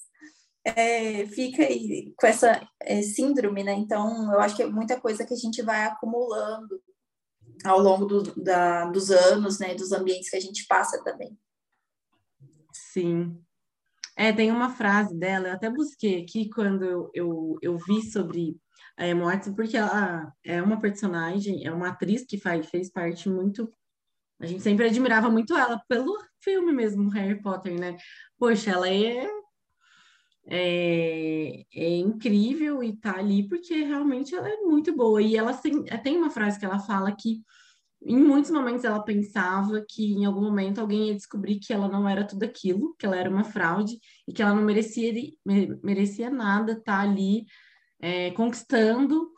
é, 0.63 1.25
fica 1.27 1.63
aí 1.63 2.13
com 2.17 2.27
essa 2.27 2.67
é, 2.81 3.01
síndrome, 3.01 3.63
né? 3.63 3.73
Então, 3.73 4.31
eu 4.33 4.39
acho 4.39 4.55
que 4.55 4.63
é 4.63 4.67
muita 4.67 4.99
coisa 4.99 5.25
que 5.25 5.33
a 5.33 5.37
gente 5.37 5.61
vai 5.61 5.83
acumulando 5.83 6.81
ao 7.63 7.79
longo 7.79 8.05
do, 8.05 8.41
da, 8.41 8.85
dos 8.85 9.11
anos, 9.11 9.59
né? 9.59 9.75
Dos 9.75 9.91
ambientes 9.91 10.29
que 10.29 10.37
a 10.37 10.41
gente 10.41 10.65
passa 10.65 11.03
também. 11.03 11.37
Sim, 12.73 13.39
É, 14.15 14.31
tem 14.33 14.51
uma 14.51 14.69
frase 14.69 15.17
dela, 15.17 15.47
eu 15.47 15.53
até 15.53 15.69
busquei 15.69 16.21
aqui 16.21 16.49
quando 16.49 17.09
eu, 17.13 17.57
eu, 17.61 17.77
vi 17.77 18.01
sobre 18.11 18.57
é, 18.97 19.13
mortes, 19.13 19.53
porque 19.55 19.77
ela 19.77 20.31
é 20.43 20.61
uma 20.61 20.79
personagem, 20.79 21.65
é 21.65 21.71
uma 21.71 21.89
atriz 21.89 22.25
que 22.25 22.37
faz, 22.37 22.69
fez 22.69 22.91
parte 22.91 23.29
muito. 23.29 23.71
A 24.39 24.45
gente 24.45 24.61
sempre 24.61 24.85
admirava 24.87 25.29
muito 25.29 25.55
ela 25.55 25.81
pelo 25.87 26.17
filme 26.39 26.73
mesmo, 26.73 27.09
Harry 27.09 27.41
Potter, 27.41 27.79
né? 27.79 27.95
Poxa, 28.37 28.71
ela 28.71 28.89
é, 28.89 29.27
é, 30.47 31.63
é 31.73 31.97
incrível 31.97 32.83
e 32.83 32.95
tá 32.97 33.17
ali 33.17 33.47
porque 33.47 33.83
realmente 33.83 34.35
ela 34.35 34.49
é 34.49 34.57
muito 34.57 34.95
boa. 34.95 35.21
E 35.21 35.37
ela 35.37 35.53
tem, 35.53 35.83
tem 35.83 36.17
uma 36.17 36.29
frase 36.29 36.59
que 36.59 36.65
ela 36.65 36.79
fala 36.79 37.15
que 37.15 37.41
em 38.03 38.17
muitos 38.17 38.49
momentos 38.49 38.83
ela 38.83 39.03
pensava 39.03 39.83
que 39.87 40.13
em 40.13 40.25
algum 40.25 40.41
momento 40.41 40.79
alguém 40.79 41.09
ia 41.09 41.15
descobrir 41.15 41.59
que 41.59 41.71
ela 41.71 41.87
não 41.87 42.09
era 42.09 42.25
tudo 42.25 42.43
aquilo, 42.43 42.95
que 42.97 43.05
ela 43.05 43.15
era 43.15 43.29
uma 43.29 43.43
fraude 43.43 43.99
e 44.27 44.33
que 44.33 44.41
ela 44.41 44.55
não 44.55 44.63
merecia, 44.63 45.13
merecia 45.83 46.29
nada 46.29 46.73
estar 46.73 46.83
tá 46.83 46.99
ali 47.01 47.45
é, 48.01 48.31
conquistando 48.31 49.29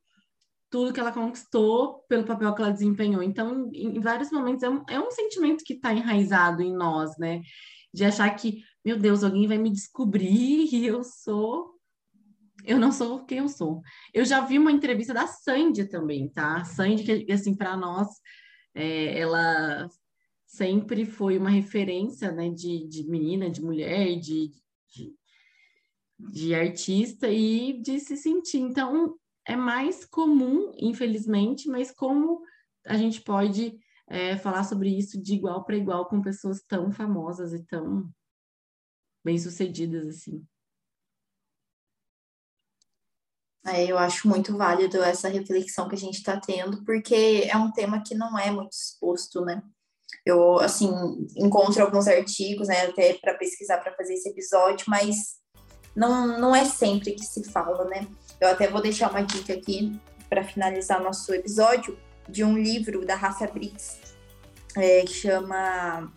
tudo 0.70 0.94
que 0.94 1.00
ela 1.00 1.12
conquistou 1.12 2.04
pelo 2.10 2.26
papel 2.26 2.56
que 2.56 2.62
ela 2.62 2.72
desempenhou. 2.72 3.22
Então, 3.22 3.70
em, 3.74 3.98
em 3.98 4.00
vários 4.00 4.32
momentos, 4.32 4.64
é 4.64 4.70
um, 4.70 4.84
é 4.90 5.00
um 5.00 5.12
sentimento 5.12 5.64
que 5.64 5.74
está 5.74 5.94
enraizado 5.94 6.64
em 6.64 6.74
nós, 6.74 7.16
né? 7.20 7.42
De 7.94 8.04
achar 8.04 8.28
que, 8.36 8.64
meu 8.84 8.98
Deus, 8.98 9.24
alguém 9.24 9.48
vai 9.48 9.58
me 9.60 9.70
descobrir 9.70 10.68
e 10.74 10.86
eu 10.88 11.04
sou 11.04 11.74
eu 12.66 12.80
não 12.80 12.92
sou 12.94 13.26
quem 13.26 13.40
eu 13.40 13.50
sou. 13.50 13.82
Eu 14.14 14.24
já 14.24 14.40
vi 14.40 14.58
uma 14.58 14.72
entrevista 14.72 15.14
da 15.14 15.28
Sandy 15.28 15.86
também, 15.86 16.30
tá? 16.30 16.64
Sandy, 16.64 17.04
que 17.04 17.32
assim, 17.32 17.56
para 17.56 17.76
nós, 17.76 18.08
é, 18.74 19.20
ela 19.20 19.90
sempre 20.46 21.06
foi 21.06 21.38
uma 21.38 21.50
referência, 21.50 22.32
né, 22.32 22.50
de, 22.50 22.88
de 22.88 23.10
menina, 23.10 23.50
de 23.50 23.62
mulher, 23.62 24.20
de, 24.20 24.52
de, 24.90 25.16
de 26.20 26.54
artista 26.54 27.30
e 27.30 27.82
de 27.82 28.00
se 28.00 28.16
sentir. 28.16 28.60
Então, 28.60 29.18
é 29.48 29.56
mais 29.56 30.06
comum, 30.06 30.72
infelizmente, 30.78 31.68
mas 31.68 31.92
como 31.92 32.42
a 32.86 32.98
gente 32.98 33.22
pode 33.22 33.78
é, 34.08 34.38
falar 34.38 34.64
sobre 34.64 34.90
isso 34.90 35.22
de 35.22 35.34
igual 35.34 35.64
para 35.64 35.78
igual 35.78 36.08
com 36.08 36.22
pessoas 36.22 36.62
tão 36.62 36.92
famosas 36.92 37.54
e 37.54 37.64
tão 37.66 38.10
bem-sucedidas 39.24 40.08
assim. 40.08 40.46
É, 43.66 43.86
eu 43.86 43.98
acho 43.98 44.28
muito 44.28 44.58
válido 44.58 45.02
essa 45.02 45.30
reflexão 45.30 45.88
que 45.88 45.96
a 45.96 45.98
gente 45.98 46.18
está 46.18 46.38
tendo, 46.38 46.84
porque 46.84 47.48
é 47.50 47.56
um 47.56 47.72
tema 47.72 48.04
que 48.04 48.14
não 48.14 48.38
é 48.38 48.52
muito 48.52 48.74
exposto, 48.74 49.42
né? 49.42 49.64
Eu, 50.26 50.60
assim, 50.60 50.92
encontro 51.38 51.82
alguns 51.82 52.08
artigos, 52.08 52.68
né, 52.68 52.88
até 52.88 53.14
para 53.16 53.34
pesquisar 53.36 53.78
para 53.78 53.94
fazer 53.96 54.14
esse 54.14 54.30
episódio, 54.30 54.86
mas 54.88 55.38
não, 55.96 56.40
não 56.40 56.56
é 56.56 56.66
sempre 56.66 57.12
que 57.12 57.26
se 57.26 57.44
fala, 57.52 57.86
né? 57.86 58.08
Eu 58.40 58.50
até 58.50 58.68
vou 58.68 58.82
deixar 58.82 59.10
uma 59.10 59.22
dica 59.22 59.54
aqui 59.54 60.00
para 60.30 60.44
finalizar 60.44 61.02
nosso 61.02 61.34
episódio 61.34 61.98
de 62.28 62.44
um 62.44 62.58
livro 62.58 63.06
da 63.06 63.16
Rafa 63.16 63.48
Brits, 63.48 63.98
é, 64.76 65.02
que 65.02 65.14
chama 65.14 66.12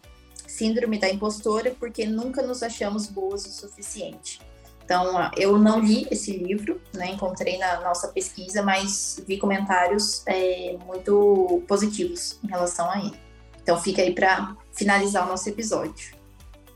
Síndrome 0.46 0.98
da 0.98 1.08
Impostora, 1.08 1.74
porque 1.78 2.06
nunca 2.06 2.42
nos 2.42 2.62
achamos 2.62 3.06
boas 3.06 3.44
o 3.44 3.50
suficiente. 3.50 4.40
Então, 4.86 5.30
eu 5.36 5.58
não 5.58 5.80
li 5.80 6.06
esse 6.12 6.30
livro, 6.36 6.80
né? 6.94 7.10
Encontrei 7.10 7.58
na 7.58 7.80
nossa 7.80 8.06
pesquisa, 8.06 8.62
mas 8.62 9.20
vi 9.26 9.36
comentários 9.36 10.22
é, 10.26 10.78
muito 10.86 11.60
positivos 11.66 12.38
em 12.44 12.46
relação 12.46 12.88
a 12.88 13.00
ele. 13.00 13.20
Então, 13.60 13.76
fica 13.80 14.00
aí 14.00 14.14
para 14.14 14.56
finalizar 14.72 15.26
o 15.26 15.28
nosso 15.28 15.48
episódio. 15.48 16.14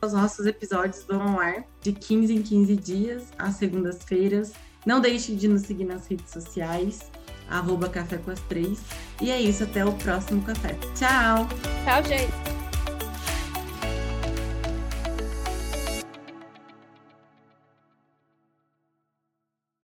Os 0.02 0.12
nossos 0.12 0.44
episódios 0.44 1.04
vão 1.04 1.22
ao 1.22 1.40
ar 1.40 1.64
de 1.80 1.92
15 1.92 2.34
em 2.34 2.42
15 2.42 2.76
dias, 2.76 3.22
às 3.38 3.54
segundas-feiras. 3.54 4.52
Não 4.84 5.00
deixe 5.00 5.32
de 5.36 5.46
nos 5.46 5.62
seguir 5.62 5.84
nas 5.84 6.08
redes 6.08 6.32
sociais, 6.32 7.12
arroba 7.48 7.88
Café 7.88 8.18
com 8.18 8.32
as 8.32 8.40
Três. 8.40 8.80
E 9.20 9.30
é 9.30 9.40
isso, 9.40 9.62
até 9.62 9.84
o 9.84 9.92
próximo 9.92 10.42
café. 10.42 10.74
Tchau! 10.96 11.46
Tchau, 11.84 12.02
gente! 12.02 12.70